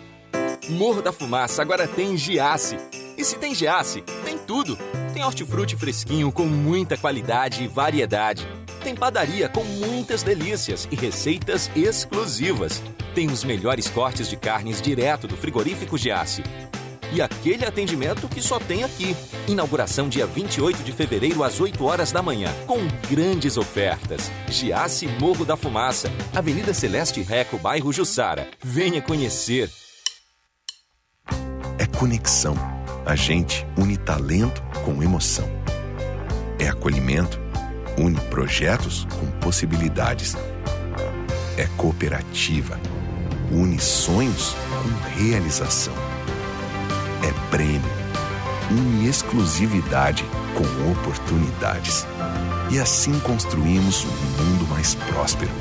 Morro 0.69 1.01
da 1.01 1.11
Fumaça 1.11 1.61
agora 1.61 1.85
tem 1.85 2.15
Giasse. 2.15 2.77
E 3.17 3.25
se 3.25 3.35
tem 3.35 3.53
Giasse, 3.53 4.01
tem 4.23 4.37
tudo. 4.37 4.77
Tem 5.13 5.21
hortifruti 5.25 5.75
fresquinho 5.75 6.31
com 6.31 6.45
muita 6.45 6.95
qualidade 6.95 7.61
e 7.61 7.67
variedade. 7.67 8.47
Tem 8.85 8.95
padaria 8.95 9.49
com 9.49 9.65
muitas 9.65 10.23
delícias 10.23 10.87
e 10.89 10.95
receitas 10.95 11.69
exclusivas. 11.75 12.81
Tem 13.13 13.29
os 13.29 13.43
melhores 13.43 13.89
cortes 13.89 14.29
de 14.29 14.37
carnes 14.37 14.81
direto 14.81 15.27
do 15.27 15.35
frigorífico 15.35 15.97
Giasse 15.97 16.41
e 17.15 17.21
aquele 17.21 17.65
atendimento 17.65 18.27
que 18.27 18.41
só 18.41 18.59
tem 18.59 18.83
aqui. 18.83 19.15
Inauguração 19.47 20.09
dia 20.09 20.27
28 20.27 20.83
de 20.83 20.91
fevereiro 20.91 21.43
às 21.43 21.61
8 21.61 21.81
horas 21.85 22.11
da 22.11 22.21
manhã, 22.21 22.53
com 22.67 22.79
grandes 23.09 23.55
ofertas. 23.55 24.29
Giasse 24.49 25.07
Morro 25.07 25.45
da 25.45 25.55
Fumaça, 25.55 26.11
Avenida 26.35 26.73
Celeste 26.73 27.21
Reco, 27.21 27.57
bairro 27.57 27.93
Jussara. 27.93 28.49
Venha 28.61 29.01
conhecer. 29.01 29.71
É 31.79 31.85
conexão. 31.97 32.55
A 33.05 33.15
gente 33.15 33.65
une 33.77 33.95
talento 33.95 34.61
com 34.83 35.01
emoção. 35.01 35.47
É 36.59 36.67
acolhimento. 36.67 37.39
Une 37.97 38.19
projetos 38.29 39.07
com 39.19 39.31
possibilidades. 39.39 40.35
É 41.57 41.65
cooperativa. 41.77 42.77
Une 43.51 43.79
sonhos 43.79 44.53
com 44.53 45.17
realização 45.17 45.93
é 47.23 47.49
prêmio. 47.49 47.81
Une 48.71 49.07
exclusividade 49.07 50.23
com 50.55 50.91
oportunidades. 50.91 52.05
E 52.71 52.79
assim 52.79 53.19
construímos 53.19 54.03
um 54.03 54.43
mundo 54.43 54.67
mais 54.69 54.95
próspero. 54.95 55.51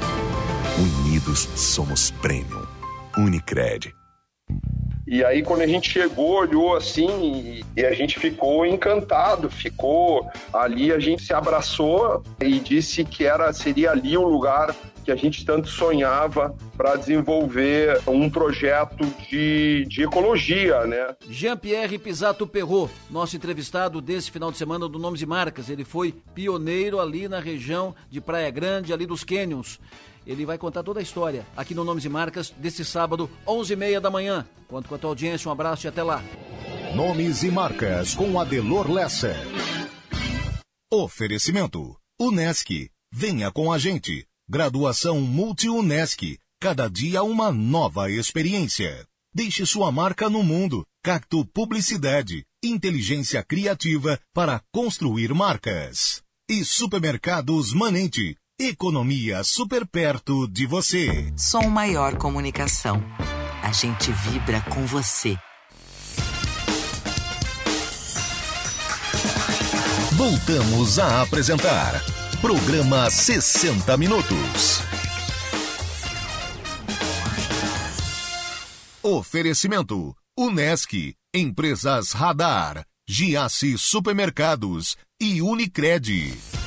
Unidos 0.78 1.48
somos 1.54 2.10
Premium. 2.10 2.64
Unicred. 3.16 3.94
E 5.06 5.22
aí, 5.22 5.42
quando 5.42 5.60
a 5.60 5.66
gente 5.66 5.90
chegou, 5.90 6.36
olhou 6.36 6.74
assim 6.74 7.62
e 7.76 7.84
a 7.84 7.92
gente 7.92 8.18
ficou 8.18 8.64
encantado, 8.64 9.50
ficou 9.50 10.26
ali, 10.52 10.90
a 10.90 10.98
gente 10.98 11.22
se 11.22 11.34
abraçou 11.34 12.22
e 12.40 12.58
disse 12.58 13.04
que 13.04 13.26
era 13.26 13.52
seria 13.52 13.90
ali 13.90 14.16
o 14.16 14.26
lugar 14.26 14.74
que 15.04 15.12
a 15.12 15.16
gente 15.16 15.44
tanto 15.44 15.68
sonhava 15.68 16.56
para 16.76 16.96
desenvolver 16.96 18.00
um 18.06 18.28
projeto 18.30 19.04
de, 19.28 19.84
de 19.86 20.02
ecologia, 20.02 20.86
né? 20.86 21.14
Jean-Pierre 21.28 21.98
Pisato 21.98 22.46
Perrot, 22.46 22.90
nosso 23.10 23.36
entrevistado 23.36 24.00
desse 24.00 24.30
final 24.30 24.50
de 24.50 24.58
semana 24.58 24.88
do 24.88 24.98
Nomes 24.98 25.22
e 25.22 25.26
Marcas. 25.26 25.68
Ele 25.68 25.84
foi 25.84 26.14
pioneiro 26.34 27.00
ali 27.00 27.28
na 27.28 27.38
região 27.38 27.94
de 28.10 28.20
Praia 28.20 28.50
Grande, 28.50 28.92
ali 28.92 29.06
dos 29.06 29.22
Canyons. 29.22 29.78
Ele 30.26 30.46
vai 30.46 30.56
contar 30.56 30.82
toda 30.82 31.00
a 31.00 31.02
história 31.02 31.46
aqui 31.56 31.74
no 31.74 31.84
Nomes 31.84 32.04
e 32.04 32.08
Marcas 32.08 32.50
desse 32.56 32.84
sábado, 32.84 33.28
11h30 33.46 34.00
da 34.00 34.10
manhã. 34.10 34.46
Conto 34.68 34.88
com 34.88 34.94
a 34.94 34.98
tua 34.98 35.10
audiência, 35.10 35.48
um 35.48 35.52
abraço 35.52 35.86
e 35.86 35.88
até 35.88 36.02
lá. 36.02 36.22
Nomes 36.94 37.42
e 37.42 37.50
Marcas 37.50 38.14
com 38.14 38.40
Adelor 38.40 38.90
Lesser. 38.90 39.36
Oferecimento. 40.90 41.96
Unesc. 42.18 42.88
Venha 43.12 43.50
com 43.50 43.72
a 43.72 43.78
gente. 43.78 44.26
Graduação 44.46 45.22
Multi-Unesc. 45.22 46.38
Cada 46.60 46.86
dia 46.88 47.22
uma 47.22 47.50
nova 47.50 48.10
experiência. 48.10 49.06
Deixe 49.34 49.64
sua 49.64 49.90
marca 49.90 50.28
no 50.28 50.42
mundo. 50.42 50.84
Cacto 51.02 51.46
Publicidade. 51.46 52.44
Inteligência 52.62 53.42
criativa 53.42 54.20
para 54.34 54.60
construir 54.70 55.32
marcas. 55.32 56.22
E 56.48 56.62
Supermercados 56.62 57.72
Manente. 57.72 58.36
Economia 58.60 59.42
super 59.42 59.86
perto 59.86 60.46
de 60.46 60.66
você. 60.66 61.32
Som 61.38 61.70
Maior 61.70 62.18
Comunicação. 62.18 63.02
A 63.62 63.72
gente 63.72 64.12
vibra 64.12 64.60
com 64.60 64.84
você. 64.84 65.38
Voltamos 70.12 70.98
a 70.98 71.22
apresentar 71.22 72.23
Programa 72.44 73.08
60 73.08 73.96
Minutos. 73.96 74.82
Oferecimento: 79.02 80.14
Unesc, 80.38 80.92
Empresas 81.32 82.12
Radar, 82.12 82.84
Giasse 83.08 83.78
Supermercados 83.78 84.94
e 85.18 85.40
Unicred. 85.40 86.63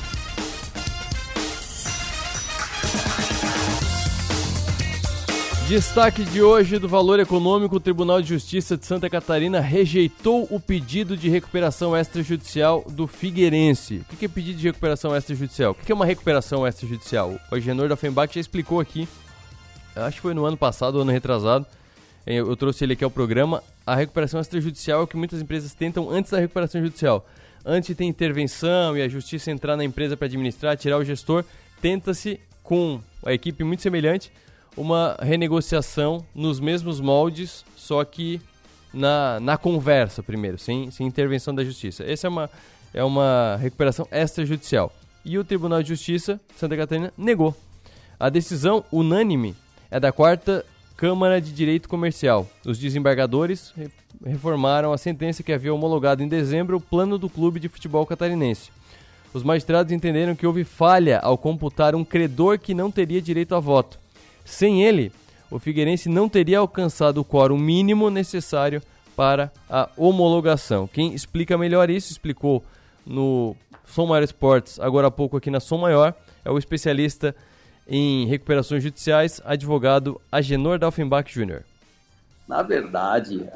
Destaque 5.68 6.24
de 6.24 6.40
hoje 6.40 6.78
do 6.78 6.88
Valor 6.88 7.20
Econômico: 7.20 7.76
o 7.76 7.80
Tribunal 7.80 8.22
de 8.22 8.28
Justiça 8.30 8.74
de 8.74 8.86
Santa 8.86 9.10
Catarina 9.10 9.60
rejeitou 9.60 10.48
o 10.50 10.58
pedido 10.58 11.14
de 11.14 11.28
recuperação 11.28 11.94
extrajudicial 11.94 12.82
do 12.88 13.06
Figueirense. 13.06 14.02
O 14.10 14.16
que 14.16 14.24
é 14.24 14.28
pedido 14.28 14.58
de 14.58 14.66
recuperação 14.66 15.14
extrajudicial? 15.14 15.72
O 15.72 15.74
que 15.74 15.92
é 15.92 15.94
uma 15.94 16.06
recuperação 16.06 16.66
extrajudicial? 16.66 17.38
O 17.52 17.54
Agenor 17.54 17.86
da 17.86 17.96
FEMBAC 17.96 18.36
já 18.36 18.40
explicou 18.40 18.80
aqui, 18.80 19.06
acho 19.94 20.16
que 20.16 20.22
foi 20.22 20.32
no 20.32 20.46
ano 20.46 20.56
passado 20.56 21.02
ano 21.02 21.12
retrasado, 21.12 21.66
eu 22.26 22.56
trouxe 22.56 22.84
ele 22.84 22.94
aqui 22.94 23.04
ao 23.04 23.10
programa. 23.10 23.62
A 23.86 23.94
recuperação 23.94 24.40
extrajudicial 24.40 25.02
é 25.02 25.04
o 25.04 25.06
que 25.06 25.18
muitas 25.18 25.42
empresas 25.42 25.74
tentam 25.74 26.10
antes 26.10 26.30
da 26.30 26.38
recuperação 26.38 26.80
judicial. 26.80 27.28
Antes 27.62 27.88
de 27.88 27.94
ter 27.94 28.04
intervenção 28.04 28.96
e 28.96 29.02
a 29.02 29.08
justiça 29.08 29.50
entrar 29.50 29.76
na 29.76 29.84
empresa 29.84 30.16
para 30.16 30.28
administrar, 30.28 30.78
tirar 30.78 30.96
o 30.96 31.04
gestor, 31.04 31.44
tenta-se 31.82 32.40
com 32.62 33.02
a 33.22 33.34
equipe 33.34 33.62
muito 33.64 33.82
semelhante 33.82 34.32
uma 34.78 35.16
renegociação 35.20 36.24
nos 36.34 36.60
mesmos 36.60 37.00
moldes, 37.00 37.64
só 37.76 38.04
que 38.04 38.40
na, 38.92 39.38
na 39.40 39.56
conversa 39.56 40.22
primeiro, 40.22 40.58
sem, 40.58 40.90
sem 40.90 41.06
intervenção 41.06 41.54
da 41.54 41.64
justiça. 41.64 42.04
Essa 42.04 42.26
é 42.26 42.30
uma, 42.30 42.50
é 42.94 43.04
uma 43.04 43.58
recuperação 43.60 44.06
extrajudicial. 44.10 44.92
E 45.24 45.36
o 45.38 45.44
Tribunal 45.44 45.82
de 45.82 45.88
Justiça 45.88 46.40
Santa 46.56 46.76
Catarina 46.76 47.12
negou. 47.18 47.54
A 48.18 48.28
decisão 48.28 48.84
unânime 48.90 49.54
é 49.90 50.00
da 50.00 50.12
quarta 50.12 50.64
Câmara 50.96 51.40
de 51.40 51.52
Direito 51.52 51.88
Comercial. 51.88 52.48
Os 52.64 52.78
desembargadores 52.78 53.72
reformaram 54.24 54.92
a 54.92 54.98
sentença 54.98 55.42
que 55.42 55.52
havia 55.52 55.72
homologado 55.72 56.22
em 56.22 56.28
dezembro 56.28 56.76
o 56.76 56.80
plano 56.80 57.18
do 57.18 57.28
clube 57.28 57.60
de 57.60 57.68
futebol 57.68 58.04
catarinense. 58.04 58.70
Os 59.32 59.42
magistrados 59.42 59.92
entenderam 59.92 60.34
que 60.34 60.46
houve 60.46 60.64
falha 60.64 61.20
ao 61.20 61.36
computar 61.36 61.94
um 61.94 62.04
credor 62.04 62.58
que 62.58 62.74
não 62.74 62.90
teria 62.90 63.20
direito 63.20 63.54
a 63.54 63.60
voto. 63.60 63.98
Sem 64.48 64.82
ele, 64.82 65.12
o 65.50 65.58
Figueirense 65.58 66.08
não 66.08 66.28
teria 66.28 66.58
alcançado 66.58 67.20
o 67.20 67.24
quórum 67.24 67.58
mínimo 67.58 68.10
necessário 68.10 68.82
para 69.14 69.52
a 69.68 69.88
homologação. 69.96 70.88
Quem 70.88 71.14
explica 71.14 71.58
melhor 71.58 71.90
isso, 71.90 72.10
explicou 72.10 72.64
no 73.06 73.54
Som 73.84 74.06
Maior 74.06 74.24
Esportes, 74.24 74.80
agora 74.80 75.08
há 75.08 75.10
pouco 75.10 75.36
aqui 75.36 75.50
na 75.50 75.60
Som 75.60 75.78
Maior, 75.78 76.14
é 76.44 76.50
o 76.50 76.58
especialista 76.58 77.36
em 77.86 78.26
recuperações 78.26 78.82
judiciais, 78.82 79.40
advogado 79.44 80.20
Agenor 80.32 80.78
Dalfenbach 80.78 81.30
Jr. 81.32 81.62
Na 82.48 82.62
verdade, 82.62 83.46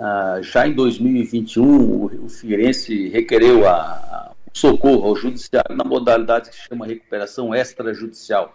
já 0.42 0.68
em 0.68 0.74
2021, 0.74 2.24
o 2.24 2.28
Figueirense 2.28 3.08
requereu 3.08 3.62
o 3.64 4.30
socorro 4.52 5.08
ao 5.08 5.16
judiciário 5.16 5.74
na 5.74 5.84
modalidade 5.84 6.50
que 6.50 6.56
se 6.56 6.68
chama 6.68 6.86
recuperação 6.86 7.54
extrajudicial. 7.54 8.54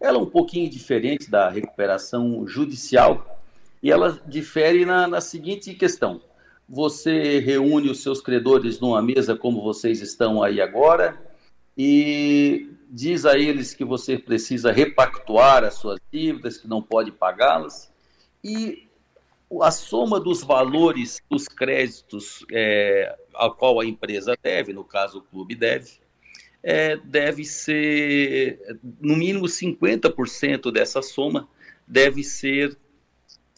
Ela 0.00 0.18
é 0.18 0.20
um 0.20 0.26
pouquinho 0.26 0.68
diferente 0.68 1.30
da 1.30 1.50
recuperação 1.50 2.46
judicial 2.46 3.40
e 3.82 3.90
ela 3.90 4.20
difere 4.26 4.84
na, 4.84 5.06
na 5.06 5.20
seguinte 5.20 5.74
questão: 5.74 6.22
você 6.68 7.38
reúne 7.38 7.90
os 7.90 8.02
seus 8.02 8.20
credores 8.20 8.80
numa 8.80 9.02
mesa 9.02 9.36
como 9.36 9.62
vocês 9.62 10.00
estão 10.00 10.42
aí 10.42 10.60
agora 10.60 11.20
e 11.76 12.70
diz 12.90 13.24
a 13.24 13.38
eles 13.38 13.74
que 13.74 13.84
você 13.84 14.18
precisa 14.18 14.72
repactuar 14.72 15.64
as 15.64 15.74
suas 15.74 15.98
dívidas, 16.12 16.58
que 16.58 16.66
não 16.66 16.82
pode 16.82 17.12
pagá-las, 17.12 17.90
e 18.42 18.88
a 19.62 19.70
soma 19.70 20.20
dos 20.20 20.42
valores 20.42 21.20
dos 21.28 21.46
créditos 21.46 22.44
é, 22.52 23.16
ao 23.32 23.54
qual 23.54 23.80
a 23.80 23.86
empresa 23.86 24.36
deve, 24.42 24.72
no 24.72 24.84
caso 24.84 25.18
o 25.18 25.22
clube 25.22 25.54
deve, 25.54 26.00
é, 26.62 26.96
deve 26.96 27.44
ser, 27.44 28.60
no 29.00 29.16
mínimo 29.16 29.46
50% 29.46 30.70
dessa 30.70 31.00
soma 31.02 31.48
deve 31.86 32.22
ser 32.22 32.76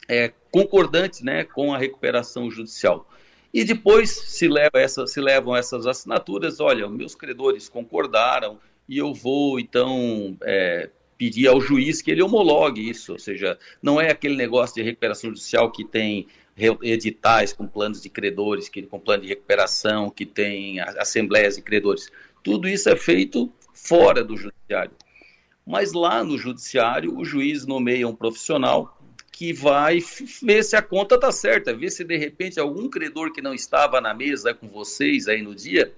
é, 0.08 0.32
concordante 0.50 1.24
né, 1.24 1.44
com 1.44 1.74
a 1.74 1.78
recuperação 1.78 2.50
judicial. 2.50 3.08
E 3.52 3.64
depois 3.64 4.10
se, 4.10 4.48
leva 4.48 4.78
essa, 4.80 5.06
se 5.06 5.20
levam 5.20 5.54
essas 5.54 5.86
assinaturas, 5.86 6.60
olha, 6.60 6.88
meus 6.88 7.14
credores 7.14 7.68
concordaram 7.68 8.58
e 8.88 8.98
eu 8.98 9.12
vou, 9.12 9.60
então, 9.60 10.36
é, 10.42 10.88
pedir 11.18 11.48
ao 11.48 11.60
juiz 11.60 12.00
que 12.00 12.10
ele 12.10 12.22
homologue 12.22 12.88
isso, 12.88 13.12
ou 13.12 13.18
seja, 13.18 13.58
não 13.82 14.00
é 14.00 14.10
aquele 14.10 14.36
negócio 14.36 14.74
de 14.74 14.82
recuperação 14.82 15.30
judicial 15.30 15.70
que 15.70 15.84
tem 15.84 16.26
editais 16.82 17.52
com 17.52 17.66
planos 17.66 18.02
de 18.02 18.08
credores, 18.08 18.68
que, 18.68 18.82
com 18.82 18.98
plano 18.98 19.22
de 19.22 19.28
recuperação, 19.28 20.10
que 20.10 20.26
tem 20.26 20.80
assembleias 20.80 21.56
de 21.56 21.62
credores. 21.62 22.10
Tudo 22.42 22.68
isso 22.68 22.88
é 22.88 22.96
feito 22.96 23.52
fora 23.72 24.22
do 24.24 24.36
judiciário. 24.36 24.92
Mas 25.66 25.92
lá 25.92 26.24
no 26.24 26.36
judiciário, 26.36 27.16
o 27.16 27.24
juiz 27.24 27.66
nomeia 27.66 28.08
um 28.08 28.14
profissional 28.14 28.98
que 29.30 29.52
vai 29.52 29.98
ver 30.42 30.62
se 30.62 30.76
a 30.76 30.82
conta 30.82 31.14
está 31.14 31.32
certa, 31.32 31.74
ver 31.74 31.90
se 31.90 32.04
de 32.04 32.16
repente 32.16 32.60
algum 32.60 32.88
credor 32.88 33.32
que 33.32 33.40
não 33.40 33.54
estava 33.54 34.00
na 34.00 34.12
mesa 34.12 34.52
com 34.52 34.68
vocês 34.68 35.26
aí 35.26 35.40
no 35.40 35.54
dia 35.54 35.92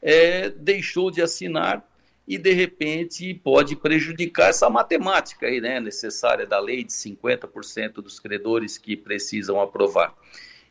é, 0.00 0.48
deixou 0.48 1.10
de 1.10 1.20
assinar 1.20 1.86
e 2.26 2.38
de 2.38 2.52
repente 2.52 3.34
pode 3.34 3.76
prejudicar 3.76 4.50
essa 4.50 4.70
matemática 4.70 5.46
aí, 5.46 5.60
né, 5.60 5.80
necessária 5.80 6.46
da 6.46 6.58
lei 6.58 6.84
de 6.84 6.92
50% 6.92 7.94
dos 7.94 8.18
credores 8.18 8.78
que 8.78 8.96
precisam 8.96 9.60
aprovar. 9.60 10.14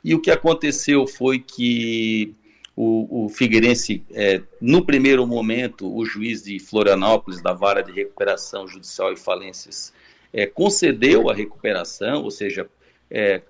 E 0.03 0.15
o 0.15 0.21
que 0.21 0.31
aconteceu 0.31 1.05
foi 1.05 1.39
que 1.39 2.33
o, 2.81 3.25
o 3.25 3.29
Figueirense, 3.29 4.05
é, 4.13 4.41
no 4.61 4.85
primeiro 4.85 5.27
momento, 5.27 5.93
o 5.93 6.05
juiz 6.05 6.41
de 6.41 6.57
Florianópolis, 6.59 7.41
da 7.41 7.51
Vara 7.51 7.83
de 7.83 7.91
Recuperação 7.91 8.65
Judicial 8.65 9.11
e 9.11 9.17
Falências, 9.17 9.91
é, 10.31 10.45
concedeu 10.45 11.29
a 11.29 11.33
recuperação, 11.33 12.23
ou 12.23 12.31
seja, 12.31 12.69
é, 13.11 13.41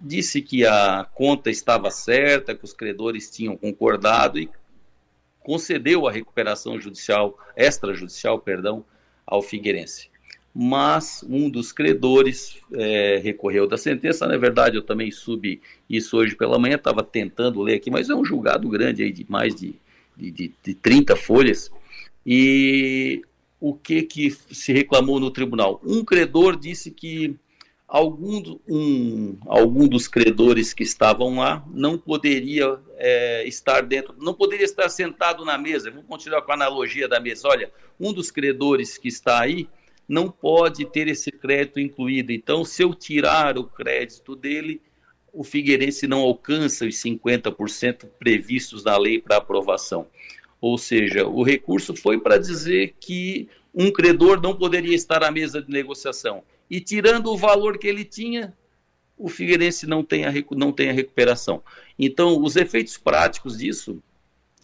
disse 0.00 0.40
que 0.40 0.64
a 0.64 1.04
conta 1.16 1.50
estava 1.50 1.90
certa, 1.90 2.54
que 2.54 2.64
os 2.64 2.72
credores 2.72 3.28
tinham 3.28 3.56
concordado 3.56 4.38
e 4.38 4.48
concedeu 5.40 6.06
a 6.06 6.12
recuperação 6.12 6.80
judicial, 6.80 7.36
extrajudicial, 7.56 8.38
perdão, 8.38 8.84
ao 9.26 9.42
Figueirense 9.42 10.10
mas 10.58 11.22
um 11.28 11.50
dos 11.50 11.70
credores 11.70 12.56
é, 12.72 13.20
recorreu 13.22 13.66
da 13.66 13.76
sentença. 13.76 14.26
Na 14.26 14.38
verdade, 14.38 14.74
eu 14.74 14.82
também 14.82 15.10
subi 15.10 15.60
isso 15.88 16.16
hoje 16.16 16.34
pela 16.34 16.58
manhã, 16.58 16.76
estava 16.76 17.02
tentando 17.02 17.60
ler 17.60 17.74
aqui, 17.74 17.90
mas 17.90 18.08
é 18.08 18.14
um 18.14 18.24
julgado 18.24 18.66
grande 18.70 19.02
aí 19.02 19.12
de 19.12 19.26
mais 19.28 19.54
de, 19.54 19.74
de, 20.16 20.30
de, 20.30 20.54
de 20.64 20.74
30 20.74 21.14
folhas. 21.14 21.70
E 22.24 23.20
o 23.60 23.74
que, 23.74 24.02
que 24.02 24.30
se 24.30 24.72
reclamou 24.72 25.20
no 25.20 25.30
tribunal? 25.30 25.78
Um 25.84 26.02
credor 26.02 26.58
disse 26.58 26.90
que 26.90 27.36
algum, 27.86 28.58
um, 28.66 29.36
algum 29.44 29.86
dos 29.86 30.08
credores 30.08 30.72
que 30.72 30.84
estavam 30.84 31.36
lá 31.36 31.62
não 31.70 31.98
poderia 31.98 32.78
é, 32.96 33.46
estar 33.46 33.82
dentro, 33.82 34.14
não 34.18 34.32
poderia 34.32 34.64
estar 34.64 34.88
sentado 34.88 35.44
na 35.44 35.58
mesa. 35.58 35.90
Vamos 35.90 36.06
continuar 36.06 36.40
com 36.40 36.52
a 36.52 36.54
analogia 36.54 37.06
da 37.06 37.20
mesa. 37.20 37.46
Olha, 37.46 37.70
um 38.00 38.10
dos 38.10 38.30
credores 38.30 38.96
que 38.96 39.08
está 39.08 39.42
aí 39.42 39.68
não 40.08 40.30
pode 40.30 40.84
ter 40.86 41.08
esse 41.08 41.30
crédito 41.30 41.80
incluído. 41.80 42.32
Então, 42.32 42.64
se 42.64 42.82
eu 42.82 42.94
tirar 42.94 43.58
o 43.58 43.64
crédito 43.64 44.36
dele, 44.36 44.80
o 45.32 45.42
Figueirense 45.42 46.06
não 46.06 46.20
alcança 46.20 46.86
os 46.86 46.94
50% 46.96 48.06
previstos 48.18 48.84
na 48.84 48.96
lei 48.96 49.20
para 49.20 49.36
aprovação. 49.36 50.06
Ou 50.60 50.78
seja, 50.78 51.26
o 51.26 51.42
recurso 51.42 51.94
foi 51.94 52.18
para 52.18 52.38
dizer 52.38 52.94
que 52.98 53.48
um 53.74 53.92
credor 53.92 54.40
não 54.40 54.56
poderia 54.56 54.94
estar 54.94 55.22
à 55.22 55.30
mesa 55.30 55.60
de 55.60 55.70
negociação. 55.70 56.42
E 56.70 56.80
tirando 56.80 57.26
o 57.26 57.36
valor 57.36 57.78
que 57.78 57.86
ele 57.86 58.04
tinha, 58.04 58.56
o 59.18 59.28
Figueirense 59.28 59.86
não 59.86 60.02
tem 60.02 60.24
a, 60.24 60.32
não 60.52 60.72
tem 60.72 60.88
a 60.88 60.92
recuperação. 60.92 61.62
Então, 61.98 62.42
os 62.42 62.56
efeitos 62.56 62.96
práticos 62.96 63.58
disso 63.58 64.02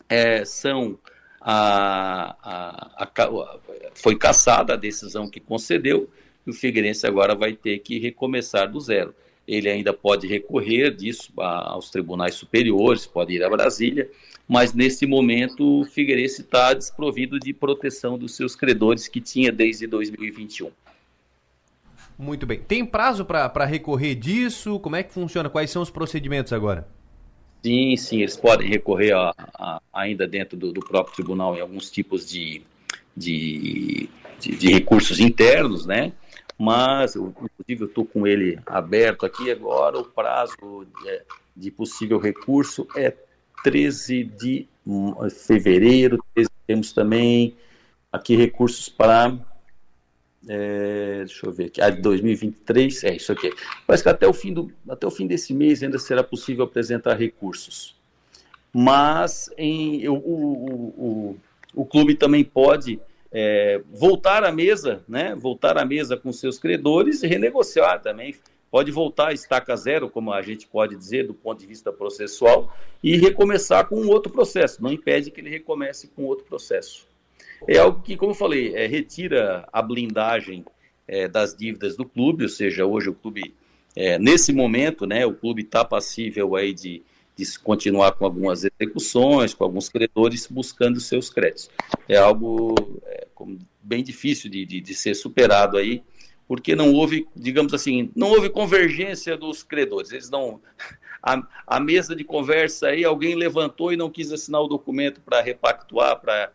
é, 0.09 0.45
são 0.45 0.99
a, 1.45 2.37
a, 2.43 3.05
a, 3.05 3.59
foi 3.95 4.17
cassada 4.17 4.75
a 4.75 4.77
decisão 4.77 5.29
que 5.29 5.41
concedeu 5.41 6.09
e 6.47 6.51
o 6.51 6.55
Figueirense 6.55 7.07
agora 7.07 7.35
vai 7.35 7.53
ter 7.53 7.79
que 7.81 7.99
recomeçar 7.99 8.71
do 8.71 8.81
zero. 8.81 9.15
Ele 9.47 9.69
ainda 9.69 9.93
pode 9.93 10.27
recorrer 10.29 10.95
disso 10.95 11.33
aos 11.37 11.91
tribunais 11.91 12.35
superiores, 12.35 13.07
pode 13.07 13.35
ir 13.35 13.43
a 13.43 13.51
Brasília, 13.51 14.09
mas 14.47 14.73
nesse 14.73 15.05
momento 15.05 15.81
o 15.81 15.85
Figueirense 15.85 16.43
está 16.43 16.73
desprovido 16.75 17.41
de 17.41 17.53
proteção 17.53 18.17
dos 18.17 18.37
seus 18.37 18.55
credores 18.55 19.09
que 19.09 19.21
tinha 19.21 19.51
desde 19.51 19.87
2021. 19.87 20.71
Muito 22.17 22.47
bem. 22.47 22.61
Tem 22.61 22.85
prazo 22.85 23.25
para 23.25 23.65
recorrer 23.65 24.15
disso? 24.15 24.79
Como 24.79 24.95
é 24.95 25.03
que 25.03 25.13
funciona? 25.13 25.51
Quais 25.51 25.71
são 25.71 25.83
os 25.83 25.91
procedimentos 25.91 26.53
agora? 26.53 26.87
Sim, 27.65 27.97
sim, 27.97 28.19
eles 28.21 28.37
podem 28.37 28.69
recorrer 28.69 29.13
a, 29.13 29.33
a, 29.55 29.81
ainda 29.93 30.27
dentro 30.27 30.57
do, 30.57 30.73
do, 30.73 30.81
próprio 30.81 31.15
tribunal 31.15 31.57
em 31.57 31.61
alguns 31.61 31.91
tipos 31.91 32.29
de, 32.29 32.63
de, 33.17 34.09
de, 34.41 34.57
de 34.57 34.73
recursos 34.73 35.21
internos, 35.21 35.87
né? 35.87 36.13
Mas, 36.59 37.15
inclusive, 37.15 37.85
eu 37.85 37.87
estou 37.87 38.05
com 38.05 38.27
ele 38.27 38.59
aberto 38.67 39.25
aqui 39.25 39.51
agora. 39.51 39.99
O 39.99 40.05
prazo 40.05 40.87
de, 41.03 41.23
de 41.57 41.71
possível 41.71 42.19
recurso 42.19 42.87
é 42.97 43.15
13 43.63 44.25
de 44.25 44.67
fevereiro. 45.47 46.19
Temos 46.67 46.93
também 46.93 47.57
aqui 48.13 48.37
recursos 48.37 48.89
para 48.89 49.39
é, 50.49 51.19
deixa 51.25 51.47
eu 51.47 51.53
ver 51.53 51.67
aqui, 51.67 51.81
ah, 51.81 51.91
2023, 51.91 53.05
é 53.05 53.17
isso 53.17 53.33
aqui. 53.33 53.53
Parece 53.87 54.03
que 54.03 54.09
até 54.09 54.27
o, 54.27 54.33
fim 54.33 54.53
do, 54.53 54.73
até 54.89 55.07
o 55.07 55.11
fim 55.11 55.27
desse 55.27 55.55
mês 55.55 55.83
ainda 55.83 55.99
será 55.99 56.23
possível 56.23 56.65
apresentar 56.65 57.15
recursos. 57.15 57.97
Mas 58.73 59.51
em, 59.57 60.09
o, 60.09 60.15
o, 60.15 60.75
o, 60.99 61.37
o 61.75 61.87
clube 61.87 62.15
também 62.15 62.43
pode 62.43 62.99
é, 63.31 63.81
voltar 63.93 64.45
à 64.45 64.51
mesa, 64.51 65.05
né? 65.07 65.35
Voltar 65.35 65.79
à 65.79 65.85
mesa 65.85 66.17
com 66.17 66.33
seus 66.33 66.59
credores 66.59 67.23
e 67.23 67.27
renegociar 67.27 68.01
também. 68.03 68.35
Pode 68.71 68.91
voltar 68.91 69.29
a 69.29 69.33
estaca 69.35 69.77
zero, 69.77 70.09
como 70.09 70.33
a 70.33 70.41
gente 70.41 70.67
pode 70.67 70.97
dizer, 70.97 71.27
do 71.27 71.35
ponto 71.35 71.61
de 71.61 71.67
vista 71.67 71.93
processual, 71.93 72.75
e 73.03 73.19
recomeçar 73.19 73.87
com 73.87 73.97
um 73.97 74.09
outro 74.09 74.33
processo. 74.33 74.83
Não 74.83 74.91
impede 74.91 75.31
que 75.31 75.41
ele 75.41 75.51
recomece 75.51 76.09
com 76.09 76.25
outro 76.25 76.47
processo 76.47 77.12
é 77.67 77.79
algo 77.79 78.03
que, 78.03 78.17
como 78.17 78.33
eu 78.33 78.37
falei, 78.37 78.75
é, 78.75 78.87
retira 78.87 79.69
a 79.73 79.81
blindagem 79.83 80.65
é, 81.07 81.29
das 81.29 81.55
dívidas 81.55 81.97
do 81.97 82.05
clube, 82.05 82.45
ou 82.45 82.49
seja, 82.49 82.87
hoje 82.87 83.09
o 83.11 83.15
clube, 83.15 83.55
é, 83.95 84.19
nesse 84.19 84.53
momento, 84.53 85.07
né, 85.07 85.27
o 85.27 85.35
clube 85.35 85.63
está 85.63 85.85
passível 85.85 86.57
aí 86.57 86.73
de, 86.73 87.03
de 87.37 87.59
continuar 87.59 88.13
com 88.13 88.25
algumas 88.25 88.65
execuções, 88.65 89.55
com 89.55 89.65
alguns 89.65 89.89
credores 89.89 90.47
buscando 90.47 91.01
seus 91.01 91.31
créditos. 91.31 91.71
É 92.09 92.17
algo 92.17 92.75
é, 93.07 93.27
bem 93.83 94.03
difícil 94.03 94.51
de, 94.51 94.65
de, 94.65 94.81
de 94.81 94.95
ser 94.95 95.15
superado 95.15 95.77
aí, 95.77 96.03
porque 96.47 96.75
não 96.75 96.93
houve, 96.93 97.27
digamos 97.35 97.73
assim, 97.73 98.11
não 98.15 98.31
houve 98.31 98.51
convergência 98.51 99.37
dos 99.37 99.63
credores. 99.63 100.13
Eles 100.13 100.31
não. 100.31 100.61
A, 101.25 101.41
a 101.69 101.79
mesa 101.79 102.17
de 102.17 102.25
conversa 102.25 102.89
aí, 102.89 103.05
alguém 103.05 103.37
levantou 103.37 103.93
e 103.93 103.97
não 103.97 104.11
quis 104.11 104.33
assinar 104.33 104.61
o 104.61 104.67
documento 104.67 105.21
para 105.21 105.41
repactuar, 105.41 106.21
para 106.21 106.51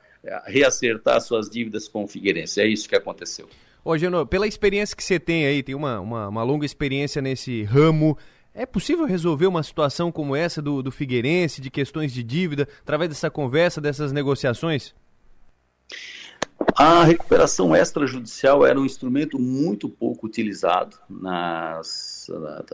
reacertar 0.46 1.22
suas 1.22 1.50
dívidas 1.50 1.88
com 1.88 2.04
o 2.04 2.08
Figueirense. 2.08 2.62
É 2.62 2.68
isso 2.68 2.88
que 2.88 2.96
aconteceu. 2.96 3.48
Ô, 3.84 3.98
Geno, 3.98 4.26
pela 4.26 4.48
experiência 4.48 4.96
que 4.96 5.04
você 5.04 5.20
tem 5.20 5.46
aí, 5.46 5.64
tem 5.64 5.74
uma, 5.74 6.00
uma, 6.00 6.28
uma, 6.28 6.44
longa 6.44 6.66
experiência 6.66 7.22
nesse 7.22 7.64
ramo, 7.64 8.18
é 8.54 8.66
possível 8.66 9.06
resolver 9.06 9.48
uma 9.48 9.64
situação 9.64 10.12
como 10.12 10.36
essa 10.36 10.62
do, 10.62 10.84
do 10.84 10.92
Figueirense, 10.92 11.62
de 11.62 11.70
questões 11.70 12.12
de 12.12 12.24
dívida, 12.24 12.68
através 12.82 13.10
dessa 13.10 13.30
conversa, 13.30 13.80
dessas 13.80 14.12
negociações? 14.12 14.94
A 16.76 17.04
recuperação 17.04 17.76
extrajudicial 17.76 18.66
era 18.66 18.80
um 18.80 18.86
instrumento 18.86 19.40
muito 19.40 19.88
pouco 19.88 20.26
utilizado 20.26 20.98
nas, 21.10 22.30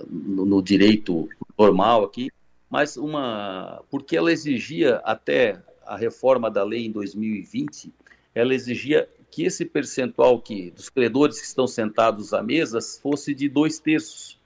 no, 0.09 0.45
no 0.45 0.63
direito 0.63 1.29
normal 1.57 2.03
aqui, 2.03 2.31
mas 2.69 2.97
uma 2.97 3.83
porque 3.89 4.17
ela 4.17 4.31
exigia 4.31 4.95
até 5.03 5.61
a 5.85 5.95
reforma 5.95 6.49
da 6.49 6.63
lei 6.63 6.85
em 6.85 6.91
2020, 6.91 7.91
ela 8.33 8.53
exigia 8.53 9.07
que 9.29 9.43
esse 9.43 9.65
percentual 9.65 10.39
que 10.39 10.71
dos 10.71 10.89
credores 10.89 11.39
que 11.39 11.47
estão 11.47 11.65
sentados 11.65 12.33
à 12.33 12.43
mesa 12.43 12.79
fosse 13.01 13.33
de 13.33 13.49
dois 13.49 13.79
terços. 13.79 14.37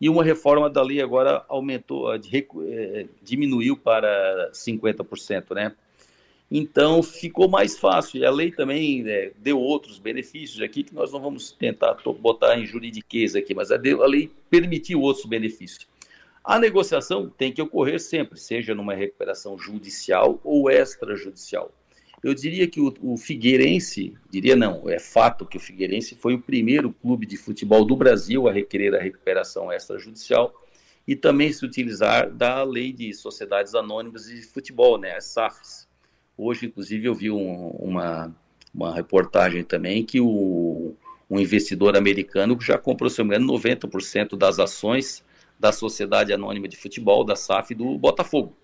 E 0.00 0.08
uma 0.08 0.22
reforma 0.22 0.68
da 0.68 0.82
lei 0.82 1.00
agora 1.00 1.44
aumentou, 1.48 2.12
é, 2.14 3.06
diminuiu 3.22 3.76
para 3.76 4.50
50%, 4.52 5.54
né? 5.54 5.72
Então 6.50 7.02
ficou 7.02 7.48
mais 7.48 7.78
fácil. 7.78 8.20
E 8.20 8.24
a 8.24 8.30
lei 8.30 8.50
também 8.50 9.02
né, 9.02 9.30
deu 9.38 9.58
outros 9.58 9.98
benefícios 9.98 10.60
aqui 10.60 10.82
que 10.82 10.94
nós 10.94 11.10
não 11.10 11.20
vamos 11.20 11.52
tentar 11.52 11.96
botar 12.20 12.58
em 12.58 12.66
juridiqueza 12.66 13.38
aqui, 13.38 13.54
mas 13.54 13.70
a 13.70 13.76
lei 13.76 14.30
permitiu 14.50 15.00
outros 15.00 15.24
benefícios. 15.26 15.86
A 16.44 16.58
negociação 16.58 17.30
tem 17.30 17.50
que 17.50 17.62
ocorrer 17.62 17.98
sempre, 17.98 18.38
seja 18.38 18.74
numa 18.74 18.92
recuperação 18.92 19.58
judicial 19.58 20.38
ou 20.44 20.70
extrajudicial. 20.70 21.72
Eu 22.22 22.34
diria 22.34 22.68
que 22.68 22.80
o, 22.80 22.94
o, 23.00 23.16
Figueirense, 23.16 24.14
diria 24.30 24.54
não, 24.54 24.88
é 24.88 24.98
fato 24.98 25.46
que 25.46 25.56
o 25.56 25.60
Figueirense 25.60 26.14
foi 26.14 26.34
o 26.34 26.40
primeiro 26.40 26.92
clube 26.92 27.24
de 27.24 27.38
futebol 27.38 27.82
do 27.84 27.96
Brasil 27.96 28.46
a 28.46 28.52
requerer 28.52 28.94
a 28.94 29.00
recuperação 29.00 29.72
extrajudicial 29.72 30.54
e 31.08 31.16
também 31.16 31.50
se 31.50 31.64
utilizar 31.64 32.30
da 32.30 32.62
lei 32.62 32.92
de 32.92 33.12
sociedades 33.14 33.74
anônimas 33.74 34.26
de 34.26 34.42
futebol, 34.42 34.98
né, 34.98 35.16
as 35.16 35.24
SAFs. 35.24 35.88
Hoje, 36.36 36.66
inclusive, 36.66 37.06
eu 37.06 37.14
vi 37.14 37.30
um, 37.30 37.68
uma, 37.68 38.34
uma 38.74 38.94
reportagem 38.94 39.64
também 39.64 40.04
que 40.04 40.20
o, 40.20 40.94
um 41.30 41.40
investidor 41.40 41.96
americano 41.96 42.58
já 42.60 42.76
comprou, 42.76 43.08
se 43.08 43.18
não 43.18 43.26
me 43.28 43.36
engano, 43.36 43.52
90% 43.52 44.36
das 44.36 44.58
ações 44.58 45.24
da 45.58 45.72
Sociedade 45.72 46.32
Anônima 46.32 46.68
de 46.68 46.76
Futebol, 46.76 47.24
da 47.24 47.36
SAF 47.36 47.74
do 47.74 47.96
Botafogo. 47.98 48.56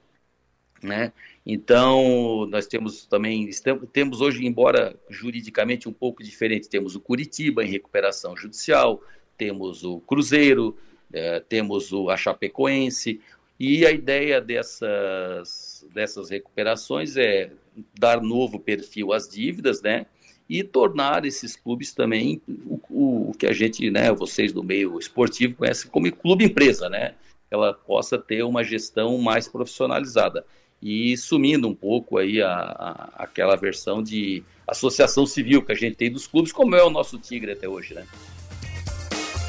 Né? 0.82 1.12
Então, 1.44 2.46
nós 2.46 2.66
temos 2.66 3.06
também, 3.06 3.48
temos 3.92 4.20
hoje, 4.20 4.46
embora 4.46 4.96
juridicamente 5.08 5.88
um 5.88 5.92
pouco 5.92 6.22
diferente, 6.22 6.68
temos 6.68 6.94
o 6.94 7.00
Curitiba 7.00 7.64
em 7.64 7.68
recuperação 7.68 8.36
judicial, 8.36 9.02
temos 9.36 9.84
o 9.84 10.00
Cruzeiro, 10.00 10.76
é, 11.12 11.40
temos 11.40 11.92
o 11.92 12.08
a 12.08 12.16
Chapecoense, 12.16 13.20
e 13.58 13.84
a 13.84 13.90
ideia 13.90 14.40
dessas, 14.40 15.86
dessas 15.92 16.30
recuperações 16.30 17.18
é 17.18 17.52
dar 17.98 18.22
novo 18.22 18.58
perfil 18.58 19.12
às 19.12 19.28
dívidas, 19.28 19.82
né? 19.82 20.06
E 20.50 20.64
tornar 20.64 21.24
esses 21.24 21.54
clubes 21.54 21.94
também 21.94 22.42
o, 22.66 22.80
o, 22.90 23.32
que 23.38 23.46
a 23.46 23.52
gente, 23.52 23.88
né, 23.88 24.10
vocês 24.10 24.52
do 24.52 24.64
meio 24.64 24.98
esportivo 24.98 25.54
conhecem 25.54 25.88
como 25.88 26.10
clube 26.10 26.44
empresa, 26.44 26.88
né? 26.88 27.14
Ela 27.48 27.72
possa 27.72 28.18
ter 28.18 28.42
uma 28.42 28.64
gestão 28.64 29.16
mais 29.18 29.46
profissionalizada 29.46 30.44
e 30.82 31.16
sumindo 31.16 31.68
um 31.68 31.74
pouco 31.74 32.18
aí 32.18 32.42
a, 32.42 32.50
a, 32.50 33.10
aquela 33.22 33.54
versão 33.54 34.02
de 34.02 34.42
associação 34.66 35.24
civil 35.24 35.62
que 35.62 35.70
a 35.70 35.74
gente 35.76 35.94
tem 35.94 36.10
dos 36.10 36.26
clubes, 36.26 36.50
como 36.50 36.74
é 36.74 36.82
o 36.82 36.90
nosso 36.90 37.16
Tigre 37.16 37.52
até 37.52 37.68
hoje, 37.68 37.94
né? 37.94 38.04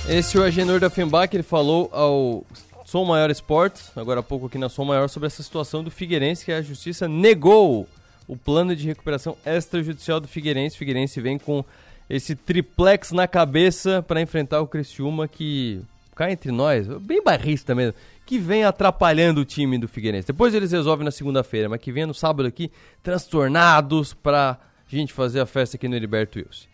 Esse 0.07 0.37
é 0.37 0.39
o 0.39 0.43
Agenor 0.43 0.79
da 0.79 0.89
Fembach, 0.89 1.35
ele 1.35 1.41
falou 1.41 1.89
ao 1.91 2.45
Som 2.85 3.05
Maior 3.05 3.31
Esportes, 3.31 3.91
agora 3.95 4.19
há 4.19 4.23
pouco 4.23 4.45
aqui 4.45 4.59
na 4.59 4.69
Som 4.69 4.85
Maior, 4.85 5.09
sobre 5.09 5.25
essa 5.25 5.41
situação 5.41 5.83
do 5.83 5.89
Figueirense, 5.89 6.45
que 6.45 6.51
a 6.51 6.61
justiça 6.61 7.07
negou 7.07 7.87
o 8.32 8.38
plano 8.38 8.73
de 8.73 8.88
recuperação 8.88 9.36
extrajudicial 9.45 10.21
do 10.21 10.27
Figueirense. 10.27 10.77
O 10.77 10.79
Figueirense 10.79 11.19
vem 11.19 11.38
com 11.38 11.65
esse 12.09 12.34
triplex 12.34 13.11
na 13.11 13.27
cabeça 13.27 14.01
para 14.01 14.21
enfrentar 14.21 14.61
o 14.61 14.67
Criciúma 14.67 15.27
que 15.27 15.82
cá 16.15 16.32
entre 16.32 16.49
nós, 16.49 16.88
bem 17.01 17.21
barrista 17.21 17.75
mesmo, 17.75 17.93
que 18.25 18.39
vem 18.39 18.63
atrapalhando 18.63 19.41
o 19.41 19.45
time 19.45 19.77
do 19.77 19.86
Figueirense. 19.86 20.27
Depois 20.27 20.53
eles 20.53 20.71
resolvem 20.71 21.03
na 21.03 21.11
segunda-feira, 21.11 21.67
mas 21.67 21.82
que 21.82 21.91
vem 21.91 22.05
no 22.05 22.13
sábado 22.13 22.47
aqui 22.47 22.71
transtornados 23.03 24.13
para 24.13 24.57
gente 24.88 25.11
fazer 25.11 25.41
a 25.41 25.45
festa 25.45 25.75
aqui 25.75 25.89
no 25.89 25.95
Heriberto 25.95 26.39
Wilson. 26.39 26.67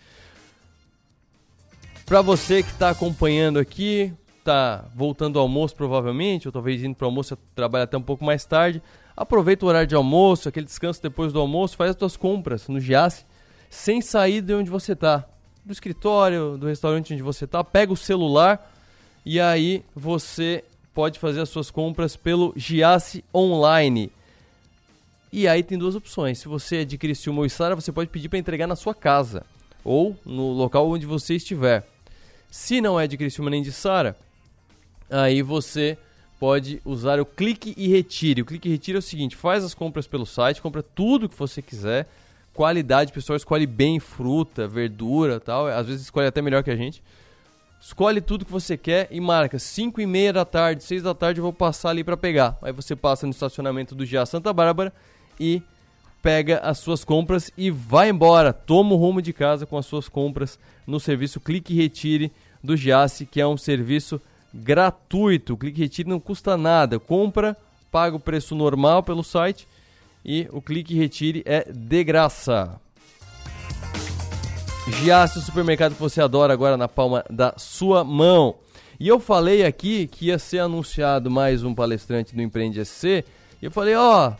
Para 2.05 2.21
você 2.21 2.61
que 2.61 2.69
está 2.69 2.91
acompanhando 2.91 3.57
aqui, 3.57 4.13
tá 4.43 4.85
voltando 4.95 5.39
ao 5.39 5.45
almoço 5.45 5.75
provavelmente, 5.75 6.47
ou 6.47 6.51
talvez 6.51 6.83
indo 6.83 6.93
para 6.93 7.05
o 7.05 7.09
almoço, 7.09 7.35
trabalha 7.55 7.85
até 7.85 7.97
um 7.97 8.01
pouco 8.01 8.23
mais 8.23 8.45
tarde, 8.45 8.79
aproveita 9.17 9.65
o 9.65 9.69
horário 9.69 9.87
de 9.87 9.95
almoço, 9.95 10.47
aquele 10.47 10.67
descanso 10.67 11.01
depois 11.01 11.33
do 11.33 11.39
almoço, 11.39 11.75
faz 11.75 11.89
as 11.89 11.97
suas 11.97 12.15
compras 12.15 12.67
no 12.67 12.79
Giasse, 12.79 13.25
sem 13.67 13.99
sair 13.99 14.41
de 14.41 14.53
onde 14.53 14.69
você 14.69 14.93
está, 14.93 15.27
do 15.65 15.73
escritório, 15.73 16.55
do 16.57 16.67
restaurante 16.67 17.13
onde 17.13 17.23
você 17.23 17.45
está, 17.45 17.63
pega 17.63 17.91
o 17.91 17.97
celular 17.97 18.71
e 19.25 19.41
aí 19.41 19.83
você 19.95 20.63
pode 20.93 21.19
fazer 21.19 21.41
as 21.41 21.49
suas 21.49 21.71
compras 21.71 22.15
pelo 22.15 22.53
Giasse 22.55 23.25
Online. 23.33 24.11
E 25.33 25.47
aí 25.47 25.61
tem 25.61 25.77
duas 25.77 25.95
opções. 25.95 26.39
Se 26.39 26.47
você 26.47 26.77
é 26.77 26.85
de 26.85 26.97
Criciúma 26.97 27.39
ou 27.39 27.45
Isara, 27.45 27.75
você 27.75 27.91
pode 27.91 28.09
pedir 28.09 28.29
para 28.29 28.39
entregar 28.39 28.67
na 28.67 28.75
sua 28.75 28.95
casa 28.95 29.45
ou 29.83 30.15
no 30.25 30.53
local 30.53 30.89
onde 30.89 31.05
você 31.05 31.35
estiver. 31.35 31.85
Se 32.49 32.79
não 32.79 32.99
é 32.99 33.07
de 33.07 33.17
Criciúma 33.17 33.49
nem 33.49 33.61
de 33.61 33.71
Sara, 33.71 34.15
aí 35.09 35.41
você 35.41 35.97
pode 36.39 36.81
usar 36.85 37.19
o 37.19 37.25
clique 37.25 37.73
e 37.77 37.87
retire. 37.87 38.41
O 38.41 38.45
clique 38.45 38.67
e 38.67 38.71
retire 38.71 38.97
é 38.97 38.99
o 38.99 39.01
seguinte: 39.01 39.35
faz 39.35 39.63
as 39.63 39.73
compras 39.73 40.07
pelo 40.07 40.25
site, 40.25 40.61
compra 40.61 40.83
tudo 40.83 41.29
que 41.29 41.37
você 41.37 41.61
quiser. 41.61 42.07
Qualidade, 42.53 43.13
pessoal 43.13 43.37
escolhe 43.37 43.67
bem 43.67 43.99
fruta, 43.99 44.67
verdura 44.67 45.39
tal. 45.39 45.67
Às 45.67 45.85
vezes 45.87 46.03
escolhe 46.03 46.27
até 46.27 46.41
melhor 46.41 46.63
que 46.63 46.71
a 46.71 46.75
gente. 46.75 47.03
Escolhe 47.79 48.19
tudo 48.19 48.43
que 48.43 48.51
você 48.51 48.75
quer 48.75 49.07
e 49.11 49.21
marca 49.21 49.59
5 49.59 50.01
e 50.01 50.07
meia 50.07 50.33
da 50.33 50.43
tarde, 50.43 50.83
6 50.83 51.03
da 51.03 51.13
tarde 51.13 51.39
eu 51.39 51.43
vou 51.43 51.53
passar 51.53 51.91
ali 51.91 52.03
para 52.03 52.17
pegar. 52.17 52.57
Aí 52.63 52.71
você 52.71 52.95
passa 52.95 53.27
no 53.27 53.31
estacionamento 53.31 53.93
do 53.93 54.05
GA 54.05 54.25
Santa 54.25 54.51
Bárbara 54.51 54.91
e 55.39 55.61
pega 56.21 56.57
as 56.57 56.79
suas 56.79 57.03
compras 57.03 57.51
e 57.55 57.69
vai 57.69 58.09
embora. 58.09 58.51
Toma 58.51 58.95
o 58.95 58.97
rumo 58.97 59.21
de 59.21 59.31
casa 59.31 59.67
com 59.67 59.77
as 59.77 59.85
suas 59.85 60.09
compras 60.09 60.57
no 60.87 60.99
serviço 60.99 61.39
Clique 61.39 61.73
e 61.73 61.77
Retire 61.77 62.31
do 62.63 62.75
Giasse, 62.75 63.27
que 63.27 63.39
é 63.39 63.45
um 63.45 63.57
serviço 63.57 64.19
gratuito. 64.57 65.55
Clique 65.55 65.79
Retire 65.79 66.09
não 66.09 66.19
custa 66.19 66.57
nada. 66.57 66.99
Compra, 66.99 67.55
paga 67.91 68.15
o 68.15 68.19
preço 68.19 68.55
normal 68.55 69.03
pelo 69.03 69.23
site 69.23 69.67
e 70.25 70.47
o 70.51 70.61
Clique 70.61 70.93
Retire 70.93 71.43
é 71.45 71.71
de 71.71 72.03
graça. 72.03 72.79
Giasse, 74.99 75.37
o 75.37 75.41
supermercado 75.41 75.95
que 75.95 76.01
você 76.01 76.21
adora 76.21 76.53
agora 76.53 76.77
na 76.77 76.87
palma 76.87 77.23
da 77.29 77.53
sua 77.57 78.03
mão. 78.03 78.55
E 78.99 79.07
eu 79.07 79.19
falei 79.19 79.63
aqui 79.65 80.07
que 80.07 80.27
ia 80.27 80.39
ser 80.39 80.59
anunciado 80.59 81.29
mais 81.29 81.63
um 81.63 81.75
palestrante 81.75 82.35
do 82.35 82.41
Empreende 82.41 82.83
SC. 82.83 83.23
E 83.61 83.65
eu 83.65 83.71
falei, 83.71 83.95
ó, 83.95 84.33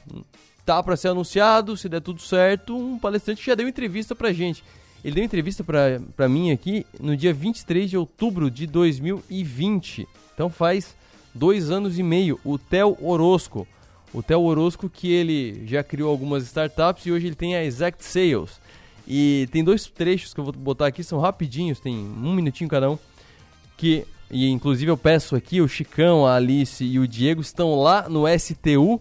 tá 0.66 0.82
para 0.82 0.98
ser 0.98 1.10
anunciado, 1.10 1.78
se 1.78 1.88
der 1.88 2.02
tudo 2.02 2.22
certo, 2.22 2.76
um 2.76 2.98
palestrante 2.98 3.46
já 3.46 3.56
deu 3.56 3.68
entrevista 3.68 4.16
pra 4.16 4.34
gente. 4.34 4.64
Ele 5.08 5.16
deu 5.16 5.24
entrevista 5.24 5.64
pra 5.64 6.28
mim 6.28 6.52
aqui 6.52 6.86
no 7.00 7.16
dia 7.16 7.34
23 7.34 7.90
de 7.90 7.96
outubro 7.96 8.52
de 8.52 8.68
2020. 8.68 10.06
Então 10.34 10.50
faz 10.50 10.98
dois 11.34 11.72
anos 11.72 11.98
e 11.98 12.04
meio. 12.04 12.38
O 12.44 12.58
Theo 12.58 12.98
Orosco. 13.02 13.66
O 14.14 14.22
Theo 14.22 14.42
Orosco 14.42 14.90
que 14.90 15.10
ele 15.10 15.66
já 15.66 15.82
criou 15.82 16.12
algumas 16.12 16.44
startups 16.44 17.06
e 17.06 17.12
hoje 17.14 17.28
ele 17.28 17.38
tem 17.38 17.56
a 17.56 17.64
Exact 17.64 18.04
Sales. 18.04 18.60
E 19.08 19.48
tem 19.50 19.64
dois 19.64 19.86
trechos 19.86 20.34
que 20.34 20.42
eu 20.42 20.44
vou 20.44 20.52
botar 20.52 20.88
aqui, 20.88 21.02
são 21.06 21.20
rapidinhos, 21.20 21.80
tem 21.80 21.96
um 21.96 22.34
minutinho 22.34 22.70
cada 22.70 22.92
um. 22.92 23.00
Que, 23.78 24.06
e 24.30 24.50
inclusive 24.50 24.92
eu 24.92 24.98
peço 24.98 25.38
aqui, 25.38 25.62
o 25.62 25.70
Chicão, 25.70 26.26
a 26.26 26.36
Alice 26.36 26.84
e 26.84 27.00
o 27.00 27.08
Diego 27.08 27.40
estão 27.40 27.80
lá 27.80 28.10
no 28.10 28.26
STU 28.38 29.00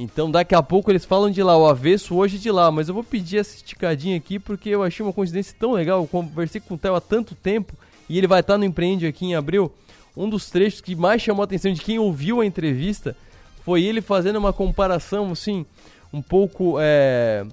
então 0.00 0.30
daqui 0.30 0.54
a 0.54 0.62
pouco 0.62 0.92
eles 0.92 1.04
falam 1.04 1.28
de 1.28 1.42
lá, 1.42 1.58
o 1.58 1.66
avesso 1.66 2.14
hoje 2.14 2.38
de 2.38 2.52
lá, 2.52 2.70
mas 2.70 2.88
eu 2.88 2.94
vou 2.94 3.02
pedir 3.02 3.38
essa 3.38 3.56
esticadinha 3.56 4.16
aqui 4.16 4.38
porque 4.38 4.68
eu 4.68 4.84
achei 4.84 5.04
uma 5.04 5.12
coincidência 5.12 5.56
tão 5.58 5.72
legal. 5.72 6.02
Eu 6.02 6.06
conversei 6.06 6.60
com 6.60 6.74
o 6.74 6.78
Theo 6.78 6.94
há 6.94 7.00
tanto 7.00 7.34
tempo 7.34 7.72
e 8.08 8.16
ele 8.16 8.28
vai 8.28 8.38
estar 8.38 8.56
no 8.56 8.64
Empreende 8.64 9.08
aqui 9.08 9.26
em 9.26 9.34
abril. 9.34 9.72
Um 10.16 10.30
dos 10.30 10.50
trechos 10.50 10.80
que 10.80 10.94
mais 10.94 11.20
chamou 11.20 11.42
a 11.42 11.44
atenção 11.46 11.72
de 11.72 11.80
quem 11.80 11.98
ouviu 11.98 12.40
a 12.40 12.46
entrevista 12.46 13.16
foi 13.64 13.82
ele 13.82 14.00
fazendo 14.00 14.36
uma 14.36 14.52
comparação 14.52 15.32
assim, 15.32 15.66
um 16.12 16.22
pouco 16.22 16.76
é, 16.78 17.44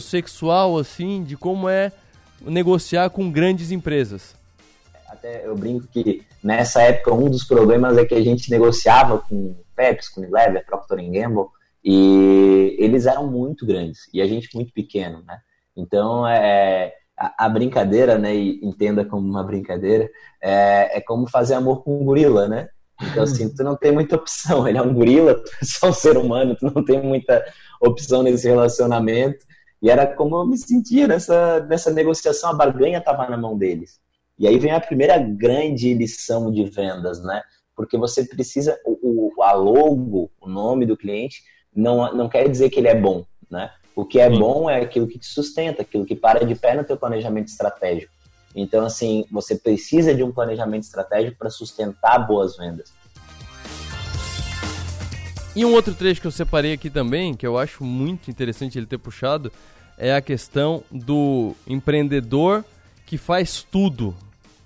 sexual 0.00 0.78
assim, 0.78 1.24
de 1.24 1.36
como 1.36 1.68
é 1.68 1.90
negociar 2.40 3.10
com 3.10 3.32
grandes 3.32 3.72
empresas. 3.72 4.36
Até 5.08 5.44
eu 5.44 5.56
brinco 5.56 5.88
que 5.88 6.22
nessa 6.40 6.82
época 6.82 7.12
um 7.12 7.28
dos 7.28 7.42
problemas 7.42 7.98
é 7.98 8.04
que 8.04 8.14
a 8.14 8.22
gente 8.22 8.48
negociava 8.48 9.18
com 9.18 9.56
Pepsi, 9.74 10.12
com 10.12 10.20
Unilever, 10.20 10.64
Procter 10.66 10.98
Gamble, 11.10 11.46
e 11.84 12.76
eles 12.78 13.06
eram 13.06 13.26
muito 13.26 13.66
grandes 13.66 14.08
e 14.12 14.22
a 14.22 14.26
gente 14.26 14.54
muito 14.54 14.72
pequeno, 14.72 15.22
né? 15.26 15.38
Então, 15.76 16.26
é, 16.26 16.94
a, 17.18 17.46
a 17.46 17.48
brincadeira, 17.48 18.18
né, 18.18 18.34
e 18.34 18.60
entenda 18.64 19.04
como 19.04 19.28
uma 19.28 19.44
brincadeira, 19.44 20.08
é, 20.40 20.98
é 20.98 21.00
como 21.00 21.28
fazer 21.28 21.54
amor 21.54 21.82
com 21.82 22.00
um 22.00 22.04
gorila, 22.04 22.48
né? 22.48 22.68
Então, 23.02 23.24
assim, 23.24 23.52
tu 23.52 23.62
não 23.64 23.76
tem 23.76 23.92
muita 23.92 24.16
opção. 24.16 24.66
Ele 24.68 24.78
é 24.78 24.82
um 24.82 24.94
gorila, 24.94 25.34
tu 25.42 25.50
é 25.60 25.64
só 25.64 25.88
um 25.88 25.92
ser 25.92 26.16
humano, 26.16 26.56
tu 26.56 26.70
não 26.72 26.84
tem 26.84 27.02
muita 27.02 27.44
opção 27.80 28.22
nesse 28.22 28.48
relacionamento. 28.48 29.44
E 29.82 29.90
era 29.90 30.06
como 30.06 30.36
eu 30.36 30.46
me 30.46 30.56
sentia 30.56 31.06
nessa, 31.06 31.60
nessa 31.60 31.92
negociação, 31.92 32.50
a 32.50 32.54
barganha 32.54 32.98
estava 32.98 33.28
na 33.28 33.36
mão 33.36 33.58
deles. 33.58 34.00
E 34.38 34.48
aí 34.48 34.58
vem 34.58 34.72
a 34.72 34.80
primeira 34.80 35.18
grande 35.18 35.92
lição 35.94 36.50
de 36.50 36.64
vendas, 36.64 37.22
né? 37.22 37.42
Porque 37.76 37.98
você 37.98 38.24
precisa, 38.24 38.78
o, 38.84 39.32
o, 39.36 39.42
a 39.42 39.52
logo, 39.52 40.30
o 40.40 40.48
nome 40.48 40.86
do 40.86 40.96
cliente, 40.96 41.42
não, 41.74 42.14
não 42.14 42.28
quer 42.28 42.48
dizer 42.48 42.70
que 42.70 42.78
ele 42.78 42.88
é 42.88 42.94
bom, 42.94 43.24
né? 43.50 43.70
O 43.96 44.04
que 44.04 44.18
é 44.18 44.28
Sim. 44.30 44.38
bom 44.38 44.68
é 44.68 44.80
aquilo 44.80 45.06
que 45.06 45.18
te 45.18 45.26
sustenta, 45.26 45.82
aquilo 45.82 46.04
que 46.04 46.16
para 46.16 46.44
de 46.44 46.54
pé 46.54 46.74
no 46.74 46.84
teu 46.84 46.96
planejamento 46.96 47.48
estratégico. 47.48 48.12
Então, 48.54 48.84
assim, 48.84 49.24
você 49.30 49.56
precisa 49.56 50.14
de 50.14 50.22
um 50.22 50.32
planejamento 50.32 50.84
estratégico 50.84 51.36
para 51.38 51.50
sustentar 51.50 52.18
boas 52.18 52.56
vendas. 52.56 52.92
E 55.56 55.64
um 55.64 55.72
outro 55.72 55.94
trecho 55.94 56.20
que 56.20 56.26
eu 56.26 56.32
separei 56.32 56.72
aqui 56.72 56.90
também, 56.90 57.34
que 57.34 57.46
eu 57.46 57.56
acho 57.56 57.84
muito 57.84 58.30
interessante 58.30 58.76
ele 58.76 58.86
ter 58.86 58.98
puxado, 58.98 59.52
é 59.96 60.14
a 60.14 60.20
questão 60.20 60.82
do 60.90 61.54
empreendedor 61.66 62.64
que 63.06 63.16
faz 63.16 63.62
tudo. 63.62 64.14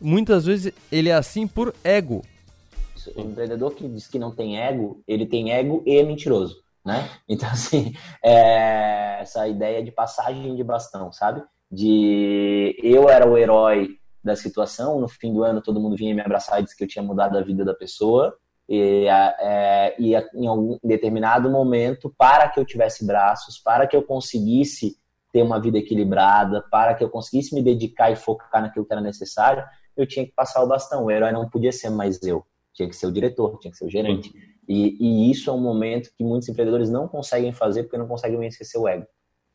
Muitas 0.01 0.47
vezes 0.47 0.73
ele 0.91 1.11
é 1.11 1.15
assim 1.15 1.47
por 1.47 1.75
ego. 1.85 2.25
O 3.15 3.21
empreendedor 3.21 3.75
que 3.75 3.89
diz 3.89 4.07
que 4.07 4.19
não 4.19 4.35
tem 4.35 4.61
ego, 4.61 5.03
ele 5.07 5.27
tem 5.27 5.53
ego 5.53 5.83
e 5.87 5.97
é 5.97 6.03
mentiroso, 6.03 6.63
né? 6.85 7.09
Então, 7.29 7.49
assim, 7.49 7.93
é 8.23 9.21
essa 9.21 9.47
ideia 9.47 9.83
de 9.83 9.91
passagem 9.91 10.55
de 10.55 10.65
bastão, 10.65 11.13
sabe? 11.13 11.43
De 11.71 12.77
eu 12.83 13.09
era 13.09 13.29
o 13.29 13.37
herói 13.37 13.99
da 14.23 14.35
situação, 14.35 15.01
no 15.01 15.09
fim 15.09 15.33
do 15.33 15.43
ano 15.43 15.63
todo 15.63 15.81
mundo 15.81 15.97
vinha 15.97 16.15
me 16.15 16.21
abraçar 16.21 16.61
e 16.61 16.65
disse 16.65 16.77
que 16.77 16.85
eu 16.85 16.89
tinha 16.89 17.03
mudado 17.03 17.37
a 17.37 17.43
vida 17.43 17.65
da 17.65 17.75
pessoa, 17.75 18.37
e, 18.69 19.07
é, 19.09 19.97
e 19.99 20.15
em 20.35 20.47
algum 20.47 20.79
determinado 20.85 21.51
momento, 21.51 22.15
para 22.19 22.49
que 22.49 22.61
eu 22.61 22.65
tivesse 22.67 23.07
braços, 23.07 23.59
para 23.59 23.87
que 23.87 23.97
eu 23.97 24.03
conseguisse 24.03 24.97
ter 25.33 25.43
uma 25.43 25.61
vida 25.61 25.79
equilibrada, 25.79 26.63
para 26.71 26.95
que 26.95 27.03
eu 27.03 27.09
conseguisse 27.09 27.55
me 27.55 27.63
dedicar 27.63 28.11
e 28.11 28.17
focar 28.17 28.61
naquilo 28.61 28.85
que 28.85 28.93
era 28.93 29.01
necessário, 29.01 29.65
eu 29.97 30.07
tinha 30.07 30.25
que 30.25 30.33
passar 30.33 30.63
o 30.63 30.67
bastão. 30.67 31.05
O 31.05 31.11
herói 31.11 31.33
não 31.33 31.49
podia 31.49 31.73
ser 31.73 31.91
mais 31.91 32.23
eu, 32.23 32.45
tinha 32.75 32.89
que 32.89 32.97
ser 32.97 33.07
o 33.07 33.13
diretor, 33.13 33.59
tinha 33.59 33.71
que 33.71 33.77
ser 33.77 33.87
o 33.87 33.91
gerente. 33.91 34.33
E, 34.69 34.97
e, 35.01 35.31
isso 35.31 35.49
é 35.51 35.53
um 35.53 35.61
momento 35.61 36.11
que 36.17 36.23
muitos 36.23 36.49
empreendedores 36.49 36.91
não 36.91 37.09
conseguem 37.09 37.53
fazer 37.53 37.85
porque 37.85 37.97
não 37.97 38.07
conseguem 38.07 38.39
vencer 38.39 38.67
seu 38.67 38.87
ego. 38.87 39.07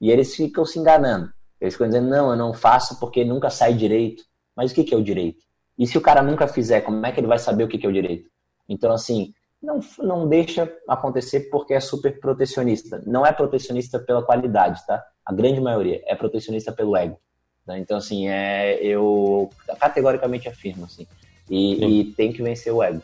E 0.01 0.11
eles 0.11 0.35
ficam 0.35 0.65
se 0.65 0.79
enganando. 0.79 1.31
Eles 1.61 1.75
ficam 1.75 1.87
dizendo, 1.87 2.09
não, 2.09 2.31
eu 2.31 2.35
não 2.35 2.53
faço 2.53 2.99
porque 2.99 3.23
nunca 3.23 3.49
sai 3.49 3.73
direito. 3.73 4.23
Mas 4.55 4.71
o 4.71 4.75
que 4.75 4.93
é 4.93 4.97
o 4.97 5.03
direito? 5.03 5.43
E 5.77 5.87
se 5.87 5.97
o 5.97 6.01
cara 6.01 6.21
nunca 6.21 6.47
fizer, 6.47 6.81
como 6.81 7.05
é 7.05 7.11
que 7.11 7.19
ele 7.19 7.27
vai 7.27 7.39
saber 7.39 7.63
o 7.63 7.67
que 7.67 7.85
é 7.85 7.89
o 7.89 7.93
direito? 7.93 8.29
Então, 8.67 8.91
assim, 8.91 9.33
não, 9.61 9.79
não 9.99 10.27
deixa 10.27 10.71
acontecer 10.87 11.49
porque 11.49 11.73
é 11.73 11.79
super 11.79 12.19
protecionista. 12.19 13.01
Não 13.05 13.25
é 13.25 13.31
protecionista 13.31 13.99
pela 13.99 14.23
qualidade, 14.23 14.85
tá? 14.85 15.03
A 15.25 15.33
grande 15.33 15.61
maioria 15.61 16.01
é 16.05 16.15
protecionista 16.15 16.71
pelo 16.71 16.97
ego. 16.97 17.17
Tá? 17.65 17.79
Então, 17.79 17.97
assim, 17.97 18.27
é, 18.27 18.75
eu 18.83 19.49
categoricamente 19.79 20.49
afirmo, 20.49 20.85
assim. 20.85 21.07
E, 21.49 22.01
e 22.01 22.05
tem 22.05 22.31
que 22.31 22.41
vencer 22.41 22.73
o 22.73 22.81
ego. 22.81 23.01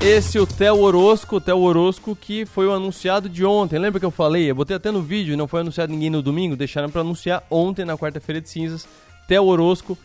Esse 0.00 0.38
é 0.38 0.40
o 0.40 0.46
Theo 0.46 0.78
Orosco, 0.78 1.36
o 1.36 1.40
Theo 1.40 1.58
Orosco 1.58 2.14
que 2.14 2.46
foi 2.46 2.66
o 2.66 2.72
anunciado 2.72 3.28
de 3.28 3.44
ontem. 3.44 3.78
Lembra 3.78 3.98
que 3.98 4.06
eu 4.06 4.10
falei? 4.10 4.48
Eu 4.48 4.54
botei 4.54 4.76
até 4.76 4.90
no 4.90 5.02
vídeo, 5.02 5.36
não 5.36 5.48
foi 5.48 5.60
anunciado 5.60 5.92
ninguém 5.92 6.10
no 6.10 6.22
domingo, 6.22 6.56
deixaram 6.56 6.88
para 6.88 7.00
anunciar 7.00 7.44
ontem, 7.50 7.84
na 7.84 7.98
quarta-feira 7.98 8.40
de 8.40 8.48
cinzas. 8.48 8.86
Theo 9.26 9.44
Orosco 9.44 9.98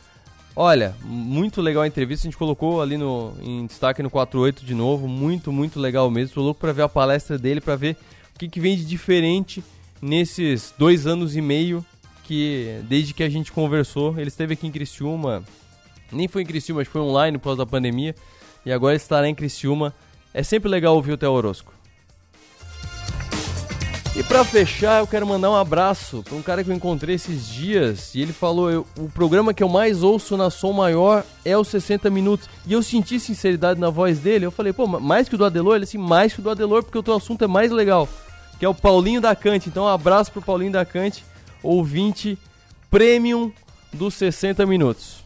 Olha, 0.55 0.95
muito 1.03 1.61
legal 1.61 1.81
a 1.81 1.87
entrevista, 1.87 2.27
a 2.27 2.29
gente 2.29 2.37
colocou 2.37 2.79
ali 2.79 2.95
no, 2.95 3.33
em 3.41 3.65
destaque 3.65 4.03
no 4.03 4.09
48 4.09 4.63
de 4.63 4.75
novo, 4.75 5.07
muito, 5.07 5.51
muito 5.51 5.79
legal 5.79 6.09
mesmo. 6.11 6.35
Tô 6.35 6.41
louco 6.41 6.59
para 6.59 6.71
ver 6.71 6.83
a 6.83 6.89
palestra 6.89 7.39
dele, 7.39 7.59
para 7.59 7.75
ver 7.75 7.97
o 8.35 8.39
que, 8.39 8.47
que 8.47 8.59
vem 8.59 8.77
de 8.77 8.85
diferente 8.85 9.63
nesses 9.99 10.71
dois 10.77 11.07
anos 11.07 11.35
e 11.35 11.41
meio 11.41 11.83
que, 12.23 12.79
desde 12.87 13.15
que 13.15 13.23
a 13.23 13.29
gente 13.29 13.51
conversou, 13.51 14.13
ele 14.19 14.27
esteve 14.27 14.53
aqui 14.53 14.67
em 14.67 14.71
Criciúma, 14.71 15.43
nem 16.11 16.27
foi 16.27 16.41
em 16.43 16.45
Criciúma, 16.45 16.81
mas 16.81 16.87
foi 16.87 17.01
online 17.01 17.37
por 17.37 17.45
causa 17.45 17.59
da 17.59 17.65
pandemia, 17.65 18.15
e 18.65 18.71
agora 18.71 18.95
estará 18.95 19.27
em 19.27 19.35
Criciúma. 19.35 19.93
É 20.33 20.41
sempre 20.41 20.69
legal 20.69 20.95
ouvir 20.95 21.11
o 21.11 21.17
Theo 21.17 21.31
Orosco. 21.31 21.73
E 24.15 24.21
para 24.21 24.45
fechar, 24.45 24.99
eu 24.99 25.07
quero 25.07 25.25
mandar 25.25 25.49
um 25.49 25.55
abraço 25.55 26.21
para 26.21 26.35
um 26.35 26.41
cara 26.43 26.63
que 26.63 26.69
eu 26.69 26.75
encontrei 26.75 27.15
esses 27.15 27.47
dias 27.47 28.13
e 28.13 28.21
ele 28.21 28.31
falou: 28.31 28.85
o 28.95 29.09
programa 29.09 29.55
que 29.55 29.63
eu 29.63 29.69
mais 29.69 30.03
ouço 30.03 30.37
na 30.37 30.51
Som 30.51 30.71
Maior 30.71 31.23
é 31.43 31.57
os 31.57 31.67
60 31.69 32.11
minutos. 32.11 32.47
E 32.67 32.73
eu 32.73 32.83
senti 32.83 33.19
sinceridade 33.19 33.79
na 33.79 33.89
voz 33.89 34.19
dele. 34.19 34.45
Eu 34.45 34.51
falei: 34.51 34.71
pô, 34.71 34.85
mais 34.85 35.27
que 35.27 35.33
o 35.33 35.37
do 35.37 35.45
Adelor? 35.45 35.75
Ele 35.75 35.85
assim, 35.85 35.97
mais 35.97 36.31
que 36.31 36.41
o 36.41 36.43
do 36.43 36.51
Adelor, 36.51 36.83
porque 36.83 36.97
o 36.97 37.01
teu 37.01 37.15
assunto 37.15 37.43
é 37.43 37.47
mais 37.47 37.71
legal. 37.71 38.07
Que 38.59 38.65
é 38.65 38.69
o 38.69 38.75
Paulinho 38.75 39.19
da 39.19 39.35
Cante. 39.35 39.69
Então, 39.69 39.85
um 39.85 39.87
abraço 39.87 40.31
pro 40.31 40.43
Paulinho 40.43 40.71
da 40.71 40.85
Cante, 40.85 41.25
ouvinte 41.63 42.37
premium 42.91 43.51
dos 43.91 44.13
60 44.13 44.63
minutos. 44.67 45.22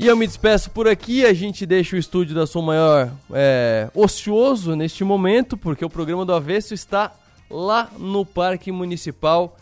E 0.00 0.06
eu 0.06 0.16
me 0.16 0.26
despeço 0.26 0.70
por 0.70 0.88
aqui, 0.88 1.26
a 1.26 1.34
gente 1.34 1.66
deixa 1.66 1.94
o 1.94 1.98
estúdio 1.98 2.34
da 2.34 2.46
Som 2.46 2.62
Maior 2.62 3.12
é, 3.34 3.90
ocioso 3.94 4.74
neste 4.74 5.04
momento, 5.04 5.58
porque 5.58 5.84
o 5.84 5.90
programa 5.90 6.24
do 6.24 6.32
Avesso 6.32 6.72
está 6.72 7.12
lá 7.50 7.90
no 7.98 8.24
Parque 8.24 8.72
Municipal, 8.72 9.54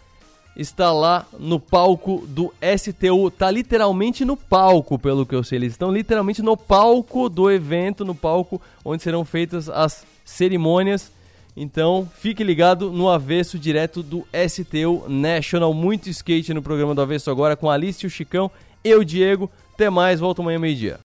está 0.57 0.93
lá 0.93 1.26
no 1.41 1.59
palco 1.59 2.24
do 2.28 2.55
STU, 2.78 3.32
tá 3.32 3.51
literalmente 3.51 4.24
no 4.24 4.36
palco, 4.36 4.97
pelo 4.97 5.26
que 5.26 5.34
eu 5.34 5.43
sei, 5.43 5.59
eles 5.59 5.72
estão 5.72 5.91
literalmente 5.91 6.41
no 6.41 6.57
palco 6.57 7.28
do 7.28 7.51
evento, 7.51 8.05
no 8.05 8.14
palco 8.14 8.62
onde 8.84 9.03
serão 9.03 9.24
feitas 9.24 9.68
as 9.68 10.07
cerimônias. 10.24 11.11
Então, 11.57 12.09
fique 12.16 12.45
ligado 12.45 12.93
no 12.93 13.09
Avesso 13.09 13.59
direto 13.59 14.05
do 14.05 14.24
STU 14.49 15.03
National, 15.09 15.74
muito 15.74 16.09
skate 16.09 16.55
no 16.55 16.62
programa 16.62 16.95
do 16.95 17.03
Avesso 17.03 17.28
agora 17.28 17.57
com 17.57 17.68
Alice 17.68 18.05
e 18.05 18.07
o 18.07 18.11
Chicão, 18.11 18.49
eu, 18.84 19.03
Diego, 19.03 19.51
até 19.78 19.88
mais, 19.88 20.18
volta 20.18 20.42
amanhã 20.42 20.58
meio-dia. 20.58 20.96